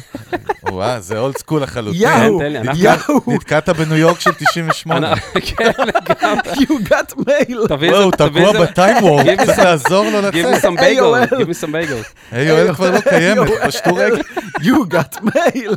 [0.71, 2.01] וואו, זה אולד סקול לחלוטין.
[2.03, 5.09] יאו, לי, אנחנו- יאו, נתקעת בניו יורק של 98.
[5.13, 6.53] אנחנו- כן, לגמרי.
[6.53, 7.69] you got mail.
[7.69, 10.37] תביא וואו, הוא תקוע איזה- בטיים וורק, Give me צריך some- לעזור לו Give me
[10.37, 10.65] לצאת.
[10.65, 11.35] some bagel, AOL.
[11.35, 12.33] give me some bagel.
[12.33, 14.21] AOL כבר לא קיימת, פשטו רגל.
[14.67, 15.77] you got mail.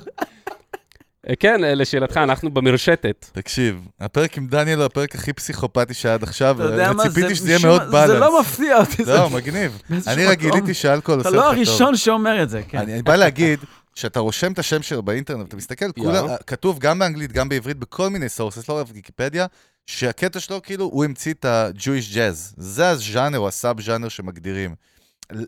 [1.30, 3.26] אה, כן, אה, לשאלתך, אנחנו במרשתת.
[3.32, 7.36] תקשיב, הפרק עם דניאל הוא הפרק הכי פסיכופתי שעד עכשיו, אתה יודע מה, וציפיתי זה
[7.36, 8.08] שזה יהיה מאוד balance.
[8.08, 9.04] זה לא מפתיע אותי.
[9.06, 9.82] זה- לא, מגניב.
[10.08, 10.38] אני רק.
[10.40, 11.58] גיליתי שאלכוהול אתה עושה לך לא טוב.
[11.58, 12.78] הראשון שאומר את זה, כן.
[12.78, 13.60] אני בא להגיד,
[13.96, 18.10] שאתה רושם את השם שלו באינטרנט, אתה מסתכל, כולה, כתוב גם באנגלית, גם בעברית, בכל
[18.10, 19.46] מיני sources, לא רק ויקיפדיה,
[19.88, 22.54] שהקטע שלו, כאילו, הוא המציא את ה-Jewish Jazz.
[22.58, 24.76] זה הז'אנר או ה sub-ז'אנר שמגדירים.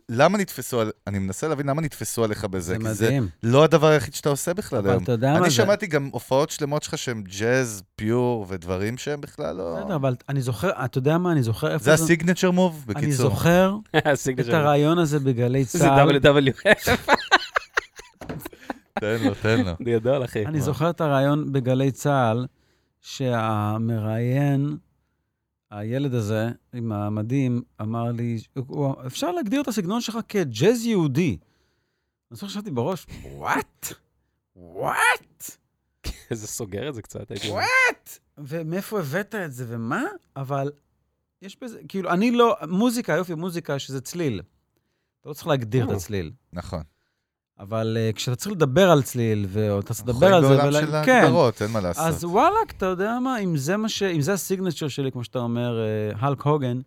[0.09, 0.91] למה נתפסו על...
[1.07, 3.27] אני מנסה להבין למה נתפסו עליך בזה, זה כי זה מדהים.
[3.43, 5.03] לא הדבר היחיד שאתה עושה בכלל אבל היום.
[5.03, 5.55] אתה יודע מה אני זה?
[5.55, 9.75] שמעתי גם הופעות שלמות שלך שהם ג'אז, pure ודברים שהם בכלל לא...
[9.83, 13.29] בסדר, אבל אני זוכר, אתה יודע מה, אני זוכר איפה זה הסיגנצ'ר מוב, אני בקיצור.
[13.29, 13.75] זוכר
[14.39, 14.53] את.
[14.53, 16.09] הרעיון הזה בגלי זה צה"ל.
[16.17, 16.51] WW.
[18.99, 19.71] תן לו, תן לו.
[19.81, 20.45] אני גדול, אחי.
[20.45, 22.45] אני זוכר את הרעיון בגלי צה"ל,
[23.01, 24.77] שהמראיין,
[25.71, 28.37] הילד הזה עם המדים, אמר לי,
[29.07, 31.37] אפשר להגדיר את הסגנון שלך כג'אז יהודי.
[32.31, 33.87] אני זוכר שחשבתי בראש, וואט?
[34.55, 35.57] וואט?
[36.31, 37.59] זה סוגר את זה קצת, הייתי אומר.
[37.59, 38.19] וואט?
[38.37, 40.03] ומאיפה הבאת את זה ומה?
[40.35, 40.71] אבל
[41.41, 44.41] יש בזה, כאילו, אני לא, מוזיקה, יופי, מוזיקה שזה צליל.
[45.21, 46.31] אתה לא צריך להגדיר את הצליל.
[46.53, 46.83] נכון.
[47.59, 50.85] אבל uh, כשאתה צריך לדבר על צליל, ואתה צריך אנחנו לדבר על חיים זה, בעולם
[50.85, 51.11] של כן.
[51.11, 52.05] ההגדרות, אין מה לעשות.
[52.05, 54.03] אז וואלכ, אתה יודע מה, אם זה מה ש...
[54.03, 56.79] אם זה הסיגנצ'ר שלי, כמו שאתה אומר, אה, הלק הוגן,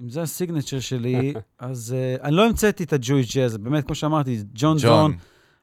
[0.00, 4.42] אם זה הסיגנצ'ר שלי, אז uh, אני לא המצאתי את הג'וי ג'אז, באמת, כמו שאמרתי,
[4.54, 5.16] ג'ון ג'ון.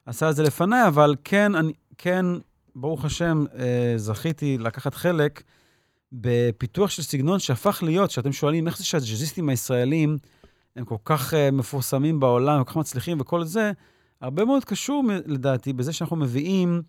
[0.05, 2.25] עשה את זה לפניי, אבל כן, אני, כן,
[2.75, 3.57] ברוך השם, uh,
[3.95, 5.43] זכיתי לקחת חלק
[6.11, 10.17] בפיתוח של סגנון שהפך להיות, שאתם שואלים, איך זה שהג'אזיסטים הישראלים
[10.75, 13.71] הם כל כך uh, מפורסמים בעולם, כל כך מצליחים וכל זה,
[14.21, 16.81] הרבה מאוד קשור, לדעתי, בזה שאנחנו מביאים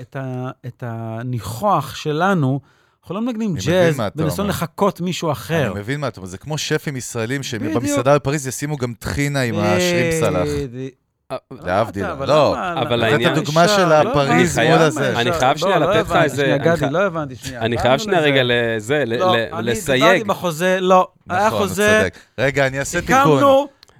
[0.00, 2.60] את, ה, את הניחוח שלנו.
[3.02, 4.48] אנחנו לא מנגנים ג'אז בניסיון.
[4.48, 5.70] לחקות מישהו אחר.
[5.72, 7.42] אני מבין מה אתה אומר, זה כמו שפים ישראלים.
[7.42, 9.54] שבמסעדה בפריז ישימו גם טחינה עם.
[9.54, 10.94] בדיוק.
[11.32, 12.52] אה, להבדיל, אבל לא?
[12.82, 13.32] אבל העניין- אפשר?
[13.32, 15.20] את הדוגמה של לא הפריז מול הזה.
[15.20, 17.60] אני חייב שנייה לא, לא לתת לך איזה- שנייה, אני גדי, לא הבנתי, שנייה.
[17.60, 18.20] אני חייב שנייה.
[18.20, 20.02] רגע לזה, ל- לא, אני לסייג.
[20.02, 21.08] דיברתי בחוזה, לא.
[21.30, 22.18] היה נכון, חוזה, צודק.
[22.38, 23.42] רגע, אני אעשה תיקון.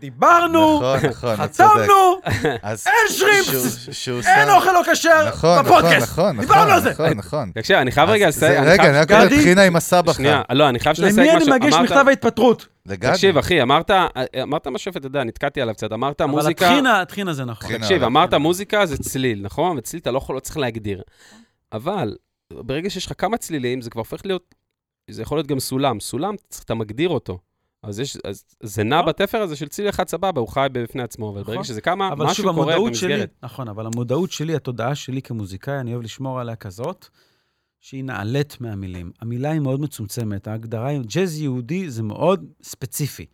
[0.01, 1.37] דיברנו, נכון, נכון.
[1.37, 2.21] חתמנו,
[2.65, 2.77] אין
[3.09, 3.89] שרימפס,
[4.27, 6.19] אין אוכל לא כשר נכון, בפודקאסט.
[6.41, 6.91] דיברנו על זה.
[6.91, 7.51] נכון, נכון.
[7.55, 8.69] תקשיב, אני חייב רגע זה- לסייג.
[8.69, 9.37] רגע, אני רק אומר, גדי?
[9.39, 10.43] טחינה עם הסבא שנייה.
[10.53, 11.55] לא, אני חייב שנייה למי לסייג אני משהו.
[11.55, 12.67] מגיש מכתב ההתפטרות?
[12.87, 13.13] לגדי.
[13.13, 13.91] תקשיב, אחי, אמרת,
[14.43, 15.93] אמרת משהו, אתה יודע, נתקעתי עליו קצת.
[15.93, 16.67] אמרת אבל מוזיקה...
[16.69, 17.79] הטחינה, הטחינה זה נכון.
[17.79, 19.79] תקשיב, אבל- אמרת מוזיקה זה צליל, נכון?
[19.79, 21.03] וצליל אתה לא יכול, לא צריך להגדיר.
[21.73, 22.17] אבל
[22.53, 24.55] ברגע שיש לך כמה צלילים, זה כבר הופך להיות,
[25.11, 26.01] זה יכול להיות גם סולם.
[26.01, 26.35] סולם,
[26.65, 27.39] אתה מגדיר אותו.
[27.83, 29.09] אז, יש, אז זה נע נכון.
[29.09, 31.65] בתפר הזה של צליל אחד סבבה, הוא חי בפני עצמו, אבל ברגע נכון.
[31.65, 33.31] שזה כמה, אבל משהו שוב, קורה המודעות שלי, במסגרת.
[33.43, 37.09] נכון, אבל המודעות שלי, התודעה שלי כמוזיקאי, אני אוהב לשמור עליה כזאת,
[37.81, 39.11] שהיא נעלית מהמילים.
[39.21, 43.27] המילה היא מאוד מצומצמת, ההגדרה היא, ג'אז יהודי זה מאוד ספציפי.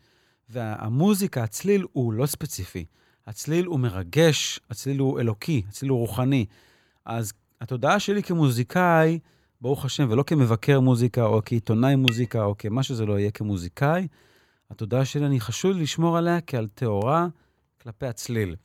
[0.49, 2.85] והמוזיקה, הצליל הוא לא ספציפי.
[3.27, 6.47] הצליל הוא מרגש, הצליל הוא אלוקי, הצליל הוא רוחני.
[7.05, 9.19] אז התודעה שלי כמוזיקאי,
[9.61, 14.07] ברוך השם, ולא כמבקר מוזיקה, או כעיתונאי מוזיקה, או כמה שזה לא יהיה כמוזיקאי,
[14.71, 17.27] התודעה שלי, אני חשוב לשמור עליה כעל טהורה
[17.83, 18.57] כלפי הצליל.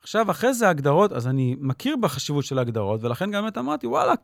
[0.00, 4.18] עכשיו, אחרי זה ההגדרות, אז אני מכיר בחשיבות של ההגדרות, ולכן גם באמת אמרתי, וואלכ,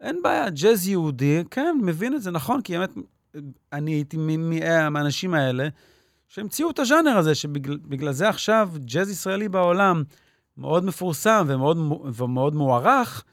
[0.00, 2.94] אין בעיה, ג'אז יהודי, כן, מבין את זה, נכון, כי באמת,
[3.72, 4.16] אני הייתי
[4.90, 5.68] מהאנשים האלה
[6.28, 10.02] שהמציאו את הז'אנר הזה, שבגלל בגלל זה עכשיו ג'אז ישראלי בעולם
[10.56, 11.78] מאוד מפורסם ומאוד,
[12.14, 13.24] ומאוד מוערך,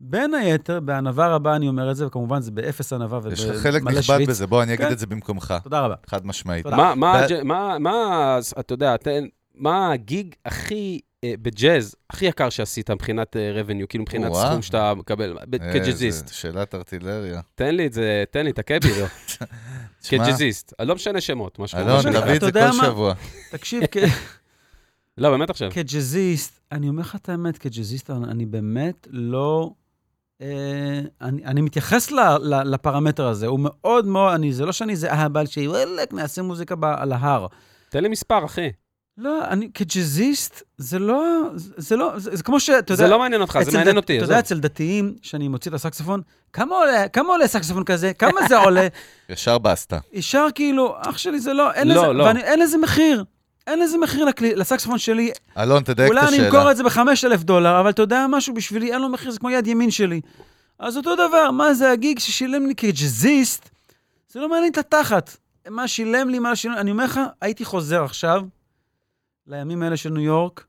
[0.00, 3.56] בין היתר, בענווה רבה אני אומר את זה, וכמובן זה באפס ענווה ובמלא יש לך
[3.56, 4.28] חלק נכבד שוויץ.
[4.28, 4.92] בזה, בוא, אני אגיד כן.
[4.92, 5.54] את זה במקומך.
[5.62, 5.94] תודה רבה.
[6.06, 6.64] חד משמעית.
[6.64, 6.76] תודה.
[6.76, 9.24] מה, מה, ב- הג'- מה, מה, אתה יודע, תן,
[9.54, 14.46] מה הגיג הכי, אה, בג'אז, הכי יקר שעשית מבחינת אה, revenue, כאילו מבחינת וואו.
[14.48, 16.28] סכום שאתה מקבל, ב- איזה כג'אזיסט.
[16.28, 17.40] שאלת ארטילריה.
[17.54, 20.72] תן לי את זה, תן לי את הקבירו, תשמע, כג'אזיסט.
[20.80, 21.84] לא משנה שמות, מה שקורה.
[22.00, 22.84] אלון, תביא את אתה זה יודע כל מה?
[22.84, 23.14] שבוע.
[23.50, 23.96] תקשיב, כ-
[25.18, 25.70] לא, באמת עכשיו.
[25.72, 29.70] כג'אזיסט, אני אומר לך את האמת, כג'אזיסט, אני באמת לא...
[30.42, 30.46] אה,
[31.20, 35.12] אני, אני מתייחס ל, ל, לפרמטר הזה, הוא מאוד מאוד, אני, זה לא שאני איזה
[35.12, 37.46] אהבל שהיא, וואלכ, נעשה מוזיקה ב, על ההר.
[37.88, 38.70] תן לי מספר, אחי.
[39.18, 41.22] לא, אני כג'אזיסט, זה לא,
[41.54, 43.04] זה, זה לא, זה, זה כמו שאתה יודע...
[43.04, 44.24] זה לא מעניין אותך, זה מעניין דת- אותי, אתה.
[44.24, 46.20] יודע, אצל דתיים, שאני מוציא את הסקסופון,
[46.52, 48.12] כמה עולה, כמה עולה סקסופון כזה?
[48.14, 48.88] כמה זה עולה?
[49.30, 49.98] ישר בסטה.
[50.12, 52.24] ישר כאילו, אח שלי זה לא, אין לא, לזה, לא.
[52.24, 53.24] ואני, אין לזה מחיר.
[53.70, 56.48] אין לזה מחיר לכלי, לסקסופון שלי, אלון, תדייק את אולי אני השאלה.
[56.48, 59.50] אמכור את זה ב-5,000 דולר, אבל אתה יודע משהו, בשבילי אין לו מחיר, זה כמו
[59.50, 60.20] יד ימין שלי.
[60.78, 63.70] אז אותו דבר, מה זה הגיג ששילם לי כג'אזיסט?
[64.28, 65.36] זה לא מעניין את התחת.
[65.68, 66.74] מה שילם לי, מה שילם...
[66.74, 68.42] אני אומר לך, הייתי חוזר עכשיו
[69.46, 70.64] לימים האלה של ניו יורק.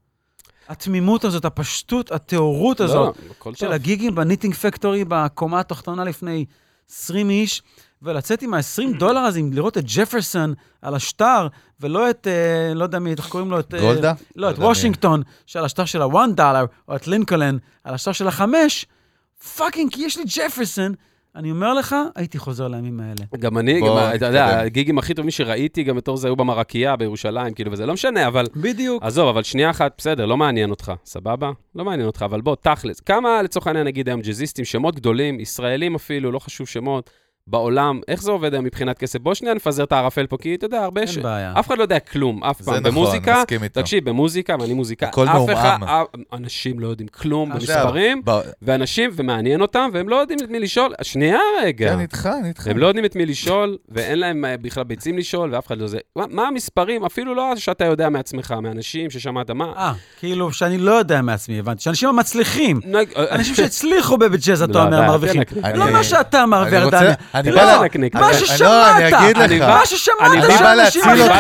[0.69, 3.73] התמימות הזאת, הפשטות, הטהורות הזאת לא, של טוב.
[3.73, 6.45] הגיגים ב Knitting Factory בקומה התחתונה לפני
[6.89, 7.61] 20 איש,
[8.01, 11.47] ולצאת עם ה-20 דולר הזה, לראות את ג'פרסון על השטר,
[11.79, 13.59] ולא את, אה, לא יודע מי, איך קוראים לו?
[13.59, 13.73] את...
[13.73, 14.13] אה, גולדה?
[14.35, 14.65] לא, את מי.
[14.65, 18.85] וושינגטון, שעל השטר של ה-1 דולר, או את לינקולן, על השטר של החמש,
[19.57, 20.93] fucking, כי יש לי ג'פרסון.
[21.35, 23.25] אני אומר לך, הייתי חוזר לימים האלה.
[23.39, 24.59] גם אני, בוא גם, אתה יודע.
[24.59, 28.45] הגיגים הכי טובים שראיתי, גם בתור זה היו במרקייה בירושלים, כאילו, וזה לא משנה, אבל...
[28.55, 29.03] בדיוק.
[29.03, 31.51] עזוב, אבל שנייה אחת, בסדר, לא מעניין אותך, סבבה?
[31.75, 32.99] לא מעניין אותך, אבל בוא, תכלס.
[32.99, 37.09] כמה, לצורך העניין, נגיד היום ג'אזיסטים, שמות גדולים, ישראלים אפילו, לא חשוב שמות,
[37.51, 39.19] בעולם, איך זה עובד היום מבחינת כסף?
[39.19, 41.15] בוא שנייה נפזר את הערפל פה, כי אתה יודע, הרבה ש...
[41.15, 41.53] אין בעיה.
[41.59, 42.73] אף אחד לא יודע כלום, אף זה פעם.
[42.75, 43.81] נכון, במוזיקה, מסכים איתו.
[43.81, 45.57] תקשיב, במוזיקה, ואני מוזיקאי, הכל אף מעומעם.
[45.57, 50.49] אחד, אף- אנשים לא יודעים כלום במספרים, ב- ואנשים, ומעניין אותם, והם לא יודעים את
[50.49, 50.93] מי לשאול.
[51.01, 51.93] שנייה רגע.
[51.93, 52.67] כן, איתך, אני איתך.
[52.67, 55.87] הם לא יודעים את מי לשאול, ואין להם אה, בכלל ביצים לשאול, ואף אחד לא
[55.87, 55.97] זה.
[56.15, 59.65] מה, מה המספרים, אפילו לא שאתה יודע מעצמך, מאנשים ששמעת, מה...
[59.77, 61.83] אה, כאילו, שאני לא יודע מעצמי, הבנתי.
[61.83, 62.79] שאנשים המצליחים.
[62.95, 63.01] אה,
[63.35, 65.43] אנשים שהצליחו בג'אז, אתה לא, אומר, מרוויחים.
[65.43, 65.63] תנקנק.
[65.65, 67.13] אני- לא מה שאתה רוצה- ורדניה.
[67.41, 68.15] אני לא, בא לנקנק.
[68.15, 68.59] מה ששמעת.
[68.61, 68.67] לא,
[69.67, 71.35] מה ששמעת, אני בא בא שאנשים אותך.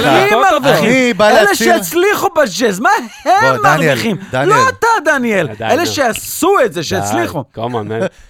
[0.51, 0.89] מרוויחים.
[0.89, 2.89] אני בא אלה להציל- שהצליחו בג'אז, מה
[3.25, 4.17] הם מרוויחים?
[4.45, 5.47] לא אתה, דניאל.
[5.61, 5.85] אלה.
[5.85, 7.43] שעשו את זה, שהצליחו.
[7.53, 7.87] כמובן,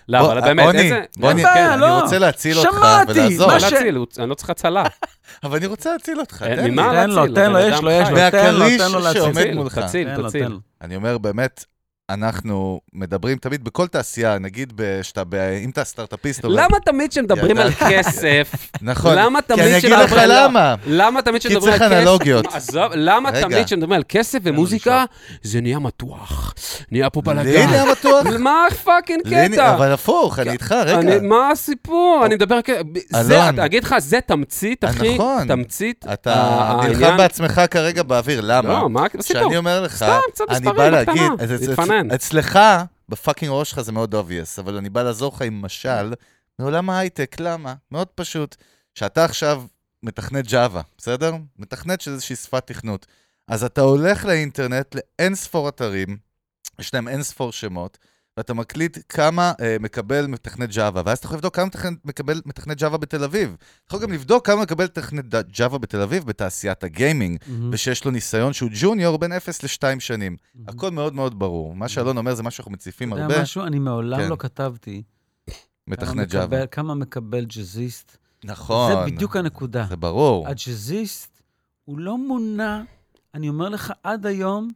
[0.09, 1.01] לא, אבל באמת, איזה...
[1.17, 1.85] בוא אין אני- בעיה, כן, לא.
[1.95, 3.47] אני רוצה להציל אותך שמעתי, ולעזור.
[3.47, 4.83] מה לא ש- להציל, הוא- אני לא צריך הצלה.
[5.43, 6.75] אבל אני רוצה להציל אותך, תן לי.
[6.75, 7.27] תן לו?
[7.35, 8.09] תן לו, יש לו, יש.
[8.09, 9.21] לו, תן לו, מהכריש תן לו להציל.
[9.21, 9.79] שעומד תציל, מולך.
[9.79, 10.57] תציל, תציל.
[10.81, 11.65] אני אומר, באמת,
[12.13, 15.21] אנחנו מדברים תמיד בכל תעשייה, נגיד שאתה,
[15.63, 17.71] אם אתה סטארט-אפיסט, למה תמיד כשמדברים על.
[17.73, 20.75] כסף, נכון, למה כי תמיד אני אגיד לך על- למה.
[20.87, 22.45] למה תמיד כי כשמדברים על צריך כסף, אנלוגיות.
[22.53, 23.31] עזוב, למה.
[23.41, 25.05] תמיד כשמדברים על כסף ומוזיקה,
[25.41, 26.53] זה נהיה מתוח,
[26.91, 27.69] נהיה פה לי בלאגן.
[27.69, 28.25] נהיה מתוח.
[28.39, 29.73] מה fucking לי נהיה- קטע?
[29.75, 31.19] אבל הפוך, אני איתך, רגע.
[31.21, 32.21] מה הסיפור?
[32.25, 32.59] אני מדבר...
[32.63, 32.69] כ-
[33.21, 33.59] זה, אלון.
[33.59, 35.13] אגיד לך, זה תמצית, אחי.
[35.15, 35.47] נכון.
[35.47, 36.05] תמצית.
[36.13, 38.69] אתה נלחם בעצמך כרגע באוויר, למה?
[38.69, 39.21] לא, מה הסיפור?
[39.41, 40.05] כשאני אומר לך,
[40.49, 41.31] אני בא להגיד,
[42.03, 42.15] להתפנן.
[42.15, 42.59] אצלך,
[43.09, 46.13] בפאקינג ראש שלך זה מאוד obvious, אבל אני בא לעזור לך עם משל
[46.59, 47.73] מעולם ההייטק, למה?
[47.91, 48.55] מאוד פשוט.
[48.95, 49.63] שאתה עכשיו
[50.03, 51.33] מתכנת ג'אווה, בסדר?
[51.59, 53.05] מתכנת של איזושהי שפת תכנות.
[53.47, 56.17] אז אתה הולך לאינטרנט לאין ספור אתרים,
[56.79, 57.97] יש להם אין ספור שמות,
[58.41, 62.77] ואתה מקליט כמה אה, מקבל מתכנת ג'אווה, ואז אתה יכול לבדוק כמה מתכנת, מקבל מתכנת
[62.77, 63.55] ג'אווה בתל אביב.
[63.59, 67.69] אתה יכול גם לבדוק כמה מקבל מתכנת ג'אווה בתל אביב בתעשיית הגיימינג, מהמם.
[67.73, 70.37] ושיש לו ניסיון שהוא ג'וניור בין 0 ל-2 שנים.
[70.55, 70.69] מהמם.
[70.69, 71.75] הכל מאוד מאוד ברור.
[71.75, 73.63] מה שאלון אומר זה מה שאנחנו מציפים אתה הרבה, יודע משהו?
[73.63, 74.29] אני מעולם כן.
[74.29, 75.03] לא כתבתי.
[75.87, 76.67] מתכנת ג'אווה.
[76.67, 78.17] כמה מקבל ג'אזיסט.
[78.43, 78.91] נכון.
[78.91, 79.85] זה בדיוק הנקודה.
[79.89, 80.47] זה ברור.
[80.47, 81.41] הג'אזיסט
[81.85, 82.81] הוא לא מונע,
[83.33, 84.69] אני אומר לך, עד היום,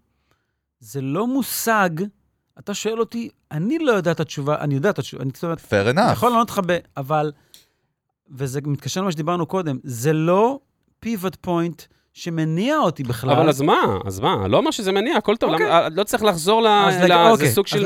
[0.80, 1.89] זה לא מושג.
[2.59, 5.89] אתה שואל אותי, אני לא יודע את התשובה, אני יודע את התשובה, אני אומרת, fair
[5.89, 6.11] אני enough.
[6.13, 6.77] יכול לענות לך ב...
[6.97, 7.31] אבל,
[8.31, 10.59] וזה מתקשר למה שדיברנו קודם, זה לא
[10.99, 11.81] pivot point
[12.13, 13.31] שמניע אותי בכלל.
[13.31, 13.97] אבל אז מה?
[14.05, 14.47] אז מה?
[14.47, 15.51] לא אומר שזה מניע, הכל טוב.
[15.51, 15.67] אוקיי.
[15.67, 16.67] למה- לא צריך לחזור ל...
[16.67, 17.85] אז ל- לג- זה אוקיי, סוג של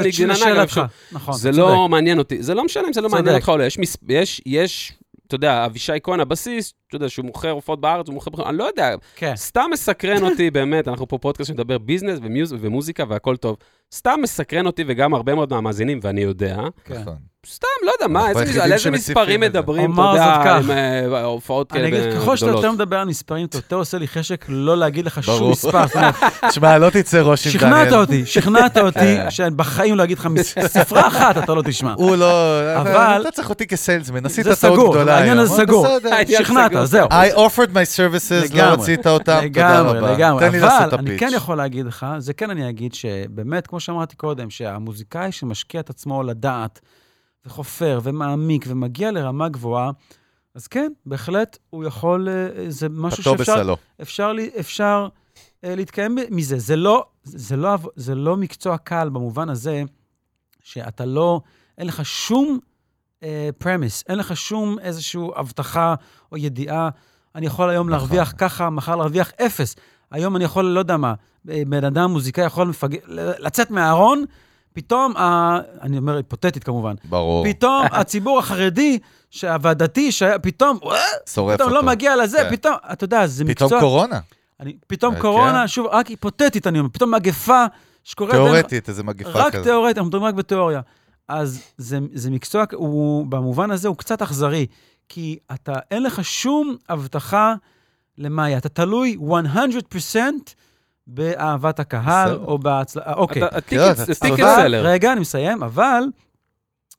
[0.63, 1.89] אפשר- נכון, זה לא צודק.
[1.91, 2.43] מעניין אותי.
[2.43, 3.19] זה לא משנה אם זה לא צודק.
[3.19, 3.63] מעניין אותך או לא.
[3.63, 3.77] יש.
[4.09, 4.93] יש, יש,
[5.27, 8.49] אתה יודע, אבישי כהן, הבסיסט, אתה יודע, שהוא מוכר עופות בארץ, הוא מוכר...
[8.49, 9.33] אני לא יודע, כן.
[9.35, 12.19] סתם מסקרן אותי, באמת, אנחנו פה פודקאסט שמדבר business.
[12.61, 13.57] ומוזיקה והכל טוב.
[13.93, 16.57] סתם מסקרן אותי, וגם הרבה מאוד מהמאזינים, ואני יודע.
[16.85, 16.93] כן.
[17.01, 17.15] נכון.
[17.47, 18.27] סתם, לא יודע, מה,
[18.61, 19.39] על איזה מספרים.
[19.39, 20.55] מדברים, אתה יודע.
[20.57, 22.63] עם אה, הופעות אני כאלה אגיד, ככל שאתה גדולות.
[22.63, 25.51] יותר מדבר על מספרים, אתה יותר עושה לי חשק לא להגיד לך שום.
[25.51, 25.85] מספר.
[26.49, 27.69] תשמע, לא תצא ראש עם דניאל.
[27.83, 29.29] שכנעת אותי, שכנעת אותי, כן.
[29.31, 30.27] שבחיים לא אגיד לך
[30.67, 31.93] ספרה אחת אתה לא תשמע.
[31.97, 32.59] הוא לא...
[32.81, 35.51] אבל- אתה צריך אותי כסיילסמן, עשית זה טעות סגור, גדולה העניין היום.
[35.51, 35.87] הזה סגור.
[36.39, 36.85] שכנעת, סגור.
[36.85, 37.07] זהו.
[37.07, 38.73] I offered my services, לא לגמרי.
[38.81, 40.11] רצית אותם, תודה לגמרי, רבה.
[40.13, 40.45] לגמרי.
[40.45, 41.19] תן לי לעשות את אבל אני הפיץ'.
[41.19, 45.89] כן יכול להגיד לך, זה כן אני אגיד שבאמת, כמו שאמרתי קודם, שהמוזיקאי שמשקיע את
[45.89, 46.79] עצמו לדעת,
[47.45, 49.91] וחופר, ומעמיק, ומגיע לרמה גבוהה,
[50.55, 53.77] אז כן, בהחלט הוא יכול, אה, זה משהו פטור שאפשר בסלו.
[54.01, 55.07] אפשר, אפשר
[55.63, 56.59] אה, להתקיים מזה.
[56.59, 59.83] זה לא, זה, לא, זה לא מקצוע קל במובן הזה
[60.63, 61.41] שאתה לא,
[61.77, 62.59] אין לך שום
[63.57, 65.95] פרמיס, אין לך שום איזושהי הבטחה
[66.31, 66.89] או ידיעה.
[67.35, 67.99] אני יכול היום נכון.
[67.99, 69.75] להרוויח ככה, מחר להרוויח אפס.
[70.11, 71.13] היום אני יכול, לא יודע מה,
[71.49, 72.95] אה, בן אדם מוזיקאי יכול מפג...
[73.39, 74.25] לצאת מהארון,
[74.73, 75.57] פתאום, ה...
[75.81, 77.45] אני אומר היפותטית כמובן, ברור.
[77.49, 78.99] פתאום הציבור החרדי
[79.43, 80.79] והדתי, שהיה פתאום,
[81.29, 81.69] שורף פתאום אותו.
[81.69, 82.51] לא מגיע לזה, כן.
[82.51, 83.67] פתאום, אתה יודע, זה מקצוע...
[83.67, 84.19] פתאום קורונה.
[84.59, 85.67] אני, פתאום אה, קורונה, כן.
[85.67, 87.65] שוב, רק היפותטית אני אומר, פתאום מגפה
[88.03, 88.33] שקורית...
[88.33, 89.63] תיאורטית, איזה מגיפה רק כזאת.
[89.63, 90.81] תיאורטית, אנחנו מדברים רק בתיאוריה.
[91.27, 94.65] אז זה, זה מקצוע, הוא, במובן הזה הוא קצת אכזרי,
[95.09, 97.55] כי אתה, אין לך שום הבטחה
[98.19, 98.57] למה יהיה.
[98.57, 100.17] אתה תלוי 100%
[101.07, 102.35] באהבת הקהל.
[102.35, 103.45] או בהצלחה, אוקיי.
[103.47, 104.85] אתה- כן, ticket seller.
[104.85, 106.03] רגע, אני מסיים, אבל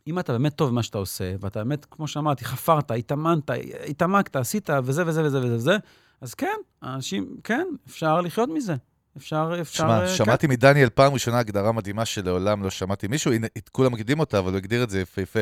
[0.06, 3.50] אם אתה באמת טוב במה שאתה עושה, ואתה באמת, כמו שאמרתי, חפרת, התאמנת,
[3.88, 5.76] התעמקת, עשית, וזה וזה וזה וזה וזה,
[6.20, 8.74] אז כן, אנשים, כן, אפשר לחיות מזה.
[9.16, 9.84] אפשר, אפשר...
[9.84, 14.20] שמע, אה, שמעתי מדניאל פעם ראשונה הגדרה מדהימה שלעולם לא שמעתי מישהו, הנה, כולם מקדימים
[14.20, 15.40] אותה, אבל הוא הגדיר את זה יפהפה.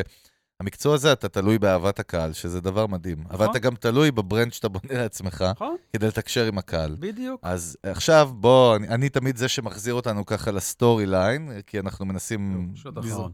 [0.61, 3.18] המקצוע הזה, אתה תלוי באהבת הקהל, שזה דבר מדהים.
[3.30, 3.50] אבל נכון.
[3.50, 6.96] אתה גם תלוי ב brand שאתה בונה לעצמך, נכון, כדי לתקשר עם הקהל.
[7.00, 7.40] בדיוק.
[7.44, 12.06] אז עכשיו, בוא, אני, אני תמיד זה שמחזיר אותנו ככה ל story line, כי אנחנו
[12.06, 12.72] מנסים...
[12.84, 13.32] ליזום- אחרון.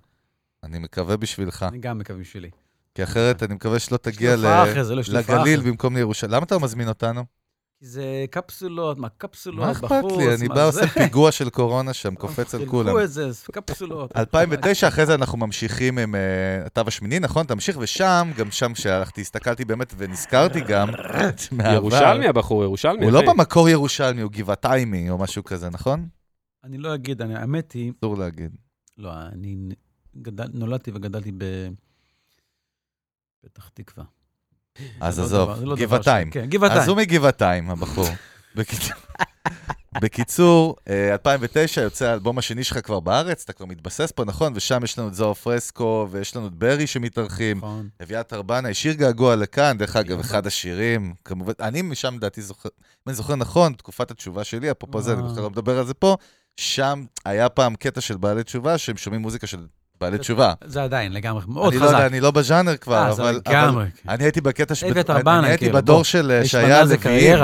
[0.65, 2.51] אני מקווה בשבילך, אני גם מקווה בשבילי.
[2.95, 5.71] כי אחרת אני מקווה שלא תגיע ל- אחרי זה, לא, לגליל אחרי.
[5.71, 6.33] במקום לירושלים.
[6.33, 7.25] למה אתה לא מזמין אותנו?
[7.87, 10.35] זה קפסולות, מה קפסולות, מה בחוץ, אכפת לי?
[10.35, 10.67] אני מה בא?
[10.67, 12.99] עושה פיגוע של קורונה שם, קופץ על חילקו כולם.
[13.05, 14.17] את זה, קפסולות.
[14.17, 16.19] 2009, אחרי זה אנחנו ממשיכים עם uh,
[16.67, 17.47] התו השמיני, נכון?
[17.47, 20.89] תמשיך, ושם, גם שם שהלכתי, הסתכלתי באמת ונזכרתי גם
[21.53, 21.75] מהעבר.
[21.75, 23.21] ירושלמי הבחור, ירושלמי, הוא לא.
[23.33, 26.09] במקור ירושלמי, הוא גבעתיימי או משהו כזה, נכון?
[26.65, 28.57] אני לא אגיד, אני- האמת היא, אסור להגיד.
[28.99, 29.57] לא, אני
[30.53, 31.33] נולדתי וגדלתי
[33.43, 34.05] בפתח תקווה.
[35.01, 36.31] אז לא עזוב, לא גבעתיים.
[36.31, 36.81] כן, גבעתיים.
[36.81, 38.09] אז הוא מגבעתיים, הבחור.
[38.57, 38.97] בקיצור-
[40.01, 44.53] בקיצור, אה, 2009 יוצא האלבום השני שלך כבר בארץ, אתה כבר מתבסס פה, נכון?
[44.57, 47.57] ושם יש לנו את זוהר פרסקו, ויש לנו את ברי שמתארחים.
[47.59, 47.89] נכון.
[48.03, 53.03] אביעד ארבנה, שיר געגוע לכאן, דרך אגב, אחד השירים, כמובן, אני משם לדעתי זוכר, אם
[53.07, 55.29] אני זוכר נכון, תקופת התשובה שלי, אפרופו זה, אני אה.
[55.29, 56.17] בכלל לא מדבר על זה פה,
[56.57, 59.67] שם היה פעם קטע של בעלי תשובה, שהם שומעים מוזיקה של
[60.05, 60.53] בעלי תשובה.
[60.65, 62.07] זה עדיין לגמרי, מאוד אני לא יודע, חזק.
[62.07, 63.25] אני לא בז'אנר כבר, אה, אבל...
[63.25, 63.69] אבל כן.
[64.09, 64.85] אני הייתי בקטע ש...
[64.85, 64.93] אני-
[65.27, 67.39] אני הייתי כאילו, בדור בוא, של אה, שהיה לוויים.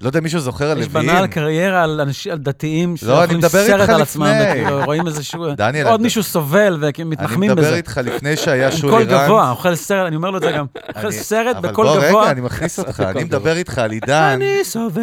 [0.00, 1.06] לא יודע אם מישהו זוכר על יש לוויים.
[1.08, 4.50] בנאל קריירה על אנשים, על דתיים, לא, שאוכלים אני מדבר סרט על עצמם, לפני.
[4.62, 5.54] וכאילו רואים איזשהו...
[5.54, 7.76] דניאל, עוד מישהו סובל אני ומתנחמים מדבר בזה.
[7.76, 9.24] איתך לפני שהיה עם שולי קול רנד.
[9.24, 10.66] גבוה, אוכל סרט, אני אומר לו את זה גם.
[10.88, 12.22] אוכל אני- סרט אבל בקול בוא, גבוה.
[12.22, 13.24] רגע, אני מכניס אותך, אני.
[13.24, 14.12] מדבר איתך על עידן.
[14.42, 15.00] אני סובל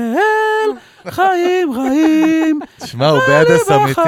[1.09, 3.19] חיים רעים, שמע, הוא
[3.69, 3.99] אני אמיתי.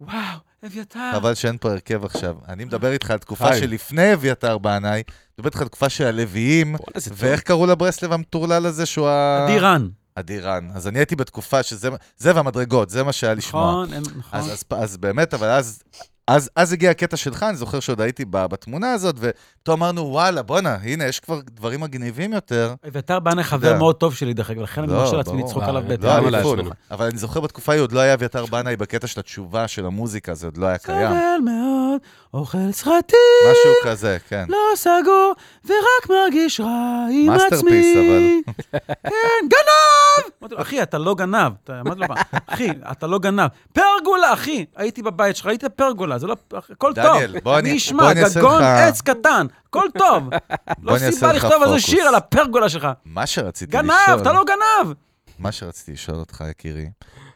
[0.00, 0.18] וואו,
[0.66, 1.10] אביתר.
[1.12, 2.36] חבל שאין פה הרכב עכשיו.
[2.48, 3.56] אני מדבר איתך על תקופה.
[3.56, 5.02] שלפני אביתר בנאי,
[5.38, 6.76] מדבר איתך על תקופה של הלוויים.
[7.12, 9.44] ואיך קראו לברסלב המטורלל הזה שהוא ה...
[9.44, 9.88] אדירן.
[10.14, 10.68] אדירן.
[10.74, 13.84] אז אני הייתי בתקופה שזה, זה והמדרגות, זה מה שהיה לשמוע.
[13.86, 14.40] נכון, נכון.
[14.40, 15.82] אז, אז, אז באמת, אבל אז,
[16.28, 20.42] אז, אז הגיע הקטע שלך, אני זוכר שעוד הייתי ב- בתמונה הזאת, ופתאום אמרנו, וואלה,
[20.42, 22.74] בואנה, הנה, יש כבר דברים מגניבים יותר.
[22.88, 23.42] אביתר בנה.
[23.44, 25.42] חבר מאוד טוב שלי, דרך אגב, לכן אני לא, מרשה לעצמי.
[25.42, 26.04] לצחוק עליו לא, בטח.
[26.04, 26.56] לא, אליפות.
[26.58, 26.74] לעצמנו?
[26.90, 30.34] אבל אני זוכר בתקופה ההיא עוד לא היה אביתר בנאי בקטע של התשובה של המוזיקה,
[30.34, 31.08] זה עוד לא היה קיים.
[31.08, 32.00] סובל מאוד,
[32.34, 33.18] אוכל סרטים,
[33.50, 34.44] משהו כזה, כן.
[34.48, 35.32] לא סגור,
[35.64, 36.66] ורק מרגיש רע
[37.12, 37.60] עם מאסטרפיס,
[37.96, 38.42] עצמי.
[39.10, 40.30] כן, גנב!
[40.42, 41.52] אמרתי לו, אחי, אתה לא גנב.
[41.64, 42.06] אתה- אמרתי לו,
[42.46, 43.46] אחי, אתה לא גנב.
[43.72, 44.64] פרגולה, אחי.
[44.76, 46.36] הייתי בבית שלך, ראית פרגולה, זה לא...
[46.52, 47.04] הכל טוב.
[47.04, 50.28] דניאל, בוא אני- אני בוא אשמע, אני אעשה גגון לך- עץ קטן, הכל טוב.
[50.82, 51.90] לא אעשה סיבה לך לכתוב על זה פוקוס.
[51.90, 52.88] שיר על הפרגולה שלך.
[53.04, 54.20] מה שרציתי גנב, לשאול...
[54.22, 54.92] אתה לא גנב.
[55.38, 56.86] מה שרציתי לשאול אותך, יקירי,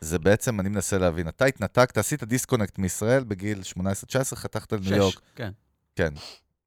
[0.00, 3.84] זה בעצם, אני מנסה להבין, אתה התנתקת, עשית disconnect מישראל בגיל 18-19,
[4.36, 5.12] חתכת לניו יורק.
[5.14, 5.50] שש, כן.
[5.96, 6.12] כן.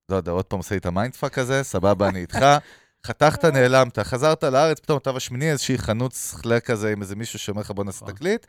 [0.10, 2.38] לא יודע, עוד פעם עושה לי את ה mindfuck הזה, סבבה, אני איתך.
[3.08, 7.62] חתכת, נעלמת, חזרת לארץ, פתאום אתה בשמיני, איזושהי חנות שכלה כזה עם איזה מישהו שאומר
[7.62, 8.46] לך בוא נעשה נכון, תקליט.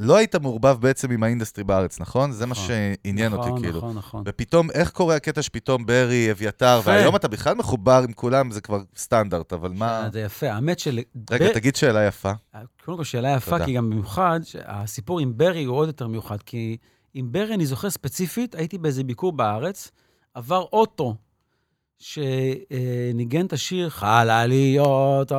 [0.00, 2.32] לא היית מעורבב בעצם עם ה industry בארץ, נכון?
[2.32, 2.66] זה מה נכון.
[2.66, 3.78] שעניין אותי, נכון, כאילו.
[3.78, 4.22] נכון, נכון.
[4.26, 6.80] ופתאום, איך קורה הקטע שפתאום ברי, אביתר.
[6.84, 10.08] והיום אתה בכלל מחובר עם כולם, זה כבר סטנדרט, אבל מה...
[10.12, 10.50] זה יפה.
[10.52, 11.00] האמת של...
[11.30, 12.32] רגע, ב- תגיד שאלה יפה.
[12.84, 13.64] קודם כל, שאלה יפה, תודה.
[13.64, 16.76] כי גם במיוחד, הסיפור עם ברי הוא עוד יותר מיוחד, כי
[17.14, 19.90] עם ברי, אני זוכר ספציפית, הייתי באיזה ביקור בארץ,
[20.34, 21.14] עבר אוטו
[21.98, 25.32] שניגן את השיר חלליות.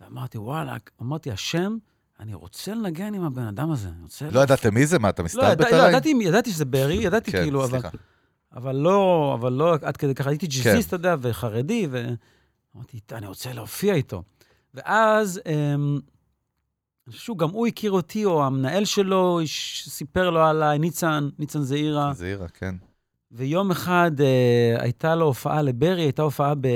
[0.00, 1.76] ואמרתי, וואלה, אמרתי, השם,
[2.20, 4.30] אני רוצה לנגן עם הבן אדם הזה, אני רוצה...
[4.30, 4.98] לא ידעתם מי זה?
[4.98, 5.88] מה, אתה לא, מסתלבט ידע- לא, עליי?
[5.88, 7.78] ידעתי, ידעתי שזה ברי, ידעתי כן, כאילו, אבל.
[8.56, 10.52] אבל לא, אבל לא עד כדי ככה, הייתי כן.
[10.52, 14.22] ג'אזיסט, אתה יודע, וחרדי, ואמרתי, אני רוצה להופיע איתו.
[14.74, 16.00] ואז, אמ,
[17.06, 19.40] אני חושב שהוא, גם הוא הכיר אותי, או המנהל שלו
[19.88, 22.74] סיפר לו עליי, ניצן, ניצן זעירא, זעירא, כן.
[23.36, 26.68] ויום אחד אה, הייתה לו הופעה לברי, הייתה הופעה ב...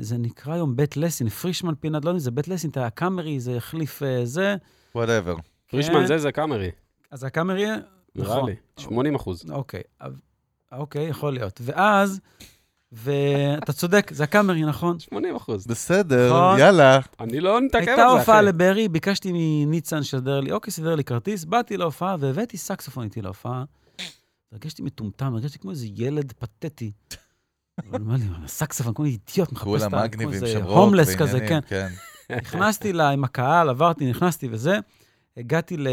[0.00, 3.40] זה נקרא היום בית לסין, פרישמן פינת, לא יודע אם זה בית לסין, זה הקאמרי,
[3.40, 4.56] זה החליף אה, זה.
[4.94, 5.36] whatever.
[5.70, 6.06] פרישמן כן.
[6.06, 6.70] זה, זה קאמרי,
[7.10, 7.64] אז הקאמרי,
[8.16, 8.50] נראה נכון.
[8.50, 8.54] לי.
[8.78, 9.44] 80 אחוז.
[9.50, 9.82] אוקיי,
[10.72, 11.60] אוקיי, יכול להיות.
[11.64, 12.20] ואז,
[12.92, 14.98] ואתה צודק, זה הקאמרי, נכון?
[14.98, 15.66] 80 אחוז.
[15.66, 16.58] בסדר, נכון.
[16.58, 17.00] יאללה.
[17.20, 18.46] אני לא הייתה על זה, הופעה אחי.
[18.46, 23.64] לברי, ביקשתי מניצן שיסדר לי, אוקיי, סידר לי כרטיס, באתי להופעה והבאתי סקסופון איתי להופעה.
[24.54, 26.92] הרגשתי מטומטם, הרגשתי כמו איזה ילד פתטי.
[27.78, 30.08] אבל אמר לי, סקסופון, כמו אידיוט, מחפש את ה...
[30.08, 31.60] כמו איזה הומלס כזה, כן.
[31.66, 31.88] כן.
[32.36, 34.78] נכנסתי לה עם הקהל, עברתי, נכנסתי וזה.
[35.36, 35.88] הגעתי ל...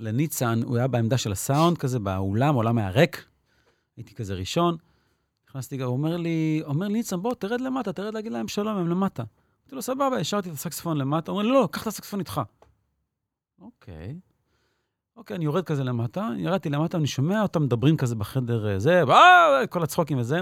[0.00, 3.24] לניצן, הוא היה בעמדה של הסאונד כזה, באולם, העולם היה ריק.
[3.96, 4.76] הייתי כזה ראשון.
[5.48, 8.88] נכנסתי, הוא אומר לי, אומר לי, ניצן, בוא, תרד למטה, תרד להגיד להם שלום, הם
[8.88, 9.22] למטה.
[9.22, 11.32] אמרתי לו, סבבה, השארתי את הסקספון למטה.
[11.32, 12.40] הוא אומר לי, לא, קח את הסקספון איתך.
[13.60, 14.14] אוקיי.
[15.16, 19.02] אוקיי, אני יורד כזה למטה, ירדתי למטה, אני שומע אותם מדברים כזה בחדר אה, זה,
[19.08, 20.40] אה, כל הצחוקים וזה.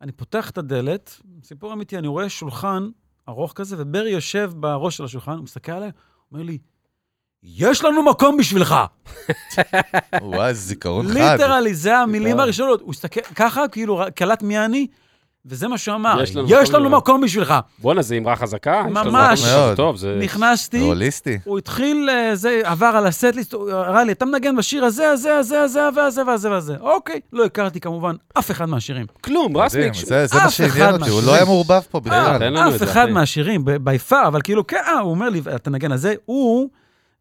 [0.00, 2.88] אני פותח את הדלת, סיפור אמיתי, אני רואה שולחן
[3.28, 5.90] ארוך כזה, וברי יושב בראש של השולחן, הוא מסתכל עליי,
[6.32, 6.58] אומר לי,
[7.42, 8.74] יש לנו מקום בשבילך.
[10.22, 11.14] וואי, זיכרון חד.
[11.14, 12.40] ליטרלי, זה המילים.
[12.40, 12.80] הראשונות.
[12.80, 14.86] הוא הסתכל ככה, כאילו, קלט מי אני,
[15.46, 16.22] וזה מה שהוא אמר.
[16.22, 17.54] יש לנו יש לנו בשבילך." מקום בשבילך.
[17.78, 18.82] בואנה, זה אמרה חזקה.
[18.82, 19.42] ממש.
[19.76, 20.18] טוב, זה...
[20.22, 21.38] נכנסתי, הוליסטי.
[21.44, 25.36] הוא התחיל, אה, זה, עבר על הסטליסט, הוא הראה לי, אתה מנגן בשיר הזה, הזה,
[25.36, 26.76] הזה, הזה, והזה, והזה, והזה.
[26.80, 29.06] אוקיי, לא הכרתי כמובן אף אחד מהשירים.
[29.20, 29.94] כלום, רסניק.
[29.94, 31.26] זה זה מה אף שעניין אחד אותי, הוא מהשירים.
[31.26, 32.56] לא היה מעורבב פה אה, בכלל.
[32.56, 33.06] אף אחד.
[33.10, 36.68] מהשירים, בי פאר, אבל כאילו, כן, אה, הוא אומר לי, אתה נגן, אז זה, הוא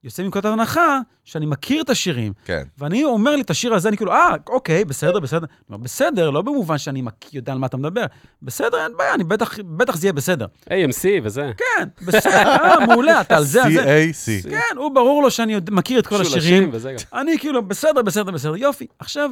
[0.04, 2.34] יוצא מנקודת הנחה שאני מכיר את השירים.
[2.46, 2.64] כן.
[2.78, 5.38] ואני אומר לי את השיר הזה, אני כאילו, אה, אוקיי, בסדר, בסדר.
[5.46, 7.04] אני אומר, בסדר, לא במובן שאני
[7.34, 8.06] יודע על מה אתה מדבר.
[8.42, 10.46] בסדר, אין בעיה, אני בטח, בטח זה יהיה בסדר.
[10.66, 11.52] AMC וזה.
[11.58, 14.06] כן, בסדר, אה, מעולה, אתה על זה, על זה.
[14.44, 14.50] CAC.
[14.50, 16.70] כן, הוא ברור לו שאני יודע- מכיר את כל השירים.
[16.74, 17.20] וזה גם.
[17.20, 18.88] אני כאילו, בסדר, בסדר, בסדר, יופי.
[19.00, 19.30] עכשיו,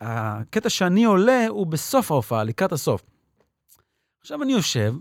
[0.00, 3.02] הקטע שאני עולה הוא בסוף ההופעה, לקראת הסוף.
[4.20, 4.94] עכשיו אני יושב,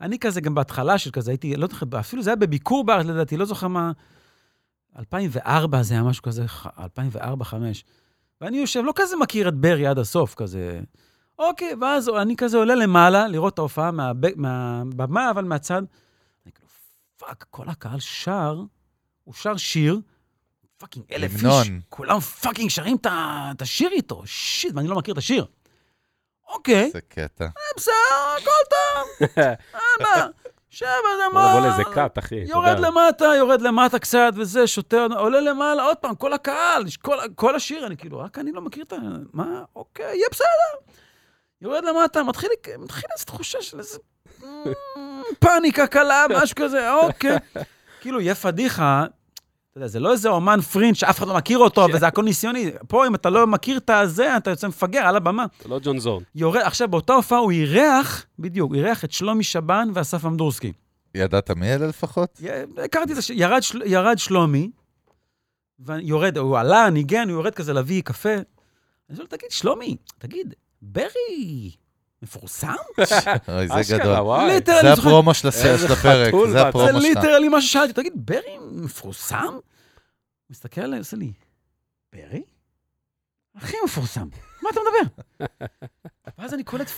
[0.00, 3.36] אני כזה גם בהתחלה של כזה, הייתי, לא זוכר, אפילו זה היה בביקור בארץ לדעתי,
[3.36, 3.92] לא זוכר מה...
[4.98, 7.54] 2004 זה היה משהו כזה, 2004-2005.
[8.40, 10.80] ואני יושב, לא כזה מכיר את ברי עד הסוף, כזה.
[11.38, 15.82] אוקיי, ואז אני כזה עולה למעלה, לראות את ההופעה מהב- מהבמה, אבל מהצד.
[16.46, 16.68] אני כאילו,
[17.16, 18.62] fuck, כל הקהל שר,
[19.24, 20.00] הוא שר שיר,
[20.78, 21.42] fucking אלף איש.
[21.88, 25.46] כולם fucking שרים את השיר איתו, shit, ואני לא מכיר את השיר.
[26.48, 27.46] אוקיי, זה קטע.
[27.76, 27.92] בסדר,
[28.36, 29.28] הכל טוב,
[30.72, 31.68] שב בוא נבוא למעלה.
[31.68, 32.42] לאיזה קאט, אחי.
[32.42, 32.88] אתה יורד יודע.
[32.88, 37.86] למטה, יורד למטה קצת, וזה, שותה, עולה למעלה, עוד פעם, כל הקהל, כל, כל השיר,
[37.86, 38.96] אני כאילו, רק אני לא מכיר את ה...
[39.32, 39.62] מה?
[39.76, 40.94] אוקיי, יהיה בסדר.
[41.60, 43.98] יורד למטה, מתחיל, מתחיל איזו תחושה של איזה...
[44.42, 44.46] mm,
[45.38, 47.36] פאניקה קלה, משהו כזה, אוקיי.
[48.00, 49.04] כאילו, יהיה פדיחה,
[49.72, 52.70] אתה יודע, זה לא איזה אומן פרינט שאף אחד לא מכיר אותו, וזה הכל ניסיוני.
[52.88, 55.46] פה, אם אתה לא מכיר את הזה, אתה יוצא מפגר על הבמה.
[55.62, 56.22] זה לא ג'ון זורן.
[56.34, 60.72] יורד, עכשיו, באותה הופעה הוא אירח, בדיוק, הוא אירח את שלומי שבן ואסף אמדורסקי.
[61.14, 62.40] ידעת מי אלה לפחות?
[62.42, 62.48] י-
[62.84, 64.70] הכרתי את זה, ש- ירד, של, ירד שלומי,
[65.80, 68.34] ויורד, הוא עלה, ניגן, הוא יורד כזה להביא קפה.
[69.08, 71.70] אני שואל, תגיד, שלומי, תגיד, ברי
[72.22, 72.72] מפורסם?
[73.48, 74.12] אוי, זה אשכרה, גדול.
[74.12, 74.60] וואי.
[74.82, 76.52] זה הפרומו של הפרק, זה.
[76.52, 77.02] זה הפרומו שלך.
[77.02, 79.44] literally מה ששאלתי, תגיד, ברי מפורסם?
[79.52, 79.62] הוא
[80.50, 81.32] מסתכל עליי, עושה לי,
[82.12, 82.42] ברי?
[83.56, 84.28] הכי מפורסם,
[84.62, 85.46] מה אתה מדבר?
[86.38, 86.88] ואז אני קולט,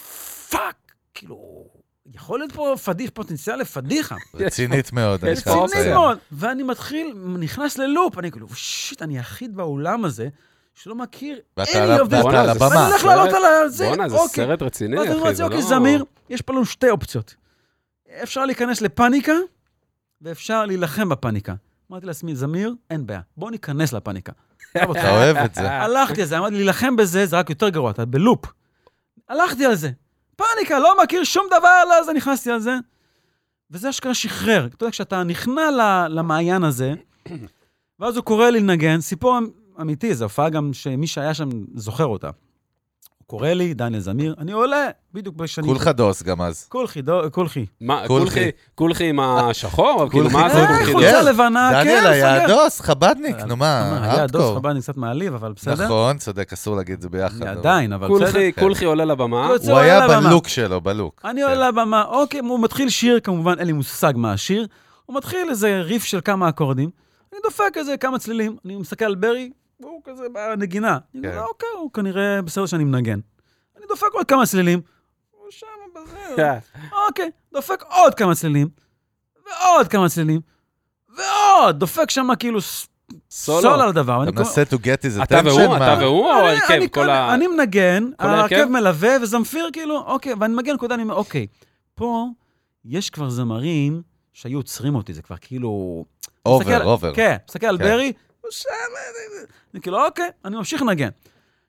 [0.51, 1.67] Fuck, כאילו,
[2.07, 4.17] יכול להיות פה פדיח, פוטנציאל לפדיחה.
[4.35, 5.95] רצינית מאוד, אני חייב לציין.
[5.95, 6.19] מאוד.
[6.33, 10.29] ואני מתחיל, נכנס ללופ, אני כאילו, shit, אני היחיד באולם הזה
[10.75, 11.69] שלא מכיר any of this.
[12.11, 12.69] ואתה עולה לבמה.
[12.69, 14.47] ואני הולך לעלות על זה, בואנה, זה אוקיי.
[14.47, 15.65] סרט רציני, ואז אני אומר אחי, זה אוקיי, לא...
[15.65, 17.35] זמיר, יש פה לנו שתי אופציות.
[18.23, 19.33] אפשר להיכנס לפאניקה,
[20.23, 21.55] ואפשר להילחם בפאניקה.
[21.91, 24.33] אמרתי לעצמי, זמיר, אין בעיה, בוא ניכנס לפאניקה.
[24.77, 25.71] אתה אוהב את זה.
[25.73, 28.45] הלכתי על זה, אמרתי, להילחם בזה זה רק יותר גרוע, אתה בלופ.
[29.29, 29.91] הלכתי על זה.
[30.37, 32.75] פאניקה, לא מכיר שום דבר, לא, זה נכנסתי על זה.
[33.71, 34.67] וזה אשכרה שחרר.
[34.67, 36.95] אתה יודע, כשאתה נכנע ל- למעיין הזה,
[38.01, 39.39] ואז הוא קורא לי לנגן, סיפור
[39.81, 42.31] אמיתי, זו הופעה גם שמי שהיה שם זוכר אותה.
[43.19, 45.71] הוא קורא לי, דניאל זמיר, אני עולה, בדיוק בשנים...
[45.71, 46.67] כולך דוס גם אז.
[46.69, 47.03] כולכי,
[47.33, 47.67] כולכי.
[47.81, 48.51] מה, כולכי.
[48.75, 50.09] כולכי, עם השחור?
[50.11, 50.73] כאילו, מה זה כולכי.
[50.73, 50.93] אה, כולכי?
[50.93, 51.27] חולצה כן.
[51.27, 52.49] לבנה, כן, דניאל היה.
[52.49, 54.57] דוס, חבדניק, נו מה, היה דוס.
[54.57, 55.85] חב"דניק קצת מעליב, אבל בסדר.
[55.85, 57.43] נכון, צודק, אסור להגיד את זה ביחד.
[57.43, 58.19] עדיין, אבל בסדר.
[58.19, 58.63] כולכי, כן.
[58.63, 59.49] כולכי עולה לבמה.
[59.69, 60.21] הוא היה.
[60.21, 61.21] בלוק שלו, בלוק.
[61.25, 61.49] אני כן.
[61.49, 64.67] עולה לבמה, אוקיי, הוא מתחיל שיר, כמובן, אין לי מושג מה השיר.
[65.07, 66.91] הוא מתחיל איזה ריף של כמה אקורדים,
[67.33, 69.51] אני דופק איזה כמה צלילים, אני מסתכל על ברי,
[69.85, 70.99] והוא כזה בנגינה.
[71.15, 71.29] אני כן.
[71.29, 73.19] אומר, אוקיי, הוא כנראה בסדר שאני מנגן.
[73.77, 74.81] אני דופק עוד כמה צלילים,
[75.31, 76.59] הוא שם בזה,
[77.09, 78.69] אוקיי, דופק עוד כמה צלילים,
[79.47, 80.41] ועוד כמה צלילים,
[81.17, 82.59] ועוד, דופק שם כאילו
[83.31, 83.61] סולו.
[83.63, 84.23] סול על הדבר.
[84.23, 84.79] אתה אני מנסה to get
[85.19, 85.95] his אתה attention, והוא, מה?
[85.95, 86.75] אתה והוא, או אני- ההרכב?
[86.75, 87.35] אני כל ה...
[87.35, 88.65] אני מנגן, ההרכב?
[88.71, 91.47] מלווה, וזמפיר כאילו, אוקיי, ואני מנגן נקודה, אני אומר, אוקיי,
[91.95, 92.27] פה
[92.85, 94.03] יש כבר זמרים
[94.33, 96.05] שהיו עוצרים אותי, זה כבר כאילו...
[96.47, 97.15] אובר, אובר.
[97.15, 97.85] כן, מסתכל על כן.
[97.85, 98.13] ברי,
[99.75, 101.09] אני כאילו, אוקיי, אני ממשיך לנגן.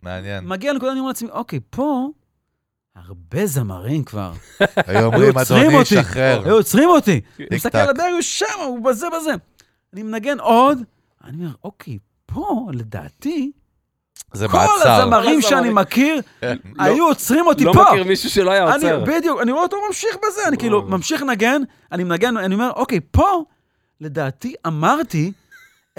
[0.02, 0.47] מעניין.
[0.47, 2.07] מגיע לנקודה, אני אומר לעצמי, אוקיי, פה
[2.95, 4.31] הרבה זמרים כבר.
[4.88, 6.41] היו אומרים, אדוני, אותי, שחרר.
[6.45, 7.22] היו עוצרים אותי.
[7.39, 7.77] אני מסתכל.
[7.77, 9.31] על ברי, הוא שם, הוא בזה בזה.
[9.93, 10.77] אני מנגן עוד,
[11.23, 13.52] אני אומר, אוקיי, פה, לדעתי,
[14.34, 14.89] זה כל מעצר.
[14.91, 15.76] הזמרים כל שאני הזמרים.
[15.76, 16.57] מכיר, כן.
[16.80, 17.84] היו עוצרים אותי לא פה.
[17.91, 19.03] מכיר מישהו שלא היה אני, עוצר.
[19.06, 20.81] בדיוק, אני רואה אותו ממשיך בזה, אני כאילו.
[20.81, 21.61] ממשיך לנגן,
[21.91, 23.43] אני מנגן, אני אומר, אוקיי, פה,
[24.02, 25.31] לדעתי אמרתי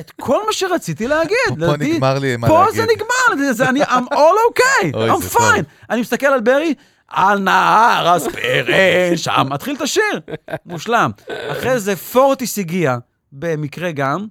[0.01, 1.37] את כל מה שרציתי להגיד.
[1.67, 2.77] פה נגמר לי מה פה להגיד.
[2.77, 5.65] זה נגמר, אני, I'm all okay, I'm fine.
[5.91, 6.75] אני מסתכל על ברי,
[7.09, 10.21] על נהר הספרן, שם מתחיל את השיר,
[10.67, 11.11] מושלם.
[11.53, 12.97] אחרי זה פורטיס הגיע,
[13.33, 14.27] במקרה גם,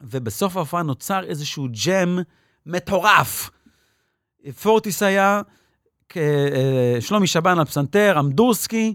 [0.00, 2.18] ובסוף ההופעה נוצר איזשהו ג'ם
[2.66, 3.50] מטורף.
[4.62, 5.40] פורטיס היה,
[6.16, 8.94] אה, שלומי שבן על פסנתר, אמדורסקי,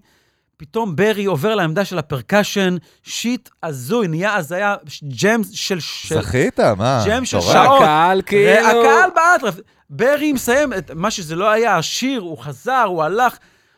[0.60, 4.76] פתאום ברי עובר לעמדה של הפרקשן, שיט הזוי, נהיה הזיה,
[5.24, 5.80] ג'ם של...
[5.80, 6.60] של זכית?
[6.60, 7.04] מה?
[7.08, 7.42] ג'ם של.
[7.42, 7.82] שעות.
[7.82, 8.66] הקהל כאילו...
[8.66, 9.56] והקהל באטרף.
[9.90, 13.38] ברי מסיים את מה שזה לא היה, השיר, הוא חזר, הוא הלך,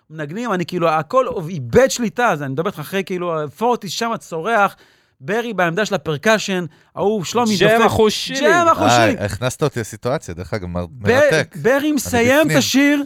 [0.10, 4.76] מנגנים, אני כאילו, הכל איבד שליטה, אז אני מדבר איתך אחרי כאילו, פורטיס שם צורח,
[5.20, 7.78] ברי בעמדה של הפרקשן, ההוא שלומי דופק.
[7.78, 8.34] ג'ם החושי.
[8.34, 9.18] ג'ם החושי.
[9.20, 10.68] אה, הכנסת אותי לסיטואציה, דרך אגב,
[11.00, 11.56] מרתק.
[11.62, 12.56] ברי מסיים את.
[12.56, 13.04] השיר,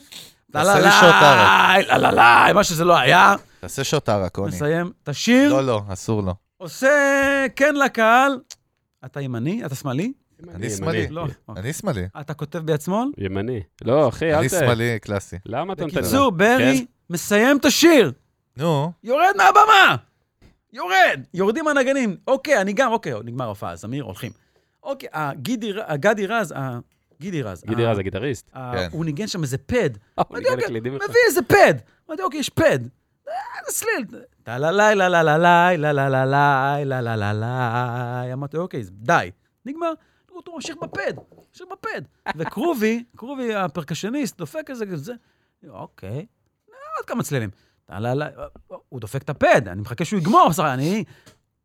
[0.52, 0.82] תעשה לי
[1.88, 3.36] לה לה, מה שזה לא היה,
[3.66, 4.48] תעשה שוטה רק, קוני.
[4.48, 6.36] מסיים את השיר, לא, לא, אסור לו.
[6.58, 6.90] עושה
[7.56, 8.40] כן לקהל.
[9.06, 9.66] אתה ימני?
[9.66, 10.14] אתה שמאלי?
[10.54, 11.08] אני שמאלי.
[11.08, 11.26] לא.
[11.58, 12.08] אני שמאלי.
[12.20, 13.08] אתה כותב ביד שמאל?
[13.18, 13.60] ימני.
[13.86, 14.52] לא, אחי, אל אני ת...
[14.52, 15.36] שמאלי קלאסי.
[15.46, 15.96] למה אתה נותן...
[16.02, 16.38] בקיצור, כן?
[16.38, 18.12] ברי מסיים את השיר,
[18.58, 19.96] נו, יורד מהבמה!
[20.74, 21.20] יורד!
[21.34, 22.18] יורדים הנגנים.
[22.28, 24.32] אוקיי, אני גם, אוקיי, נגמר ההופעה, זמיר, הולכים.
[24.84, 26.80] אוקיי, הגידי, גדי רז, ה-
[27.22, 27.64] גידי רז.
[27.68, 28.50] גידי רז הגיטריסט.
[28.54, 28.88] כן.
[28.92, 29.90] הוא ניגן שם איזה פד.
[30.16, 31.08] הוא ניגן אוקיי, הקלידים בכלל.
[31.08, 31.74] מביא איזה פד.
[32.10, 32.80] אמרתי, אוקיי, יש פד.
[33.30, 34.06] אה, סליל.
[34.48, 38.58] לה לה לה לה לה לה לה לה לה לה לה לה לה לה אמרתי,
[38.58, 39.32] אוקיי, די.
[39.66, 39.94] נגמר.
[40.36, 41.14] אותו ממשיך בפד,
[41.50, 42.02] ממשיך בפד.
[42.36, 45.14] וקרובי, קרובי הפרקשניסט, דופק איזה כזה.
[45.70, 46.26] אוקיי,
[46.98, 47.50] עוד כמה צלילים.
[48.90, 51.04] הוא דופק את הפד, אני מחכה שהוא יגמור, אני...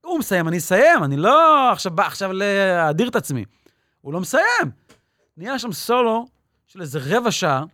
[0.04, 3.44] הוא מסיים, אני אסיים, אני לא עכשיו בא עכשיו להדיר את עצמי.
[4.00, 4.70] הוא לא מסיים.
[5.36, 6.26] נהיה שם סולו
[6.66, 7.64] של איזה רבע שעה,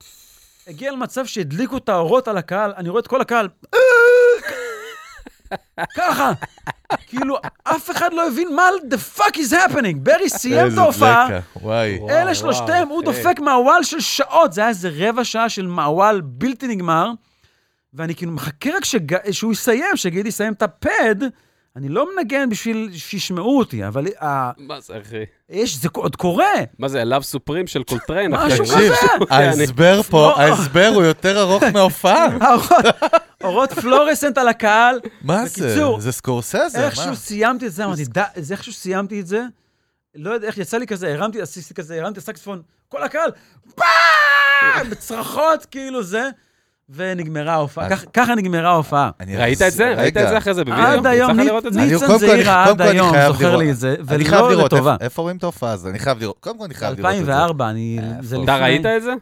[0.67, 3.49] הגיע למצב שהדליקו את האורות על הקהל, אני רואה את כל הקהל,
[5.97, 6.33] ככה.
[7.07, 9.97] כאילו, אף אחד לא הבין מה the fuck is happening.
[9.97, 11.29] ברי סיים את ההופעה,
[12.11, 13.05] אלה שלושתם, הוא אחי.
[13.05, 17.11] דופק מעוול של שעות, זה היה איזה רבע שעה של מעוול בלתי נגמר,
[17.95, 18.85] ואני כאילו מחכה רק
[19.31, 21.17] שהוא יסיים, שגידי יסיים את הפד,
[21.77, 25.25] אני לא מנגן בשביל שישמעו אותי, אבל אה, מה זה, אחי?
[25.51, 26.53] יש, זה עוד קורה.
[26.79, 28.47] מה זה, Love Supreme של קולטריין, אחי?
[28.47, 28.95] משהו כזה.
[29.31, 30.41] ההסבר פה, לא.
[30.41, 32.27] ההסבר הוא יותר ארוך מההופעה.
[33.45, 35.01] אורות פלורסנט על הקהל.
[35.23, 35.85] מה זה?
[35.99, 36.85] זה סקורסזה, מה?
[36.85, 38.05] איכשהו סיימתי את זה, אמרתי,
[38.37, 39.43] זה איכשהו סיימתי את זה,
[40.15, 43.31] לא יודע איך יצא לי כזה, הרמתי, עשיתי כזה, הרמתי סקספון, כל הקהל!
[44.91, 46.29] בצרחות, כאילו זה,
[46.89, 47.89] ונגמרה ההופעה.
[47.97, 49.11] ככה נגמרה ההופעה.
[49.21, 49.95] אני ראית את זה?
[49.97, 50.87] ראית את זה אחרי זה בווידאו?
[50.87, 51.31] עד היום,
[51.73, 51.81] זה?
[51.81, 53.57] ניצן קודם כל, זעירה קודם עד כל היום זוכר.
[53.57, 54.97] לי את זה, ולא לטובה.
[55.01, 55.91] איפה- רואים את ההופעה הזאת?
[55.91, 56.37] אני חייב לראות.
[56.41, 57.33] קודם כל אני חייב לראות את זה.
[57.33, 57.99] 2004, אני...
[58.21, 58.37] זה?
[58.37, 58.45] לפני...
[58.45, 59.15] אתה ראית את זה?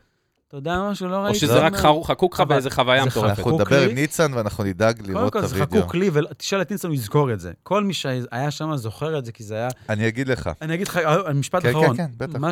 [0.49, 1.09] אתה יודע משהו?
[1.09, 1.28] לא ראיתי.
[1.35, 3.39] או שזה זה רק מה- חקוק לך באיזה חוויה זה מטורפת?
[3.39, 3.82] אנחנו נדבר.
[3.89, 5.81] עם ניצן ואנחנו נדאג קודם לראות כל את זה הוידאו.
[5.81, 7.53] חקוק לי, ותשאל את ניצן, הוא יזכור את זה.
[7.62, 9.69] כל מי שהיה שם זוכר את זה, כי זה היה...
[9.89, 10.51] אני אגיד לך.
[10.62, 11.97] אני אגיד לך, אה, משפט כן, אחרון.
[11.97, 12.39] כן, כן, בטח.
[12.39, 12.51] מה.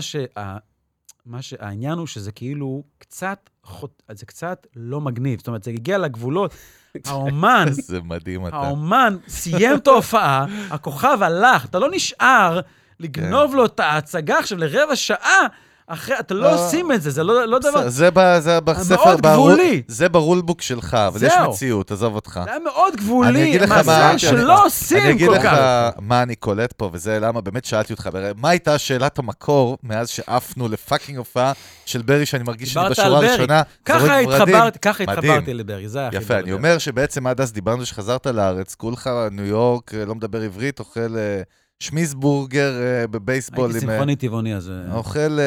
[1.26, 5.38] מה שהעניין הוא שזה כאילו קצת, חוט- זה קצת לא מגניב.
[5.38, 6.54] זאת אומרת, זה הגיע לגבולות.
[7.06, 8.56] האומן, איזה מדהים אתה.
[8.56, 12.60] האומן סיים את ההופעה, הכוכב הלך, אתה לא נשאר
[13.00, 13.56] לגנוב כן.
[13.56, 15.46] לו את ההצגה עכשיו לרבע שעה,
[15.86, 16.66] אחרי, אתה לא לא.
[16.66, 17.88] עושים את זה, זה לא לא דבר...
[17.88, 19.82] זה ב- זה בספר, מאוד ברול- גבולי.
[19.88, 21.32] זה ברולבוק שלך, אבל יש.
[21.48, 22.40] מציאות, עזוב אותך.
[22.44, 25.42] זה היה מאוד גבולי, אגיד לך מה- מעשה אני- שלא אני עושים אגיד כל לך
[25.42, 25.90] כך.
[26.00, 30.68] מה אני קולט פה, וזה למה באמת שאלתי אותך, מה הייתה שאלת המקור מאז שעפנו
[30.68, 31.52] לפאקינג הופעה
[31.86, 33.06] של ברי, שאני מרגיש שאני בשורה.
[33.18, 34.18] הראשונה, ככה.
[34.18, 35.04] התחברתי, ככה.
[35.04, 39.10] התחברתי לברי, זה היה הכי יפה, אני אומר שבעצם עד אז דיברנו שחזרת לארץ, כולך
[39.30, 41.42] ניו יורק, לא מדבר עברית, אוכל אה,
[41.82, 43.86] שמיסבורגר אה, בבייסבול הייתי.
[43.86, 44.70] אה, סימפוני טבעוני, אז...
[44.70, 45.38] אה, אוכל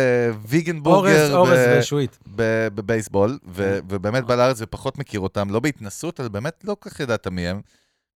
[0.48, 2.20] ויגן בורגר ב- ושועית.
[2.36, 6.90] ב- בבייסבול, ו- ובאמת בא לארץ ופחות מכיר אותם, לא בהתנסות, אבל באמת לא כל
[6.90, 7.62] כך ידעת מי הם.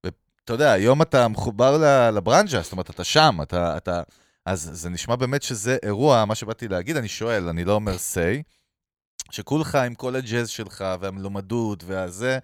[0.04, 1.78] ואתה יודע, היום אתה מחובר
[2.12, 3.78] לברנז'ה, זאת אומרת, אתה שם, אתה...
[3.78, 4.02] אתה...
[4.46, 8.44] אז זה נשמע באמת שזה אירוע, מה שבאתי להגיד, אני שואל, אני לא אומר say,
[9.32, 12.40] שכולך עם כל הג'אז שלך והמלומדות והזה,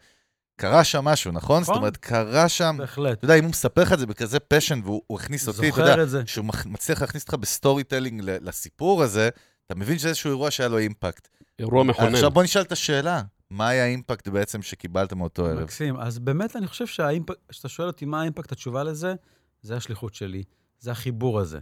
[0.55, 1.63] קרה שם משהו, נכון?
[1.63, 1.77] זאת נכון.
[1.77, 3.17] אומרת, קרה שם, בהחלט.
[3.17, 5.81] אתה יודע, אם הוא מספר לך את זה בכזה פשן והוא הוא הכניס אותי, אתה
[5.81, 6.21] יודע.
[6.25, 9.29] שהוא מצליח להכניס אותך בסטורי טלינג ל- לסיפור הזה,
[9.65, 11.27] אתה מבין שזה איזשהו אירוע שהיה לו אימפקט.
[11.59, 12.13] אירוע מכונן.
[12.15, 15.59] עכשיו בוא נשאל את השאלה, מה היה האימפקט בעצם שקיבלת מאותו ערב?
[15.63, 15.97] מקסים.
[15.97, 19.13] אז באמת, אני חושב שהאימפקט, כשאתה שואל אותי מה האימפקט, התשובה לזה,
[19.61, 20.43] זה השליחות שלי.
[20.79, 21.59] זה החיבור הזה.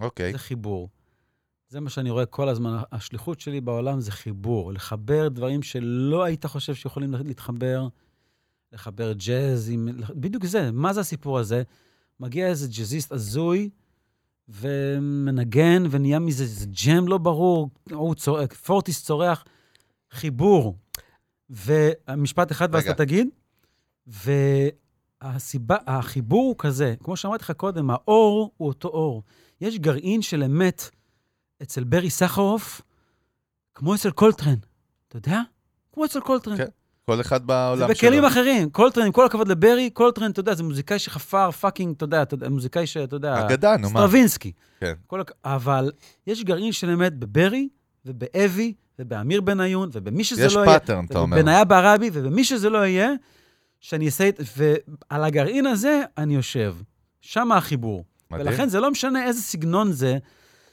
[0.00, 0.88] אוקיי, זה חיבור.
[1.68, 2.78] זה מה שאני רואה כל הזמן.
[2.92, 4.72] השליחות שלי בעולם זה חיבור.
[4.72, 7.88] לחבר דברים שלא היית חושב שיכולים להתחבר,
[8.76, 9.88] לחבר ג'אז עם...
[10.14, 10.70] בדיוק זה.
[10.72, 11.62] מה זה הסיפור הזה?
[12.20, 13.70] מגיע איזה ג'אזיסט הזוי,
[14.48, 19.44] ומנגן, ונהיה מזה איזה ג'ם לא ברור, הוא צורח, פורטיס צורח,
[20.10, 20.76] חיבור.
[21.50, 22.84] ומשפט אחד, ואז.
[22.84, 23.28] אתה תגיד.
[24.06, 29.22] והסיבה, החיבור הוא כזה, כמו שאמרתי לך קודם, האור הוא אותו אור.
[29.60, 30.90] יש גרעין של אמת
[31.62, 32.82] אצל ברי סחרוף,
[33.74, 34.56] כמו אצל קולטרן.
[35.08, 35.40] אתה יודע?
[35.92, 36.56] כמו אצל קולטרן.
[36.56, 36.66] כן,
[37.10, 37.88] כל אחד זה בעולם שלו.
[37.88, 38.70] בכלים אחרים.
[38.70, 42.86] קולטרן, עם כל הכבוד לברי, קולטרן, אתה יודע, זה מוזיקאי שחפר fucking, אתה יודע, מוזיקאי
[42.86, 43.46] שאתה יודע...
[43.46, 43.88] אגדה, נו מה.
[43.88, 44.52] סטרווינסקי.
[44.80, 44.92] כן.
[45.06, 45.22] כל.
[45.44, 45.90] אבל
[46.26, 47.68] יש גרעין של אמת בברי,
[48.06, 50.80] ובאבי, ובאמיר בניון, ובמי שזה יש לא יהיה.
[50.80, 51.36] pattern, אתה אומר.
[51.36, 53.10] ובניה ברבי, ובמי שזה לא יהיה,
[53.80, 54.40] שאני אעשה את...
[54.56, 56.74] ועל הגרעין הזה אני יושב.
[57.20, 58.04] שם החיבור.
[58.30, 58.46] מדהים.
[58.46, 60.18] ולכן זה לא משנה איזה סגנון זה,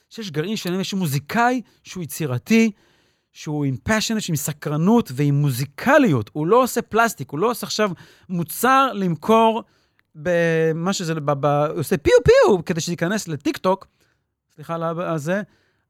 [0.10, 2.72] שיש גרעין של אמת, שהוא מוזיקאי, שהוא יצירתי,
[3.34, 6.30] שהוא עם passionate, עם סקרנות ועם מוזיקליות.
[6.34, 7.92] הוא לא עושה פלסטיק, הוא לא עושה עכשיו
[8.30, 9.64] מוצר למכור
[10.16, 13.88] במה שזה, ב, ב, הוא עושה פיו פיו כדי שזה ייכנס לטיק-טוק,
[14.56, 15.42] סליחה על זה,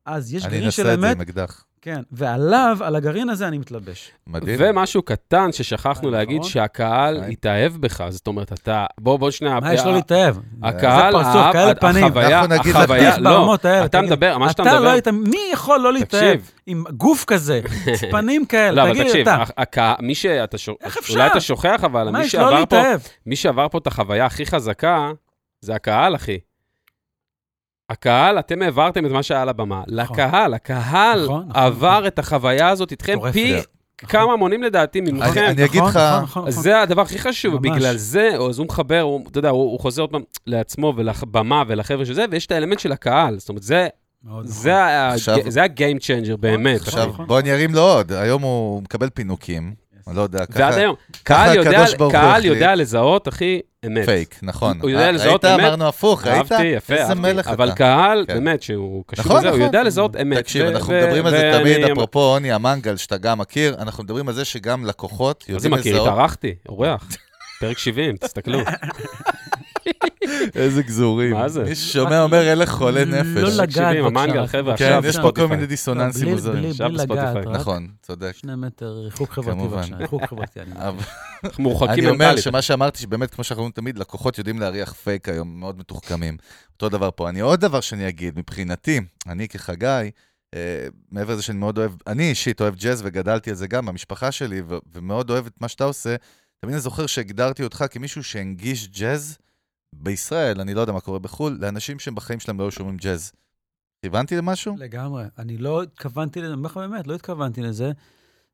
[0.06, 1.65] אז יש אני גרעין של אנסה את זה אמת, עם אקדח.
[1.84, 4.11] כן, ועליו, על הגרעין הזה אני מתלבש.
[4.27, 4.55] מדהים.
[4.60, 6.49] ומשהו קטן ששכחנו אה, להגיד, נכון.
[6.49, 7.27] שהקהל אה.
[7.27, 8.03] התאהב בך.
[8.10, 8.85] זאת אומרת, אתה...
[8.99, 9.60] בוא, בוא שנייה...
[9.60, 10.35] מה יש לו להתאהב?
[10.64, 11.15] הקהל.
[11.15, 13.55] החוויה, החוויה, לא,
[13.85, 17.61] אתה מדבר, מה שאתה אתה לא מדבר, היית, מי יכול לא להתאהב עם גוף כזה,
[18.11, 18.72] פנים כאלה?
[18.72, 19.27] לא, אבל תגיד, תקשיב,
[19.61, 21.14] אתה, מי שאתה, ש- איך אפשר?
[21.14, 22.99] אולי אתה שוכח, אבל מי שעבר פה, להתאהב?
[23.26, 25.11] מי שעבר פה את החוויה הכי חזקה,
[25.61, 26.38] זה הקהל, אחי.
[27.94, 29.84] הקהל, אתם העברתם את מה שהיה על הבמה.
[29.88, 33.32] לקהל, הקהל נכון, נכון, עבר את החוויה הזאת איתכם.
[33.32, 33.64] פי נכון.
[33.98, 35.45] כמה מונים לדעתי ממכם.
[35.49, 36.64] אני אגיד נכון, לך, נכון, נכון, נכון.
[36.64, 37.61] זה הדבר הכי חשוב.
[37.61, 42.14] בגלל זה, אז הוא מחבר, אתה יודע, הוא, חוזר עוד פעם לעצמו ולבמה ולחבר'ה של
[42.14, 43.40] זה, ויש את האלמנט של הקהל.
[43.40, 43.88] זאת אומרת, זה,
[44.24, 44.44] נכון.
[44.48, 44.76] זה,
[45.64, 46.76] ה-game changer באמת.
[46.76, 47.28] נכון, עכשיו נכון.
[47.28, 49.74] בוא אני ארים לו עוד, היום הוא מקבל פינוקים,
[50.07, 50.95] אני לא יודע, ככה ועד היום.
[51.23, 52.45] קהל יודע, קהל.
[52.45, 54.05] יודע לזהות, אחי, אמת.
[54.05, 54.80] פייק, נכון.
[54.81, 55.65] הוא יודע אה, לזהות ראית, אמת.
[55.65, 56.51] אמרנו הפוך, ראית?
[56.51, 57.19] אהבתי, יפה, איזה אהבתי.
[57.19, 57.53] מלך אתה.
[57.53, 58.34] אבל קהל, כן.
[58.34, 59.65] באמת, שהוא קשור נכון, לזה, הוא נכון.
[59.65, 60.38] יודע לזהות אמת.
[60.38, 64.34] תקשיב, אנחנו מדברים על זה תמיד, אפרופו עוני המנגל, שאתה גם מכיר, אנחנו מדברים על
[64.34, 65.93] זה שגם לקוחות מה זה יודעים מכיר?
[65.93, 66.07] לזהות.
[66.07, 67.07] התארחתי, אורח.
[67.59, 68.59] פרק 70, תסתכלו.
[70.55, 71.34] איזה גזורים.
[71.34, 71.64] מה זה?
[71.64, 73.53] מי ששומע אומר, אלה חולי לא נפש.
[73.53, 74.22] לגעת, תקשיבים, בבקשה.
[74.23, 75.31] המנגל, חבר'ה, כן, עכשיו יש פה.
[75.35, 76.60] כל מיני דיסוננסים בלי- מוזרים.
[76.60, 77.41] בלי- עכשיו לגעת, בספוטיפיי.
[77.53, 78.31] רק נכון, צודק.
[78.38, 79.77] שני מטר ריחוק חברתי, כמובן.
[79.81, 80.60] בבקשה, ריחוק חברתי.
[80.60, 80.72] אני
[81.43, 82.35] אנחנו מורחקים אני אומר.
[82.38, 86.38] שמה שאמרתי, שבאמת, כמו שאנחנו אומרים תמיד, לקוחות יודעים להריח פייק היום, מאוד מתוחכמים.
[86.73, 87.30] אותו דבר פה.
[87.30, 89.85] אני עוד דבר שאני אגיד, מבחינתי, אני כחגי,
[90.55, 90.60] אה,
[91.11, 94.61] מעבר לזה שאני מאוד אוהב, אני אישית אוהב ג'אז וגדלתי על זה גם במשפחה שלי,
[94.68, 96.15] ו- ומאוד אוהב את מה שאתה עושה.
[96.61, 99.38] תמיד אני זוכר שהגדרתי אותך כמישהו שהנגיש ג'אז
[99.98, 103.32] בישראל, אני לא יודע מה קורה בחו"ל, לאנשים שהם בחיים שלהם לא היו שומעים ג'אז.
[104.02, 104.76] כיוונתי למשהו?
[104.78, 105.24] לגמרי.
[105.38, 107.91] אני לא התכוונתי לזה, אני אומר לך באמת, לא התכוונתי לזה.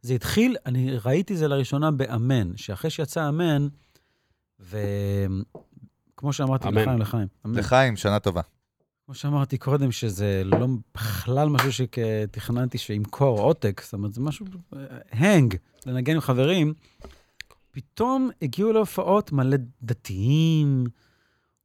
[0.01, 3.67] זה התחיל, אני ראיתי זה לראשונה באמן, שאחרי שיצא אמן,
[4.59, 6.81] וכמו שאמרתי אמן.
[6.81, 7.27] לחיים, לחיים.
[7.45, 7.59] אמן.
[7.59, 8.41] לחיים, שנה טובה.
[9.05, 14.45] כמו שאמרתי קודם, שזה לא בכלל משהו שתכננתי שימכור עותק, זאת אומרת, זה משהו,
[15.11, 15.55] הנג,
[15.85, 16.73] לנגן עם חברים.
[17.71, 20.85] פתאום הגיעו להופעות מלא דתיים,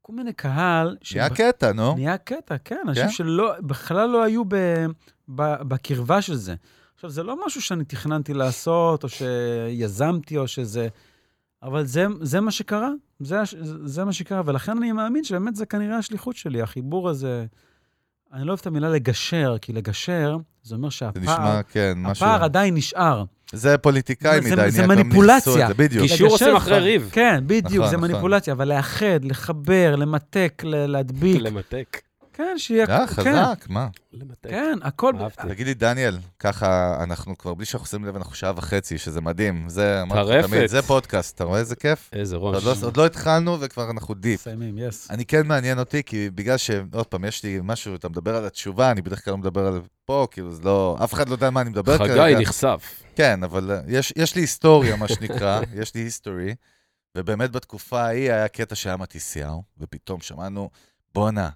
[0.06, 0.86] כל מיני קהל.
[1.14, 1.94] נהיה שבח- קטע, נו.
[1.94, 3.10] נהיה קטע, כן, אנשים כן?
[3.10, 4.54] שלא, בכלל לא היו ב,
[5.28, 6.54] ב, בקרבה של זה.
[6.94, 10.88] עכשיו, זה לא משהו שאני תכננתי לעשות, או שיזמתי, או שזה...
[11.62, 12.90] אבל זה, זה מה שקרה,
[13.20, 13.36] זה,
[13.84, 17.46] זה מה שקרה, ולכן אני מאמין שבאמת זה כנראה השליחות שלי, החיבור הזה.
[18.32, 22.26] אני לא אוהב את המילה לגשר, כי לגשר, זה אומר זה שהפער, נשמע, כן, משהו...
[22.26, 23.24] הפער עדיין נשאר.
[23.54, 25.68] זה פוליטיקאי זה- מדי, זה מניפולציה.
[25.68, 26.02] זה בדיוק.
[26.06, 26.78] קישור עושים אחרי.
[26.78, 27.08] ריב.
[27.12, 28.10] כן, בדיוק, נכון, זה נכון.
[28.10, 31.40] מניפולציה, אבל לאחד, לחבר, למתק, להדביק.
[31.40, 32.00] למתק.
[32.36, 32.84] כן, שיהיה...
[32.88, 33.88] אה, כן, חזק, מה?
[34.12, 34.50] למתק.
[34.50, 35.12] כן, הכל...
[35.20, 35.48] אהבתי.
[35.48, 39.68] תגיד לי, דניאל, ככה אנחנו כבר, בלי שאנחנו שמים לב, אנחנו שעה וחצי, שזה מדהים.
[39.68, 40.48] זה, אמרתי.
[40.48, 42.10] תמיד, זה פודקאסט, אתה רואה איזה כיף?
[42.12, 42.64] איזה עוד ראש.
[42.64, 44.40] לא- עוד לא התחלנו וכבר אנחנו deep.
[44.40, 45.10] מסיימים, yes.
[45.10, 46.70] אני כן מעניין אותי, כי בגלל ש...
[46.92, 49.80] עוד פעם, יש לי משהו, אתה מדבר על התשובה, אני בדרך כלל לא מדבר על
[50.04, 50.98] פה, כאילו, זה לא...
[51.04, 52.24] אף אחד לא יודע מה אני מדבר כרגע.
[52.24, 53.02] חגי נחשף.
[53.16, 56.54] כן, אבל אה, יש, יש לי היסטוריה, מה שנקרא, יש לי history,
[57.16, 60.70] ובאמת בתקופה ההיא היה קטע שהיה מתיסיהו, ופתאום שמענו,
[61.14, 61.48] בואנה,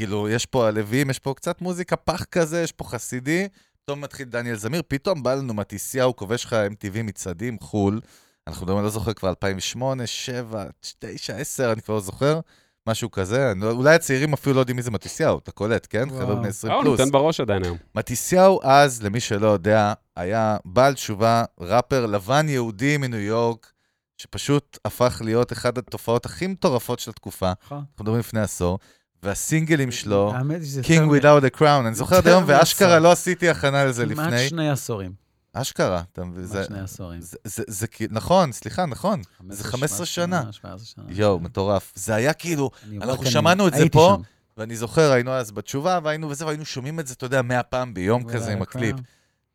[0.00, 3.48] כאילו, יש פה הלווים, יש פה קצת מוזיקה פח כזה, יש פה חסידי,
[3.84, 8.00] פתאום מתחיל דניאל זמיר, פתאום בא לנו מתיסיהו, כובש לך MTV מצעדים, חו"ל,
[8.46, 10.64] אנחנו מדברים, לא זוכר, כבר 2008, 7,
[10.98, 12.40] 9, 10, אני כבר לא זוכר,
[12.88, 16.10] משהו כזה, לא- אולי הצעירים אפילו לא יודעים מי זה מתיסיהו, אתה קולט, כן?
[16.10, 17.00] חבר'ה בני 20 אה, הוא פלוס.
[17.00, 17.76] נותן בראש עדיין היום.
[17.94, 23.72] מתיסיהו אז, למי שלא יודע, היה בעל תשובה, ראפר לבן יהודי מניו יורק,
[24.18, 27.78] שפשוט הפך להיות אחת התופעות הכי מטורפות של התקופה, נכון.
[27.78, 28.78] אנחנו מדברים לפני עשור,
[29.22, 30.32] והסינגלים שלו,
[30.82, 32.98] King Without a Crown, אני זוכר עד יותר היום, ואשכרה.
[32.98, 34.48] לא עשיתי הכנה לזה כמעט לפני.
[34.48, 35.12] שני עשורים.
[35.52, 36.46] אשכרה, אתה מבין?
[36.46, 37.20] כמעט שני עשורים.
[37.44, 39.22] זה- כאילו, נכון, סליחה, נכון.
[39.48, 40.42] זה 15 שנה.
[40.52, 41.04] 17 שנה.
[41.08, 41.92] יואו, מטורף.
[41.94, 42.70] זה היה כאילו,
[43.02, 44.18] אנחנו שמענו את זה פה.
[44.56, 47.94] ואני זוכר, היינו אז בתשובה, והיינו וזה, והיינו שומעים את זה, אתה יודע, מאה פעם
[47.94, 48.96] ביום כזה עם הקליפ.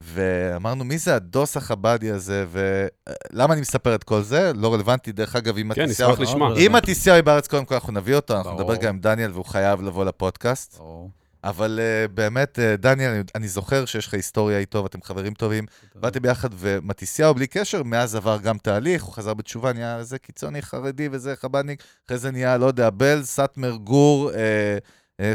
[0.02, 4.52] ואמרנו, מי זה הדוס החבדי הזה, ולמה אני מספר את כל זה?
[4.56, 5.86] לא רלוונטי, דרך אגב, אם כן.
[5.86, 6.58] נשמח לשמוע.
[6.58, 8.62] אם הטיסיהו היא בארץ, קודם כל אנחנו נביא אותו, אנחנו ברור.
[8.62, 10.78] נדבר גם עם דניאל, והוא חייב לבוא לפודקאסט.
[10.78, 11.10] ברור.
[11.44, 15.66] אבל uh, באמת, uh, דניאל, אני, אני זוכר שיש לך היסטוריה איתו, ואתם חברים טובים.
[15.96, 20.62] באתם ביחד, ומתיסיהו, בלי קשר, מאז עבר גם תהליך, הוא חזר בתשובה, נהיה איזה קיצוני
[20.62, 24.78] חרדי וזה, חב"דניק, אחרי זה נהיה, לא יודע, בל, סאטמר, גור, אה,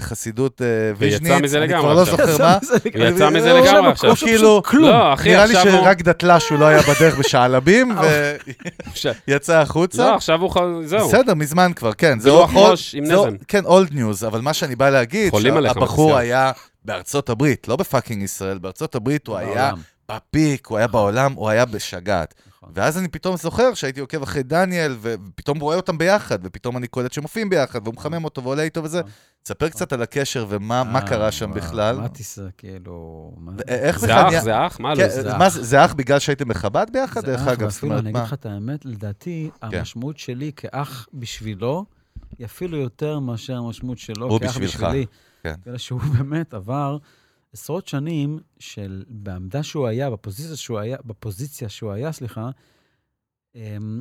[0.00, 0.66] חסידות אה,
[0.96, 2.04] ויז'ניץ, אני כבר לא.
[2.04, 2.58] זוכר מה.
[2.94, 4.16] הוא יצא מזה הוא- לגמרי הוא עכשיו.
[4.16, 5.62] כאילו, לא, אחי, נראה לי הוא...
[5.62, 7.92] שרק דתל"ש הוא לא היה בדרך בשעלבים,
[9.28, 10.02] ויצא החוצה.
[10.02, 10.52] לא, עכשיו הוא...
[10.84, 11.08] זהו.
[11.08, 12.18] בסדר, מזמן כבר, כן.
[12.20, 13.36] זה אול- ראש עם נזם.
[13.48, 16.16] כן, old news, אבל מה שאני בא להגיד, שהבחור מתיסיהו.
[16.16, 16.52] היה
[16.84, 19.72] בארצות הברית, לא ב fucking ישראל, בארצות הברית הוא היה.
[20.12, 22.34] בפיק, הוא היה בעולם, הוא היה בשגעת.
[22.74, 27.12] ואז אני פתאום זוכר שהייתי עוקב אחרי דניאל, ופתאום רואה אותם ביחד, ופתאום אני קולט
[27.12, 29.00] שמופיעים ביחד, והוא מחמם אותו ועולה איתו וזה.
[29.00, 29.10] נכון.
[29.42, 31.96] תספר קצת על הקשר ומה מה אה, קרה שם בכלל.
[31.96, 33.32] מה טיסה, כאילו...
[33.96, 34.80] זה אח, זה אח?
[34.80, 35.08] מה כן, לא?
[35.08, 35.48] זה אח.
[35.48, 37.70] זה, אח בגלל שהייתם בחב"ד ביחד, זה דרך אח, אגב?
[37.82, 38.22] אומרת, אני אגיד מה?
[38.22, 39.78] לך את האמת, לדעתי, כן.
[39.78, 41.84] המשמעות שלי כאח בשבילו,
[42.38, 44.74] היא אפילו יותר מאשר המשמעות שלו הוא כאח בשבילך.
[44.74, 45.06] בשבילי.
[45.42, 45.54] כן.
[45.62, 46.98] בגלל שהוא באמת עבר
[47.52, 52.50] עשרות שנים של, בעמדה שהוא היה, בפוזיציה שהוא היה, בפוזיציה שהוא היה, סליחה,
[53.54, 54.00] אמ,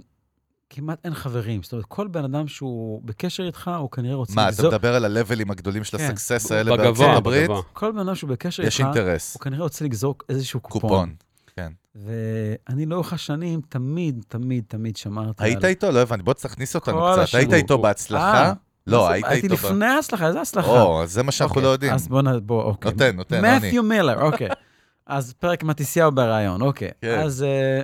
[0.70, 1.64] כמעט אין חברים.
[1.64, 4.68] זאת אומרת, כל בן אדם שהוא בקשר איתך, הוא כנראה רוצה מה, אתה לגזול...
[4.68, 6.04] מדבר על הלבלים הגדולים של כן.
[6.04, 7.44] הסקסס האלה בארצות הברית?
[7.44, 7.62] בגבוה.
[7.74, 9.34] כל בן אדם שהוא בקשר יש איתך, אינטרס.
[9.34, 10.82] הוא כנראה רוצה לגזור איזשהו קופון.
[10.90, 11.16] קופון.
[11.56, 11.72] כן.
[11.96, 15.70] ואני לאורך השנים תמיד, תמיד, תמיד שמרתי היית על...
[15.70, 15.92] איתו?
[15.92, 17.22] לא הבנתי, בוא תכניס אותנו כל קצת.
[17.24, 17.42] השנים.
[17.52, 18.46] היית איתו הוא- בהצלחה?
[18.48, 18.54] אה,
[18.92, 19.56] לא, היית הייתי איתו...
[19.56, 20.82] ב- לפני ההצלחה, איזה הצלחה?
[20.82, 21.94] או, זה מה שאנחנו אוקיי, לא יודעים.
[21.94, 22.22] אז בוא.
[22.44, 22.92] בוא, אוקיי.
[22.92, 23.68] נותן, נותן, אני.
[23.68, 24.50] מת'יו מילר, אוקיי.
[25.06, 26.92] אז פרק מתיסיהו בריאיון, אוקיי.
[27.02, 27.20] כן.
[27.20, 27.82] אז אה,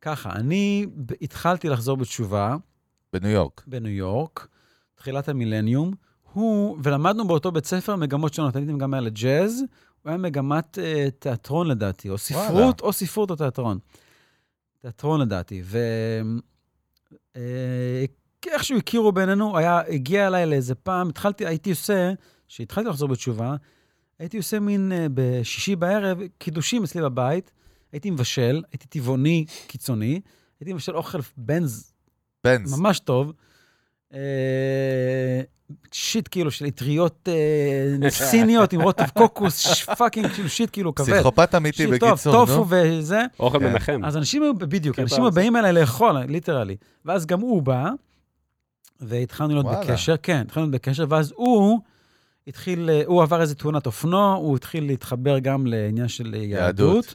[0.00, 0.86] ככה, אני
[1.20, 2.56] התחלתי לחזור בתשובה
[3.12, 3.62] בניו יורק.
[3.66, 4.48] בניו יורק,
[4.94, 5.92] תחילת המילניום.
[6.32, 9.64] הוא, ולמדנו באותו בית ספר מגמות שונות, הייתי מגמה לג'אז,
[10.02, 12.70] הוא היה מגמת אה, תיאטרון לדעתי, או ספרות, וואלה.
[12.82, 13.78] או ספרות או תיאטרון.
[14.80, 15.62] תיאטרון לדעתי.
[17.36, 17.40] אה,
[18.50, 22.12] איכשהו הכירו בינינו, היה, הגיע אליי לאיזה פעם, התחלתי, הייתי עושה,
[22.48, 23.56] כשהתחלתי לחזור בתשובה,
[24.18, 27.52] הייתי עושה מין אה, בשישי בערב קידושים אצלי בבית,
[27.92, 30.20] הייתי מבשל, הייתי טבעוני קיצוני,
[30.60, 31.94] הייתי מבשל אוכל בנז
[32.44, 32.80] בנז.
[32.80, 33.32] ממש טוב.
[34.14, 35.40] אה,
[35.92, 37.28] shit כאילו של אטריות
[38.02, 39.66] אה, סיניות עם רוטב קוקוס,
[39.98, 41.14] fucking כאילו shit כאילו כבד.
[41.14, 42.46] פסיכופת אמיתי shit טוב, בקיצור, נו.
[42.46, 43.20] טופו וזה.
[43.40, 43.64] אוכל כן.
[43.64, 44.00] מנחם.
[44.04, 45.32] אז אנשים היו, בדיוק, כן, אנשים היו.
[45.32, 46.76] באים אליי לאכול, literally.
[47.04, 47.90] ואז גם הוא בא,
[49.00, 49.80] והתחלנו להיות וואלה.
[49.80, 51.80] בקשר, כן, התחלנו להיות בקשר, ואז הוא
[52.46, 56.50] התחיל, אה, הוא עבר איזה תאונת אופנוע, הוא התחיל להתחבר גם לעניין של יהדות.
[56.50, 57.14] יהדות.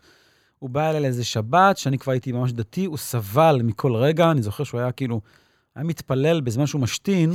[0.60, 4.42] הוא בא אליי לאיזה שבת, שאני כבר הייתי ממש דתי, הוא סבל מכל רגע, אני
[4.42, 5.22] זוכר שהוא היה כאילו,
[5.76, 7.32] היה מתפלל בזמן שהוא משתין,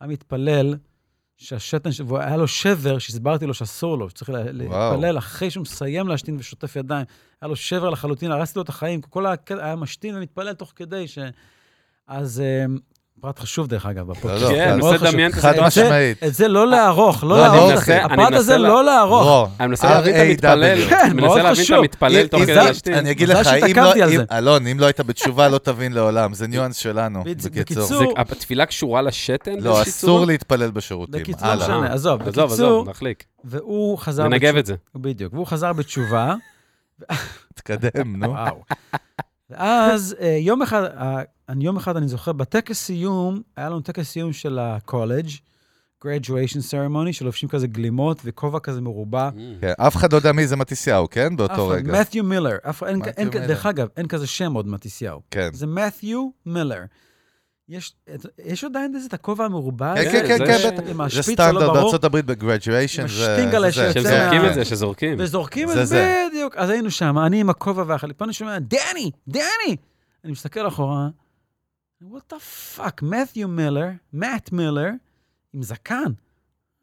[0.00, 0.76] היה מתפלל
[1.36, 6.36] שהשתן, והיה לו שבר, שהסברתי לו שאסור לו, שצריך לה- להתפלל אחרי שהוא מסיים להשתין
[6.38, 7.06] ושוטף ידיים.
[7.42, 11.08] היה לו שבר לחלוטין, הרסתי לו את החיים, כל הקטע היה משתין ומתפלל תוך כדי
[11.08, 11.18] ש...
[12.06, 12.64] אז אה,
[13.20, 14.42] פרט חשוב, דרך אגב, בפודקאסט.
[14.42, 15.08] לא, כן, חד- אני מנסה חשוב.
[15.08, 16.22] לדמיין את חד זה- משמעית.
[16.22, 17.88] את זה לא לערוך, לא לא, אני לערוך.
[17.88, 19.22] אני הפרט הזה לא לערוך.
[19.24, 19.46] רו.
[19.60, 20.20] אני מנסה להבין את.
[20.20, 20.88] המתפלל.
[20.88, 21.78] כן, אני מאוד מנסה להבין את חשוב.
[21.78, 22.94] המתפלל תוך כדי להשתין.
[22.94, 23.92] אני אגיד לך, לא.
[24.32, 26.34] אלון, אם לא היית בתשובה, לא תבין לעולם.
[26.34, 27.24] זה ניואנס שלנו,
[27.54, 28.14] בקיצור.
[28.16, 29.54] התפילה קשורה לשתן?
[29.60, 30.26] לא, אסור?
[30.26, 31.20] להתפלל בשירותים.
[31.22, 31.54] בקיצור, לא.
[31.54, 33.24] משנה, עזוב, עזוב, נחליק.
[33.44, 34.28] והוא חזר...
[34.28, 34.74] ננגב את זה.
[34.94, 36.34] בדיוק, והוא חזר בתשובה,
[37.54, 38.34] תתקדם, נו.
[39.50, 44.08] ואז אה, יום אחד, אה, אני- יום אחד אני זוכר, בטקס סיום, היה לנו טקס
[44.10, 45.28] סיום של הקולג',
[46.04, 49.30] graduation ceremony, שלובשים כזה גלימות וכובע כזה מרובע.
[49.60, 51.36] כן, אף אחד לא יודע מי זה מתיסיהו, כן?
[51.36, 52.00] באותו רגע.
[52.00, 52.56] מת'יו מילר.
[53.46, 53.66] דרך.
[53.66, 55.20] אגב, אין כזה שם עוד מתיסיהו.
[55.30, 55.48] כן.
[55.52, 56.80] זה מת'יו מילר.
[57.72, 57.94] יש
[58.44, 60.10] יש עדיין איזה את הכובע המרובע כן, הזה?
[60.10, 60.90] כן, כן, זה כן, בטח.
[60.90, 63.02] עם זה השפיץ סטנדרט הלא ברור, בארצות הברית בגרדואשן.
[63.02, 65.16] עם השטינגלה שיוצא שזורקים את זה, שזורקים.
[65.18, 66.26] וזורקים את זה זה, זה.
[66.30, 66.56] בדיוק.
[66.56, 69.76] אז היינו שם, אני עם הכובע והחליפה, אני שומע, דני, דני!
[70.24, 71.08] אני מסתכל אחורה,
[72.02, 72.36] what the
[72.76, 74.88] fuck, מת'יו מילר, מאט מילר,
[75.52, 76.12] עם זקן.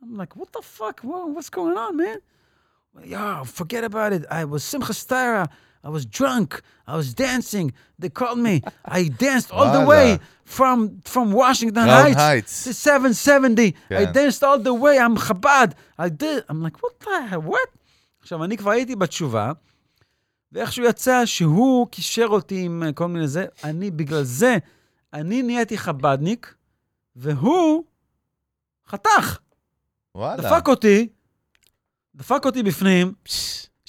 [0.01, 2.17] I'm like, what the fuck, Whoa, what's going on, man?
[3.03, 4.23] Yo, forget about it.
[4.29, 5.45] I was Simcha Stara.
[5.83, 6.61] I was drunk.
[6.87, 7.71] I was dancing.
[7.97, 8.61] They called me.
[8.85, 12.63] I danced all the way from, from Washington קראון Heights.
[12.65, 13.75] to 770.
[13.89, 14.13] I כן.
[14.13, 15.75] danced all the way, I'm חב"ד.
[15.97, 16.43] I did.
[16.49, 17.69] I'm like, what the hell, what?
[18.21, 19.51] עכשיו, אני כבר הייתי בתשובה,
[20.51, 24.57] ואיכשהו יצא שהוא קישר אותי עם אה, כל מיני זה, אני, בגלל זה,
[25.13, 26.53] אני נהייתי חב"דניק,
[27.15, 27.83] והוא
[28.87, 29.39] חתך,
[30.15, 30.43] וואלה.
[30.43, 31.07] דפק אותי,
[32.15, 33.13] דפק אותי בפנים,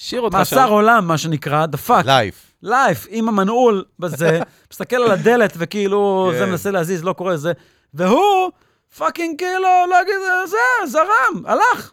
[0.03, 0.71] שיר אותך מאסר שם.
[0.71, 2.53] עולם, מה שנקרא, דפק, לייף.
[2.63, 4.39] לייף, עם המנעול בזה,
[4.71, 6.39] מסתכל על הדלת וכאילו, כן.
[6.39, 7.51] זה מנסה להזיז, לא קורה זה,
[7.93, 8.51] והוא
[8.97, 10.15] פאקינג כאילו, לא אגיד,
[10.47, 11.91] זה, זרם, הלך.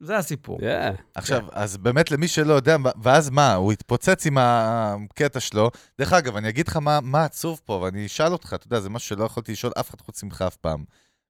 [0.00, 0.58] זה הסיפור.
[0.58, 1.02] Yeah.
[1.14, 5.70] עכשיו, אז באמת למי שלא יודע, ואז מה, הוא התפוצץ עם הקטע שלו.
[5.98, 8.90] דרך אגב, אני אגיד לך מה, מה עצוב פה, ואני אשאל אותך, אתה יודע, זה
[8.90, 10.84] משהו שלא יכולתי לשאול אף אחד חוץ ממך אף פעם.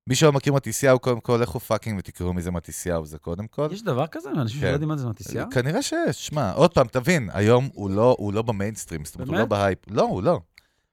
[0.07, 3.69] מי שלא מכיר מתיסיהו, קודם כל, לכו fucking ותקראו מי זה מתיסיהו, זה קודם כל.
[3.73, 4.31] יש דבר כזה?
[4.31, 4.66] אנשים כן.
[4.66, 5.51] שלא יודעים מה זה מתיסיהו?
[5.51, 9.37] כנראה שיש, שמע, עוד פעם, תבין, היום הוא לא, הוא לא במיינסטרים, זאת אומרת, הוא
[9.37, 9.45] לא?
[9.45, 9.79] בהייפ.
[9.91, 10.41] לא, הוא לא.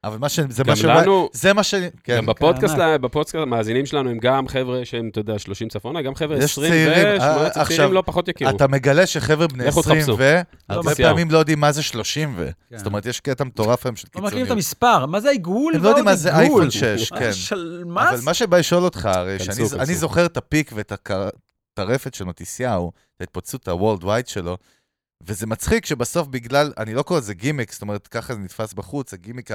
[0.04, 0.40] אבל מה ש...
[0.50, 0.86] זה גם מה ש...
[0.86, 1.74] לנו, זה מה ש...
[2.04, 2.18] כן.
[2.18, 2.80] גם בפודקאסט, ענק.
[2.84, 6.44] לה- בפודקאסט, המאזינים שלנו הם גם חבר'ה שהם, אתה יודע, 30 צפונה, גם חבר'ה יש
[6.44, 7.22] 20 צעירים, ו...
[7.22, 8.50] אה, 18 עכשיו, צעירים לא פחות יכירו.
[8.50, 10.16] אתה מגלה שחבר'ה בני לכו 20 תחפשו.
[10.20, 10.42] ו...
[10.70, 11.10] הרבה מתיסיהו.
[11.10, 12.50] פעמים לא יודעים מה זה 30 ו...
[12.70, 12.78] כן.
[12.78, 14.52] זאת אומרת, יש קטע מטורף היום של לא מכירים את קיצוניות.
[14.52, 15.76] המספר, מה זה העיגול?
[15.76, 16.36] הם לא יודעים מה זה?
[16.36, 17.30] אייפון 6, מה כן.
[17.86, 18.10] מס?
[18.10, 20.94] אבל מה שבא לשאול אותך, הרי שאני זוכר את הפיק ואת
[21.78, 24.58] הטרפת של מתיסיהו, את ההתפוצצות ה-World Wide שלו,
[25.28, 29.14] וזה מצחיק שבסוף בגלל, אני לא קורא לזה גימיק, זאת אומרת, ככה זה נתפס בחוץ,
[29.14, 29.52] הגימיק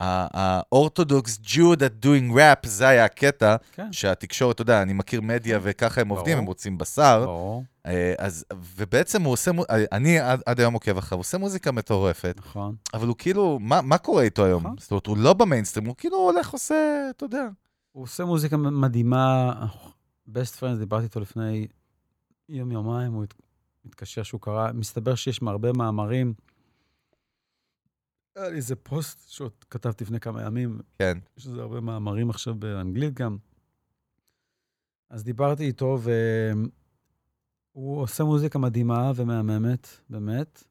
[0.00, 3.92] האורתודוקס Jew that doing rap, זה היה הקטע, כן.
[3.92, 6.38] שהתקשורת, אתה יודע, אני מכיר מדיה וככה הם עובדים, ברור.
[6.42, 7.22] הם רוצים בשר.
[7.24, 8.44] ברור, אה, אז,
[8.76, 12.74] ובעצם הוא עושה, מו- אני עד, עד היום עוקב אחריו, הוא עושה מוזיקה מטורפת, נכון.
[12.94, 14.62] אבל הוא כאילו, מה, מה קורה איתו היום?
[14.62, 14.76] נכון.
[14.78, 16.74] זאת אומרת, הוא לא במיינסטרים, הוא כאילו הולך, עושה,
[17.10, 17.48] אתה יודע.
[17.92, 19.52] הוא עושה מוזיקה מדהימה.
[20.28, 21.66] best friends, דיברתי איתו לפני
[22.48, 23.34] יום-יומיים, הוא הת-
[23.86, 26.34] התקשר שהוא קרא, מסתבר שיש מהרבה מאמרים.
[28.36, 31.18] היה לי איזה פוסט שעוד כתבתי לפני כמה ימים, כן.
[31.36, 33.36] יש לזה הרבה מאמרים עכשיו באנגלית גם.
[35.10, 35.98] אז דיברתי איתו,
[37.74, 40.64] והוא עושה מוזיקה מדהימה ומהממת, באמת.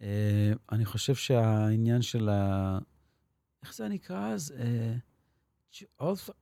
[0.00, 2.78] אה, אני חושב שהעניין של ה...
[3.62, 4.54] איך זה נקרא אז?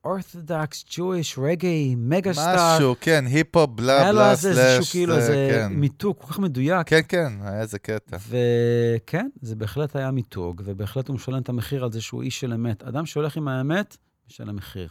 [0.04, 2.76] אורתודוקס, Jewish, רגעי, מגה סטאר.
[2.76, 5.72] משהו, כן, היפ-הופ, בלה היה לו בלה אז איזשהו סלאש, כאילו זה, איזה כן.
[5.72, 6.88] מיתוג כל כך מדויק.
[6.88, 8.16] כן, כן, היה איזה קטע.
[8.28, 12.52] וכן, זה בהחלט היה מיתוג, ובהחלט הוא משלם את המחיר על זה שהוא איש של
[12.52, 12.82] אמת.
[12.82, 13.96] אדם שהולך עם האמת,
[14.28, 14.88] משלם מחיר.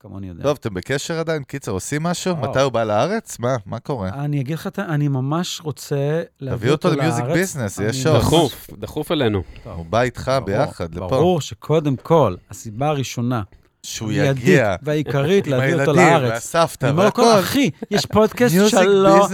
[0.00, 0.42] כמוני יודע.
[0.42, 1.42] טוב, אתם בקשר עדיין?
[1.42, 2.36] קיצר, עושים משהו?
[2.36, 2.50] וואו.
[2.50, 3.38] מתי הוא בא לארץ?
[3.38, 3.56] מה?
[3.66, 4.08] מה קורה?
[4.08, 5.96] אני אגיד לך, אני ממש רוצה
[6.40, 7.18] להביא תביא אותו אותו לארץ.
[7.18, 8.06] ל music business, יש.
[8.06, 9.42] ממש- דחוף, דחוף אלינו.
[9.64, 11.06] הוא בא איתך ברור, ביחד לפה.
[11.08, 13.42] ברור שקודם כל, הסיבה הראשונה,
[13.86, 14.74] שהוא מיידית יגיע.
[14.82, 16.32] והעיקרית עם להביא אותו הילדים לארץ.
[16.32, 17.40] והסבתא אני אומר לו, והכל.
[17.40, 19.28] אחי, יש פודקאסט שלא.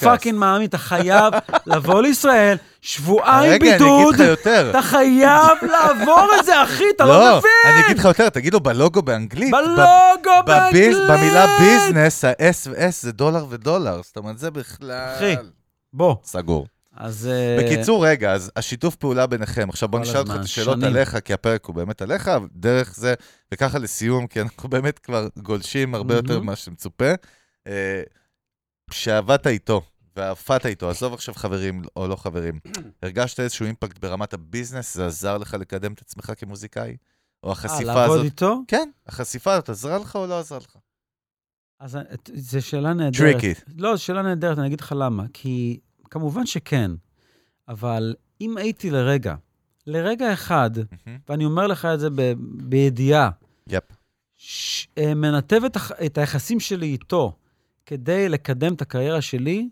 [0.00, 1.34] fucking מאמין, אתה חייב
[1.66, 4.20] לבוא לישראל, שבועיים בידוד.
[4.70, 7.50] אתה חייב לעבור את זה, אחי, אתה לא לא, מבין.
[7.64, 9.50] אני אגיד לך יותר, תגיד לו בלוגו באנגלית.
[9.50, 10.96] בלוגו באנגלית.
[11.08, 14.00] במילה ביזנס, ה-S ו-S זה דולר ודולר.
[14.02, 15.08] זאת אומרת, זה בכלל...
[15.16, 15.36] אחי.
[15.92, 16.14] בוא.
[16.24, 16.66] סגור.
[16.96, 17.26] אז...
[17.26, 19.68] אה, בקיצור, רגע, אז השיתוף פעולה ביניכם.
[19.68, 20.96] עכשיו בוא נשאל אותך את השאלות שנים.
[20.96, 23.14] עליך, כי הפרק הוא באמת עליך, דרך זה,
[23.54, 26.42] וככה לסיום, כי אנחנו באמת כבר גולשים הרבה יותר מהמם.
[26.42, 27.12] ממה שמצופה.
[27.66, 28.02] אה,
[28.90, 29.82] כשעבדת איתו,
[30.16, 32.58] ועבדת איתו, עזוב עכשיו חברים או לא חברים,
[33.02, 36.96] הרגשת איזשהו אימפקט ברמת ה business, זה עזר לך לקדם את עצמך כמוזיקאי?
[37.42, 38.24] או אה, החשיפה לעבוד הזאת?
[38.24, 38.62] איתו?
[38.68, 40.76] כן, החשיפה הזאת עזרה לך או לא עזרה לך?
[41.80, 42.02] אז אה,
[42.34, 43.16] זו שאלה נהדרת.
[43.16, 43.60] tricky.
[43.76, 45.24] לא, זו שאלה נהדרת, אני אגיד לך למה.
[45.32, 45.80] כי
[46.10, 46.90] כמובן שכן,
[47.68, 49.34] אבל אם הייתי לרגע,
[49.86, 50.70] לרגע אחד,
[51.28, 53.30] ואני אומר לך את זה ב- בידיעה,
[53.68, 53.82] yep.
[54.36, 55.76] ש- אה, מנתב את,
[56.06, 57.36] את היחסים שלי איתו
[57.86, 59.68] כדי לקדם את הקריירה שלי,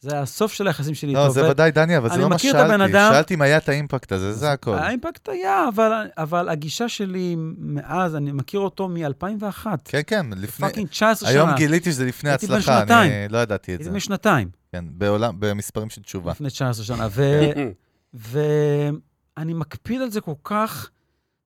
[0.00, 1.32] זה הסוף של היחסים שלי לא, איתו.
[1.32, 2.92] זה ו- ודאי, דני, אבל זה אני לא מה מכיר את הבן ששאלתי.
[2.92, 4.74] אדם- שאלתי אם היה את האימפקט הזה, זה הכל.
[4.74, 9.66] האימפקט היה, אבל, אבל הגישה שלי מאז, אני מכיר אותו מ-2001.
[9.84, 10.66] כן, כן, לפני...
[10.68, 11.56] פאקינג 19 היום שנה.
[11.56, 12.82] גיליתי שזה לפני הייתי הצלחה.
[12.82, 13.90] אני לא ידעתי את הייתי זה.
[13.90, 16.30] בן שנתיים, כן, בעולם, במספרים של תשובה.
[16.30, 17.08] לפני 19 שנה.
[18.14, 20.90] ואני מקפיד על זה כל כך,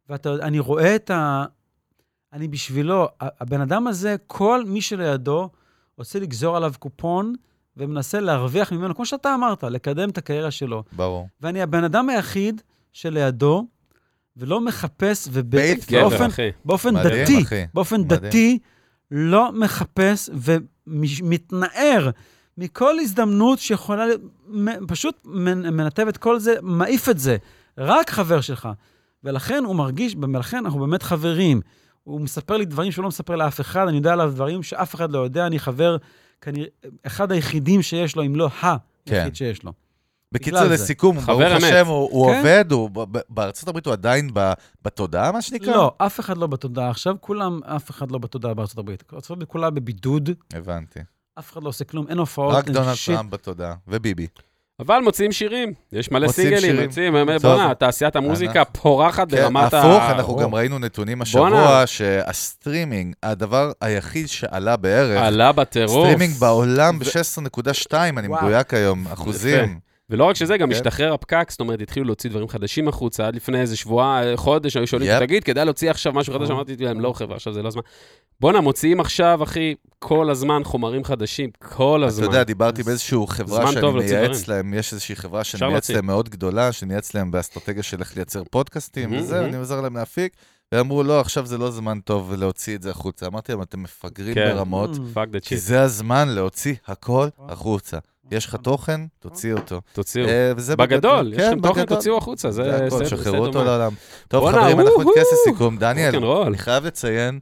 [0.08, 1.44] ואתה יודע, אני רואה את ה...
[2.32, 5.50] אני בשבילו, הבן אדם הזה, כל מי שלידו
[5.98, 7.34] רוצה לגזור עליו קופון
[7.76, 10.84] ומנסה להרוויח ממנו, כמו שאתה אמרת, לקדם את הקריירה שלו.
[10.92, 11.28] ברור.
[11.40, 12.62] ואני הבן אדם היחיד
[12.92, 13.66] שלידו,
[14.36, 16.28] ולא מחפש, ובאופן.
[16.64, 17.64] באופן מדהים, דתי, אחי.
[17.74, 18.20] באופן מדהים.
[18.22, 18.58] דתי,
[19.10, 20.30] לא מחפש
[20.86, 22.10] ומתנער
[22.58, 24.04] מכל הזדמנות שיכולה,
[24.88, 27.36] פשוט מנ- מנתב את כל זה, מעיף את זה.
[27.78, 28.68] רק חבר שלך.
[29.24, 31.60] ולכן הוא מרגיש, ולכן אנחנו באמת חברים.
[32.04, 35.12] הוא מספר לי דברים שהוא לא מספר לאף אחד, אני יודע עליו דברים שאף אחד
[35.12, 35.96] לא יודע, אני חבר,
[36.40, 36.66] כנראה,
[37.06, 38.76] אחד היחידים שיש לו, אם לא ה...
[39.06, 39.14] כן.
[39.14, 39.72] היחיד שיש לו.
[40.32, 40.62] בקיצור.
[40.62, 41.62] לסיכום, ברוך אמת.
[41.62, 42.38] השם, הוא הוא כן.
[42.38, 42.90] עובד, הוא
[43.28, 44.52] בארצות הברית הוא עדיין ב-
[44.84, 45.76] בתודעה, מה שנקרא?
[45.76, 49.02] לא, אף אחד לא בתודעה עכשיו, כולם, אף אחד לא בתודעה בארצות הברית.
[49.14, 51.00] ארצות הברית כולה בבידוד, הבנתי.
[51.38, 52.94] אף אחד לא עושה כלום, אין הופעות, רק דונלד.
[53.06, 54.26] טראמפ בתודעה, וביבי.
[54.80, 56.84] אבל מוציאים שירים, יש מלא סינגלים, שירים.
[56.86, 57.14] מוציאים.
[57.42, 59.78] בואנה, תעשיית המוזיקה אנחנו- פורחת כן, ברמת ה...
[59.78, 60.38] הפוך, אנחנו או.
[60.38, 61.82] גם ראינו נתונים השבוע.
[61.86, 66.06] שהסטרימינג, הדבר היחיד שעלה בערך, עלה בטירוף.
[66.06, 68.42] סטרימינג בעולם ו- ב-16.2, אני וואו.
[68.44, 69.78] מדויק היום, אחוזים.
[70.12, 70.74] ולא רק שזה, גם כן.
[70.74, 74.86] השתחרר הפקק, זאת אומרת, התחילו להוציא דברים חדשים החוצה, עד לפני איזה שבוע, חודש, היו
[74.86, 75.20] שואלים, yep.
[75.20, 76.42] תגיד, כדאי להוציא עכשיו משהו חדש?
[76.42, 76.56] נכון.
[76.56, 77.82] אמרתי להם, לא, חבר'ה, עכשיו זה לא הזמן.
[78.40, 82.24] בואנה, מוציאים עכשיו, אחי, כל הזמן חומרים חדשים, כל אתה הזמן.
[82.24, 85.90] יודע, דיברתי אז באיזשהו חברה שאני מייעץ להם, יש איזושהי חברה שאני מייעץ.
[85.90, 89.42] להם מאוד גדולה, שאני מייעץ להם באסטרטגיה של איך לייצר פודקאסטים וזה.
[89.42, 90.36] ואני עוזר להם להפיק,
[90.72, 93.26] והם אמרו, לא, עכשיו זה לא זמן טוב להוציא את זה החוצה.
[93.26, 94.52] אמרתי להם, אתם מפגרים כן.
[94.54, 94.90] ברמות,
[95.30, 97.98] דה כי זה הזמן להוציא הכל החוצה.
[98.32, 99.80] יש לך תוכן, תוציא אותו.
[99.92, 100.28] תוציאו.
[100.28, 101.32] אה, וזה בגדול.
[101.32, 101.96] יש כן, לכם תוכן, בגדול.
[101.96, 103.64] תוציאו החוצה, זה הכל, שחררו אותו.
[103.64, 103.92] לעולם.
[104.28, 105.78] טוב, חברים, אנחנו נתכנס לסיכום.
[105.78, 106.24] דניאל.
[106.46, 107.40] אני חייב לציין.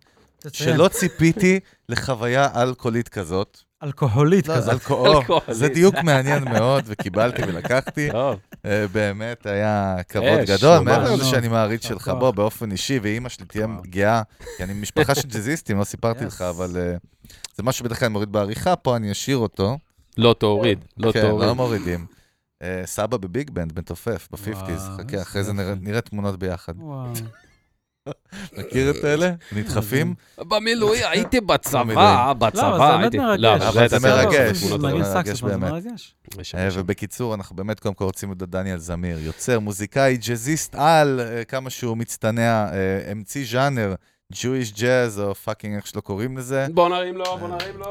[0.53, 3.59] שלא ציפיתי לחוויה אלכוהולית כזאת.
[3.83, 4.73] אלכוהולית לא, כזאת.
[4.73, 5.17] אלכוהול.
[5.17, 5.45] אלכוהולית.
[5.51, 8.11] זה דיוק מעניין מאוד, וקיבלתי ולקחתי.
[8.12, 10.79] טוב, אה, באמת היה כבוד גדול.
[10.79, 11.25] מעבר לזה.
[11.25, 12.09] שאני מעריץ יישר שלך.
[12.19, 13.83] בוא, באופן אישי, ואימא שלי תהיה וואו.
[13.87, 14.23] גאה,
[14.57, 16.25] כי אני משפחה של ג'אזיסטים, לא סיפרתי.
[16.31, 16.97] לך, אבל אה,
[17.55, 19.79] זה משהו שבדרך כלל אני מוריד בעריכה, פה אני אשאיר אותו.
[20.19, 21.49] לא תוריד, לא כן, תוריד.
[21.49, 22.07] לא מורידים.
[22.62, 25.53] אה, סבא ב big band, מתופף, ב fifties, חכה, אחרי זה.
[25.81, 26.73] נראה- תמונות ביחד.
[26.77, 27.07] וואו.
[28.59, 29.32] מכיר את אלה?
[29.53, 30.15] נדחפים?
[30.39, 31.82] במילואים, הייתי בצבא.
[32.27, 33.19] לא, בצבא, זה באמת הייתי...
[33.19, 33.41] מרגש.
[33.41, 34.57] לא, אבל זה מרגש.
[34.57, 35.70] זה מרגש זה באמת.
[35.73, 36.15] מרגש.
[36.41, 40.74] יש- אה, יש- ובקיצור, אנחנו באמת קודם כל רוצים להודות דניאל זמיר, יוצר, מוזיקאי, ג'אזיסט
[40.74, 42.43] על, אה, כמה שהוא מצטנע,
[42.73, 43.95] אה, המציא ז'אנר,
[44.32, 46.66] Jewish Jazz, או fucking איך שלא קוראים לזה.
[46.74, 47.86] בוא נרים לו, בוא נרים לו.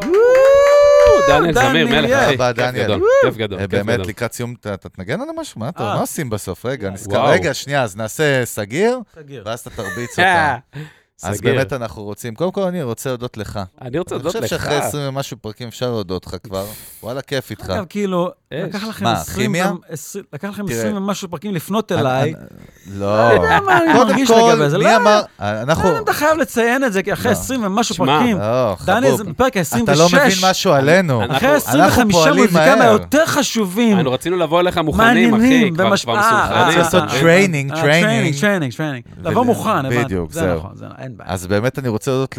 [1.28, 1.88] דניאל זמיר.
[1.88, 2.38] מלך, אחי.
[2.54, 2.84] דניאל.
[2.84, 4.00] גדול, כיף גדול, אה, באמת.
[4.08, 5.60] לקראת סיום, אתה תנגן לנו משהו?
[5.60, 5.94] מה אתה, אה.
[5.94, 6.66] מה עושים בסוף?
[6.66, 7.26] רגע, נזכר.
[7.26, 9.00] רגע, שנייה, אז נעשה סגיר.
[9.46, 10.58] ואז אתה תרביץ אותה.
[11.24, 11.42] אז.
[11.42, 13.60] באמת אנחנו רוצים, קודם כל אני רוצה להודות לך.
[13.82, 14.62] אני רוצה אני להודות חושב לך.
[14.62, 16.66] שאחרי 20 ומשהו פרקים אפשר להודות לך כבר.
[17.04, 17.70] וואלה, כיף איתך.
[17.70, 19.72] אגב, כאילו, לקח לכם מה, 20 כימיה?
[19.72, 20.80] ו- 20 לקח לכם תראה.
[20.80, 22.34] 20 ומשהו פרקים לפנות אני- אליי.
[22.34, 23.28] אני- לא.
[23.28, 24.78] אני יודע מה אני מרגיש כל, לגבי זה.
[24.78, 25.22] מי לא, אמר?
[25.40, 25.90] אנחנו...
[25.92, 27.38] לא, אתה חייב לציין את זה, כי אחרי לא.
[27.38, 29.24] 20 ומשהו פרקים, לא, דני, זה.
[29.24, 30.20] בפרק ה-26, אתה לא מבין
[30.50, 31.22] משהו עלינו.
[31.24, 32.82] אנחנו- אחרי אנחנו 25 פועלים מוזיקאים.
[32.82, 36.52] היותר חשובים, היינו רצינו לבוא אליך מוכנים, אחי, מעניינים, כבר אה, מסונכרנים.
[36.54, 38.40] רציתי לעשות אה, אה, טריינינג, אה, טריינינג.
[38.40, 39.04] טריינינג, טריינינג.
[39.24, 40.04] לבוא מוכן, הבנתי.
[40.04, 40.58] בדיוק, זה זהו.
[40.58, 40.72] נכון,
[41.18, 41.32] בעיה.
[41.32, 42.36] אז באמת אני רוצה להודות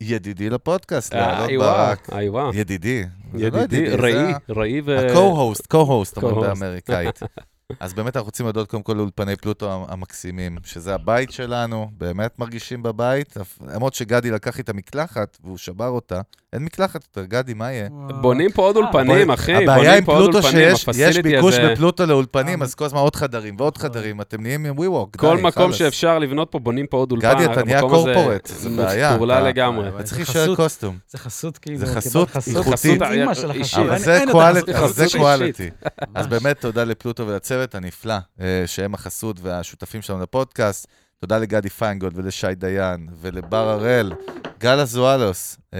[0.00, 2.08] לידידי לפודקאסט, לעלות ברק.
[2.54, 3.04] ידידי.
[3.34, 4.98] לא ידידי, ראי, ראי ו...
[4.98, 6.40] ה-co-host, co-host, אומרים.
[6.40, 7.20] באמריקאית.
[7.80, 12.82] אז באמת אנחנו רוצים להודות קודם כל לאולפני פלוטו המקסימים, שזה הבית שלנו, באמת מרגישים
[12.82, 13.34] בבית,
[13.74, 16.20] למרות שגדי לקח לי את המקלחת והוא שבר אותה.
[16.52, 17.88] אין מקלחת יותר, גדי, מה יהיה?
[18.20, 21.58] בונים פה עוד אולפנים, אחי, בונים פה עוד פלוטו אולפנים, שיש ביקוש.
[21.58, 22.66] בפלוטו לאולפנים, אה.
[22.66, 25.72] אז כל הזמן עוד חדרים ועוד חדרים, אתם נהיים עם WeWork, כל מקום.
[25.72, 27.34] שאפשר לבנות פה, בונים פה עוד אולפן.
[27.34, 29.14] גדי, אתה נהיה קורפורט, זה בעיה.
[29.14, 29.88] מטורלל לגמרי.
[29.88, 30.56] אתה צריך זה להישאר.
[30.56, 30.98] קוסטום.
[31.08, 31.78] זה חסות כאילו.
[31.78, 33.02] זה חסות איכותית.
[33.02, 35.88] אבל זה quality.
[36.14, 36.26] אז.
[36.26, 40.86] באמת תודה לפלוטו ולצוות הנפלא, אה, שהם החסות והשותפים שלנו לפודקאסט.
[41.20, 44.12] תודה לגדי פיינגולד ולשי דיין ולבר הראל,
[44.60, 45.78] גל אזואלוס, אה,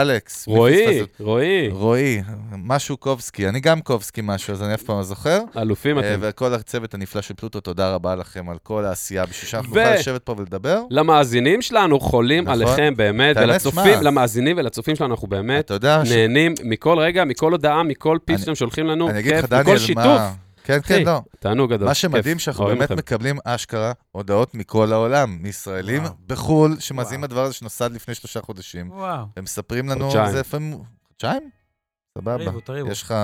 [0.00, 0.46] אלכס.
[0.48, 1.02] רועי?
[1.20, 2.22] רועי, רועי,
[2.52, 5.40] משהו קובסקי, אני גם קובסקי משהו, אז אני אף פעם לא זוכר.
[5.56, 6.20] אלופים אה, אתם.
[6.22, 10.22] וכל הצוות הנפלא של פלוטו, תודה רבה לכם על כל העשייה, בשביל שאנחנו נוכל לשבת
[10.22, 10.82] פה ולדבר.
[10.90, 12.54] למאזינים שלנו, חולים נכון.
[12.62, 14.02] עליכם באמת, ולצופים.
[14.02, 15.70] למאזינים ולצופים שלנו, אנחנו באמת
[16.10, 20.20] נהנים מכל רגע, מכל הודעה, מכל אני- שאתם שולחים לנו, כיף, מכל שיתוף.
[20.64, 21.22] כן, כן, לא.
[21.38, 21.88] תענוג גדול.
[21.88, 21.98] מה כיף.
[22.00, 22.92] שמדהים שאנחנו באמת.
[22.92, 26.14] מקבלים אשכרה הודעות מכל העולם, מישראלים וואו.
[26.26, 27.30] בחו"ל, שמאזינים וואו.
[27.30, 28.90] לדבר הזה שנוסד לפני שלושה חודשים.
[28.90, 30.32] וואו, הם מספרים לנו, חודשיים.
[30.32, 30.78] זה לפעמים...
[31.08, 31.50] חודשיים?
[32.18, 32.44] סבבה.
[32.44, 32.90] תריבו, תריבו.
[32.90, 33.14] יש לך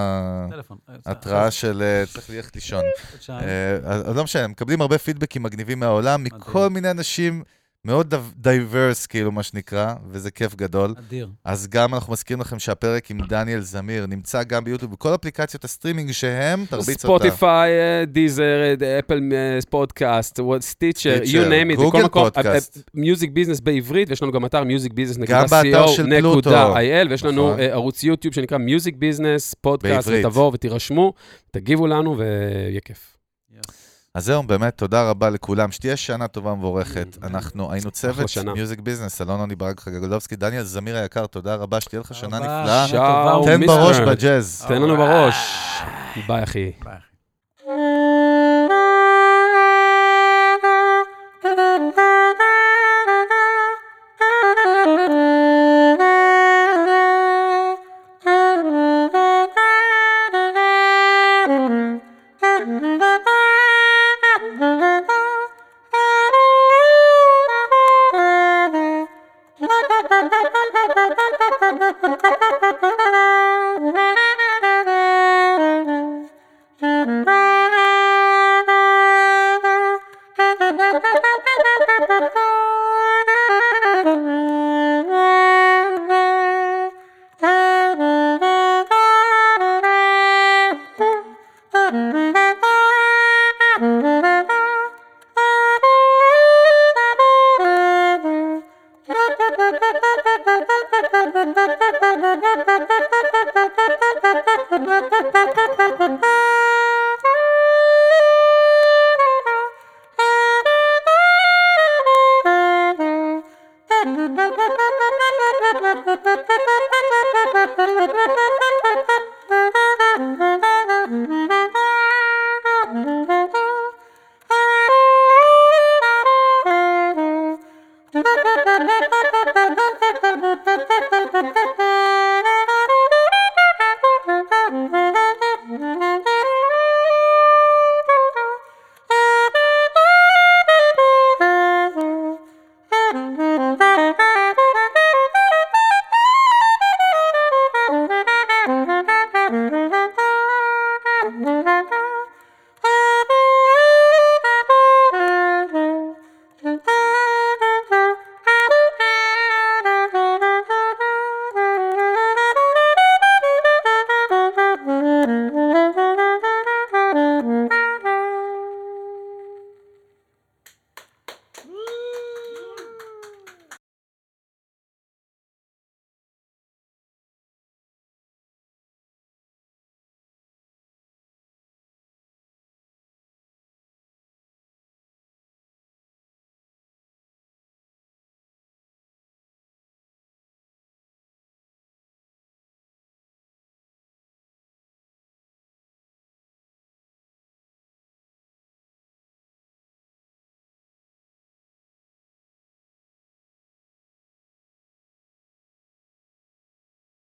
[0.50, 0.78] טלפון.
[1.06, 2.84] התראה של אה, צריך ללכת לישון.
[3.10, 3.40] חודשיים.
[3.40, 7.42] אה, אז אז לא משנה, מקבלים הרבה פידבקים מגניבים מהעולם, מכל מיני אנשים
[7.84, 10.94] מאוד diverse, כאילו, מה שנקרא, וזה כיף גדול.
[10.98, 11.28] אדיר.
[11.44, 16.10] אז גם אנחנו מזכירים לכם שהפרק עם דניאל זמיר נמצא גם ביוטיוב, בכל אפליקציות הסטרימינג
[16.10, 16.98] שהם, תרביץ אותה.
[16.98, 19.20] ספוטיפיי, אה, דיזר, אה, אפל
[19.60, 22.78] פודקאסט, סטיצ'ר, you name it, גוגל בכל מקום, פודקאסט.
[22.94, 24.62] מיוזיק ביזנס בעברית, ויש לנו גם אתר
[25.28, 26.50] גם באתר של פלוטו.
[26.50, 27.60] musicbusiness.co.il, ויש לנו נכון.
[27.60, 30.08] אה, ערוץ יוטיוב שנקרא מיוזיק ביזנס, פודקאסט.
[30.12, 31.12] ותבואו ותירשמו,
[31.50, 33.09] תגיבו לנו ויהיה כיף.
[34.14, 35.72] אז זהו, באמת, תודה רבה לכולם.
[35.72, 37.18] שתהיה שנה טובה ומבורכת.
[37.22, 38.30] אנחנו היינו צוות.
[38.54, 42.86] מיוזיק ביזנס, אלון עוני ברק גגולובסקי, דניאל זמיר היקר, תודה רבה, שתהיה לך שנה נפלאה.
[43.44, 43.66] תן.
[43.66, 44.64] בראש בג'אז.
[44.68, 45.36] תן לנו בראש.
[46.26, 46.72] ביי, אחי.
[46.84, 47.09] ביי.